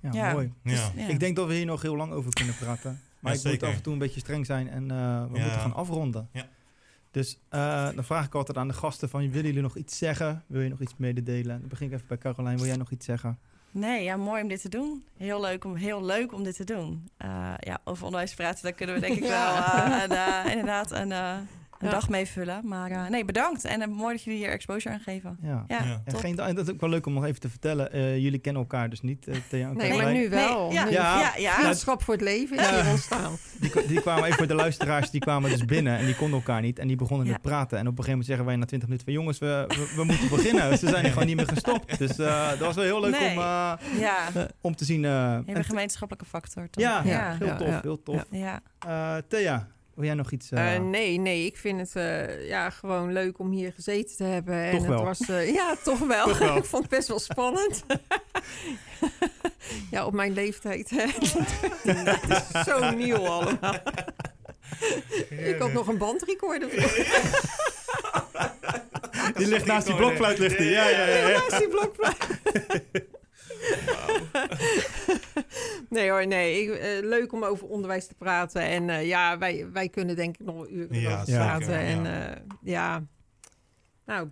Ja, 0.00 0.10
Ja. 0.12 0.32
mooi. 0.32 0.52
Ja. 0.62 0.70
Dus, 0.70 0.90
ja. 0.96 1.06
Ik 1.06 1.20
denk 1.20 1.36
dat 1.36 1.46
we 1.46 1.54
hier 1.54 1.66
nog 1.66 1.82
heel 1.82 1.96
lang 1.96 2.12
over 2.12 2.32
kunnen 2.32 2.56
praten. 2.56 3.00
Maar 3.20 3.32
Ja, 3.32 3.38
ik 3.38 3.44
moet 3.60 3.62
af 3.62 3.74
en 3.74 3.82
toe 3.82 3.92
een 3.92 3.98
beetje 3.98 4.20
streng 4.20 4.46
zijn 4.46 4.68
en 4.70 4.82
eh, 4.90 4.96
we 4.96 5.02
Ja. 5.02 5.26
moeten 5.26 5.50
gaan 5.60 5.74
afronden. 5.74 6.28
Ja. 6.32 6.46
Dus 7.18 7.38
eh, 7.48 7.88
dan 7.94 8.04
vraag 8.04 8.26
ik 8.26 8.34
altijd 8.34 8.58
aan 8.58 8.68
de 8.68 8.74
gasten 8.74 9.08
van, 9.08 9.20
willen 9.20 9.46
jullie 9.46 9.62
nog 9.62 9.76
iets 9.76 9.98
zeggen? 9.98 10.44
Wil 10.46 10.60
je 10.60 10.68
nog 10.68 10.80
iets 10.80 10.94
mededelen? 10.96 11.60
Dan 11.60 11.68
begin 11.68 11.86
ik 11.86 11.92
even 11.92 12.06
bij 12.08 12.18
Carolijn. 12.18 12.56
Wil 12.56 12.66
jij 12.66 12.76
nog 12.76 12.90
iets 12.90 13.04
zeggen? 13.06 13.38
Nee, 13.70 14.04
ja, 14.04 14.16
mooi 14.16 14.42
om 14.42 14.48
dit 14.48 14.60
te 14.60 14.68
doen. 14.68 15.04
Heel 15.16 15.40
leuk 15.40 15.64
om, 15.64 15.74
heel 15.74 16.04
leuk 16.04 16.32
om 16.32 16.44
dit 16.44 16.56
te 16.56 16.64
doen. 16.64 17.08
Eh, 17.16 17.54
ja, 17.60 17.78
over 17.84 18.04
onderwijs 18.04 18.34
praten, 18.34 18.62
daar 18.62 18.72
kunnen 18.72 18.94
we 18.94 19.00
denk 19.00 19.16
ik 19.16 19.22
wel 19.38 19.56
een, 19.56 20.10
eh, 20.10 20.50
inderdaad 20.50 20.90
een, 20.90 21.12
een 21.78 21.86
Ja. 21.88 21.90
dag 21.94 22.08
mee 22.08 22.26
vullen. 22.26 22.60
Maar 22.64 22.90
eh, 22.90 23.06
nee, 23.08 23.24
bedankt. 23.24 23.64
En 23.64 23.82
eh, 23.82 23.88
mooi 23.88 24.14
dat 24.14 24.24
jullie 24.24 24.38
hier 24.40 24.50
exposure 24.50 24.94
aan 24.94 25.00
geven. 25.00 25.38
Ja. 25.42 25.64
Ja, 25.68 25.78
Ja. 26.06 26.18
Geen, 26.18 26.38
en 26.38 26.54
dat 26.54 26.66
is 26.68 26.74
ook 26.74 26.80
wel 26.80 26.90
leuk 26.90 27.06
om 27.06 27.12
nog 27.12 27.24
even 27.24 27.40
te 27.40 27.48
vertellen. 27.48 27.92
Eh, 27.92 28.18
jullie 28.18 28.38
kennen 28.38 28.62
elkaar 28.62 28.90
dus 28.90 29.00
niet, 29.00 29.26
Thea 29.48 29.68
en 29.68 29.76
Nee, 29.76 29.96
maar 30.02 30.12
nu 30.12 30.28
wel. 30.28 30.64
Nee, 30.66 30.72
ja, 30.74 30.84
Nu- 30.84 30.90
Ja. 30.90 31.20
ja, 31.20 31.32
ja. 31.36 31.52
Vriendschap 31.52 32.02
voor 32.02 32.14
het 32.14 32.22
leven 32.22 32.58
is 32.58 32.68
hier 32.70 32.90
ontstaan. 32.90 33.36
Die, 33.60 33.70
kwa- 33.70 33.82
die 33.86 34.00
kwamen 34.00 34.24
even 34.24 34.36
voor 34.36 34.46
de 34.46 34.54
luisteraars, 34.54 35.10
die 35.10 35.20
kwamen 35.20 35.50
dus 35.50 35.64
binnen 35.64 35.98
en 35.98 36.04
die 36.06 36.14
konden 36.16 36.38
elkaar 36.38 36.60
niet. 36.60 36.78
En 36.78 36.86
die 36.86 36.96
begonnen 36.96 37.26
Ja. 37.26 37.32
met 37.32 37.42
praten. 37.42 37.78
En 37.78 37.86
op 37.86 37.98
een 37.98 38.04
gegeven 38.04 38.10
moment 38.10 38.26
zeggen 38.28 38.46
wij 38.46 38.56
na 38.56 38.64
20 38.64 38.88
minuten 38.88 39.06
van 39.12 39.16
jongens, 39.20 39.38
we, 39.38 39.64
we, 39.68 39.92
we 39.96 40.04
moeten 40.04 40.28
beginnen. 40.28 40.78
Ze 40.78 40.88
zijn 40.88 41.04
er 41.04 41.10
gewoon 41.10 41.26
niet 41.26 41.36
meer 41.36 41.48
gestopt. 41.48 41.98
Dus 41.98 42.18
eh, 42.18 42.48
dat 42.48 42.58
was 42.58 42.74
wel 42.74 42.84
heel 42.84 43.00
leuk 43.00 43.20
Nee. 43.20 43.30
om, 43.30 43.38
ja. 43.98 44.28
om 44.60 44.76
te 44.76 44.84
zien. 44.84 45.04
eh, 45.04 45.32
en 45.34 45.42
Hele 45.46 45.64
gemeenschappelijke 45.64 46.28
factor. 46.28 46.70
Toch? 46.70 46.82
ja, 46.84 47.02
Ja, 47.04 47.36
heel 47.38 47.56
tof, 47.56 47.68
ja. 47.68 47.80
heel 47.82 48.02
tof. 48.02 48.24
ja. 48.30 48.60
Eh, 48.78 49.16
Thea, 49.28 49.66
wil 49.98 50.06
jij 50.06 50.16
nog 50.16 50.30
iets? 50.30 50.50
eh, 50.50 50.74
Eh, 50.74 50.82
nee, 50.82 51.18
nee, 51.18 51.46
ik 51.46 51.56
vind 51.56 51.80
het 51.80 51.96
eh, 51.96 52.48
ja, 52.48 52.70
gewoon 52.70 53.12
leuk 53.12 53.38
om 53.38 53.50
hier 53.50 53.72
gezeten 53.72 54.16
te 54.16 54.24
hebben. 54.24 54.70
Toch 54.70 54.82
en 54.84 54.88
wel. 54.88 55.06
Het 55.06 55.18
was, 55.26 55.46
ja, 55.46 55.76
toch 55.84 55.98
wel. 55.98 56.26
Toch 56.26 56.38
wel. 56.38 56.56
ik 56.56 56.64
vond 56.64 56.82
het 56.82 56.90
best 56.90 57.08
wel 57.08 57.18
spannend. 57.18 57.84
ja, 59.90 60.06
op 60.06 60.12
mijn 60.12 60.32
leeftijd. 60.32 60.90
Het 60.90 61.22
is 62.54 62.64
zo 62.64 62.90
nieuw 62.90 63.16
allemaal. 63.16 63.74
ik 65.28 65.56
had 65.58 65.72
nog 65.72 65.86
een 65.88 65.98
bandrecorder. 65.98 66.68
die 69.34 69.46
ligt 69.46 69.66
naast 69.66 69.86
die 69.86 69.96
blokfluit, 69.96 70.38
ligt 70.38 70.58
die. 70.58 70.70
Ja, 70.70 70.88
ja, 70.88 71.06
ja. 71.06 71.28
ja. 71.28 71.38
Naast 71.38 71.58
die 71.58 71.68
blokfluit. 71.68 72.16
nee 75.90 76.10
hoor, 76.10 76.26
nee. 76.26 76.62
Ik, 76.62 76.70
eh, 76.74 77.08
leuk 77.08 77.32
om 77.32 77.44
over 77.44 77.66
onderwijs 77.68 78.06
te 78.06 78.14
praten. 78.14 78.62
En 78.62 78.90
eh, 78.90 79.06
ja, 79.06 79.38
wij, 79.38 79.70
wij 79.72 79.88
kunnen 79.88 80.16
denk 80.16 80.36
ik 80.38 80.46
nog 80.46 80.68
uren 80.68 81.00
Ja, 81.00 81.20
over 81.20 81.32
praten. 81.34 81.72
ja. 81.72 81.78
En 81.80 82.30
eh, 82.30 82.36
ja, 82.62 83.02
nou, 84.06 84.28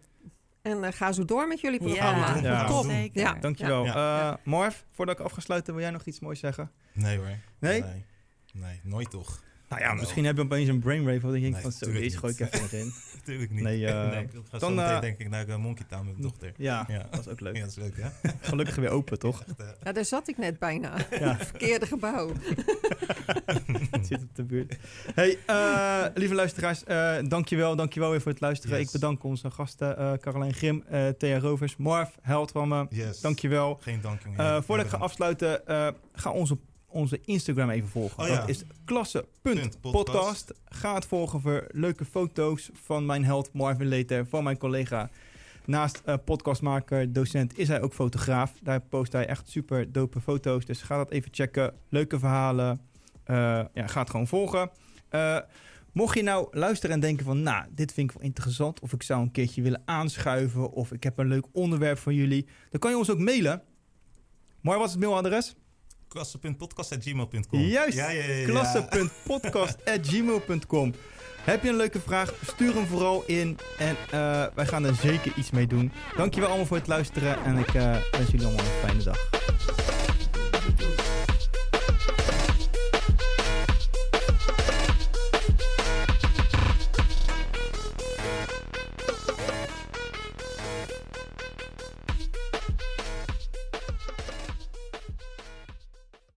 en 0.63 0.93
ga 0.93 1.13
zo 1.13 1.25
door 1.25 1.49
met 1.49 1.61
jullie 1.61 1.83
Ja, 1.83 1.87
programma. 1.87 2.41
Ja. 2.43 2.67
Top. 2.67 2.85
zeker. 2.85 3.21
Ja. 3.21 3.35
Dankjewel. 3.35 3.85
Ja. 3.85 4.31
Eh, 4.31 4.37
Marv, 4.45 4.83
voordat 4.91 5.19
ik 5.19 5.25
afgesluiten, 5.25 5.73
wil 5.75 5.83
jij 5.83 5.93
nog 5.93 6.05
iets 6.05 6.21
moois 6.21 6.41
zeggen? 6.41 6.71
Nee 6.93 7.17
hoor. 7.19 7.39
Nee? 7.59 7.83
Nee, 7.83 8.05
Nee, 8.53 8.81
nooit 8.83 9.11
toch. 9.11 9.43
Nou 9.69 9.83
ja, 9.83 9.95
misschien 9.95 10.25
heb 10.25 10.37
je 10.37 10.43
opeens 10.43 10.69
een 10.69 10.79
brainwave. 10.79 11.21
Wat 11.21 11.33
denk 11.33 11.45
ik 11.45 11.53
Nee, 11.53 11.63
van, 11.63 11.73
zo, 11.73 11.79
tuurlijk 11.85 12.05
deze 12.05 12.19
gooi 12.19 12.33
ik 12.33 12.41
even 12.41 12.69
erin. 12.73 12.93
Natuurlijk 13.17 13.51
niet. 13.51 13.63
Nee, 13.63 13.87
eh, 13.87 14.11
nee, 14.11 14.23
ik 14.23 14.29
ga 14.51 14.59
dan, 14.59 14.61
zo 14.61 14.77
meteen 14.77 14.95
eh, 14.95 15.01
denk 15.01 15.19
ik 15.19 15.29
naar 15.29 15.49
uh, 15.49 15.57
Monkey 15.57 15.85
Town 15.89 16.05
met 16.05 16.13
mijn 16.19 16.29
dochter. 16.29 16.53
Ja, 16.57 16.85
Ja. 16.89 17.07
dat 17.11 17.21
is 17.21 17.29
ook 17.29 17.41
leuk. 17.41 17.55
Ja, 17.55 17.61
dat 17.61 17.71
is 17.71 17.77
leuk, 17.77 17.97
hè? 17.97 18.09
Gelukkig 18.49 18.75
weer 18.77 18.89
open, 18.91 19.19
toch? 19.19 19.45
Echt, 19.49 19.59
eh, 19.61 19.67
Ja, 19.85 19.93
daar 19.93 20.05
zat 20.05 20.29
ik 20.29 20.39
net 20.39 20.59
bijna. 20.59 20.95
Ja. 21.11 21.37
Verkeerde 21.39 21.87
gebouw. 21.87 22.33
Het 23.91 24.07
zit 24.07 24.23
op 24.23 24.35
de 24.35 24.45
buurt. 24.45 24.77
Hey, 25.15 25.39
eh, 25.47 26.05
lieve 26.15 26.35
luisteraars, 26.35 26.85
eh 26.85 27.17
dankjewel, 27.29 27.77
dankjewel 27.77 28.11
weer 28.11 28.21
voor 28.21 28.31
het 28.33 28.41
luisteren. 28.41 28.77
Yes. 28.79 28.87
Ik 28.87 28.93
bedank 28.93 29.25
onze 29.25 29.51
gasten, 29.51 29.99
eh 29.99 30.13
Carolijn 30.13 30.55
Grim, 30.55 30.85
eh 30.89 31.09
Thea 31.09 31.39
Rovers, 31.39 31.77
Marv, 31.77 32.09
held 32.23 32.51
van 32.51 32.69
me. 32.69 32.87
yes. 32.91 33.21
Dankjewel. 33.21 33.79
Geen 33.81 34.01
dank, 34.01 34.21
jongen. 34.25 34.39
Eh 34.39 34.63
voordat 34.63 34.87
ik 34.87 34.93
ga 34.93 34.99
afsluiten, 34.99 35.67
eh, 35.67 35.89
ga 36.13 36.31
onze, 36.31 36.57
onze 36.97 37.21
Instagram 37.25 37.71
even 37.71 37.89
volgen. 37.89 38.23
Oh 38.23 38.29
ja. 38.29 38.41
Dat 38.41 38.49
is 38.49 38.63
klasse.podcast. 38.85 40.53
Ga 40.65 40.95
het 40.95 41.07
volgen 41.07 41.41
voor 41.41 41.65
leuke 41.71 42.05
foto's 42.05 42.71
van 42.73 43.07
mijn 43.07 43.25
held 43.25 43.53
Marvin 43.53 43.87
Leter, 43.87 44.27
van 44.27 44.45
mijn 44.45 44.59
collega. 44.59 45.11
Naast 45.65 46.03
eh, 46.05 46.15
podcastmaker, 46.25 47.13
docent, 47.13 47.59
is 47.59 47.69
hij 47.69 47.83
ook 47.83 47.95
fotograaf. 47.95 48.53
Daar 48.63 48.81
post 48.81 49.13
hij 49.13 49.27
echt 49.27 49.51
super 49.51 49.93
dope 49.93 50.21
foto's. 50.21 50.65
Dus 50.65 50.83
ga 50.83 50.97
dat 50.97 51.11
even 51.11 51.29
checken. 51.35 51.75
Leuke 51.89 52.19
verhalen. 52.19 52.81
Eh, 53.25 53.37
ja, 53.75 53.87
ga 53.87 54.01
het 54.01 54.11
gewoon 54.11 54.27
volgen. 54.27 54.71
Eh, 55.09 55.39
mocht 55.93 56.17
je 56.17 56.23
nou 56.23 56.49
luisteren 56.51 56.95
en 56.95 57.01
denken 57.01 57.25
van... 57.25 57.43
nou, 57.43 57.65
dit 57.71 57.93
vind 57.93 58.11
ik 58.11 58.17
wel 58.17 58.27
interessant... 58.27 58.81
of 58.81 58.93
ik 58.93 59.03
zou 59.03 59.23
een 59.23 59.31
keertje 59.31 59.63
willen 59.63 59.83
aanschuiven... 59.85 60.71
of 60.71 60.93
ik 60.93 61.03
heb 61.03 61.19
een 61.19 61.29
leuk 61.29 61.47
onderwerp 61.53 61.99
voor 61.99 62.13
jullie... 62.13 62.47
dan 62.71 62.81
kan 62.81 62.91
je 62.91 62.97
ons 62.97 63.11
ook 63.11 63.19
mailen. 63.19 63.63
Maar 64.61 64.79
wat 64.79 64.87
is 64.87 64.93
het 64.93 65.03
mailadres? 65.03 65.55
Klasse.podcast.gmail.com 66.17 67.61
Juist. 67.61 67.97
Ja, 67.97 68.11
ja, 68.11 68.25
ja, 68.25 68.35
ja. 68.35 68.47
Klasse.podcast.gmail.com 68.47 70.95
Heb 71.45 71.63
je 71.63 71.69
een 71.69 71.77
leuke 71.77 72.01
vraag? 72.01 72.35
Stuur 72.47 72.75
hem 72.75 72.87
vooral 72.87 73.23
in. 73.27 73.59
En 73.79 73.97
eh, 74.11 74.45
wij 74.55 74.67
gaan 74.67 74.85
er 74.85 74.95
zeker 74.95 75.33
iets 75.37 75.51
mee 75.51 75.67
doen. 75.67 75.93
Dankjewel 76.17 76.49
allemaal 76.49 76.67
voor 76.67 76.77
het 76.77 76.87
luisteren. 76.87 77.45
En 77.45 77.59
ik 77.59 77.75
eh, 77.75 77.97
wens 78.11 78.31
jullie 78.31 78.47
allemaal 78.47 78.65
een 78.65 78.71
fijne 78.81 79.03
dag. 79.03 79.29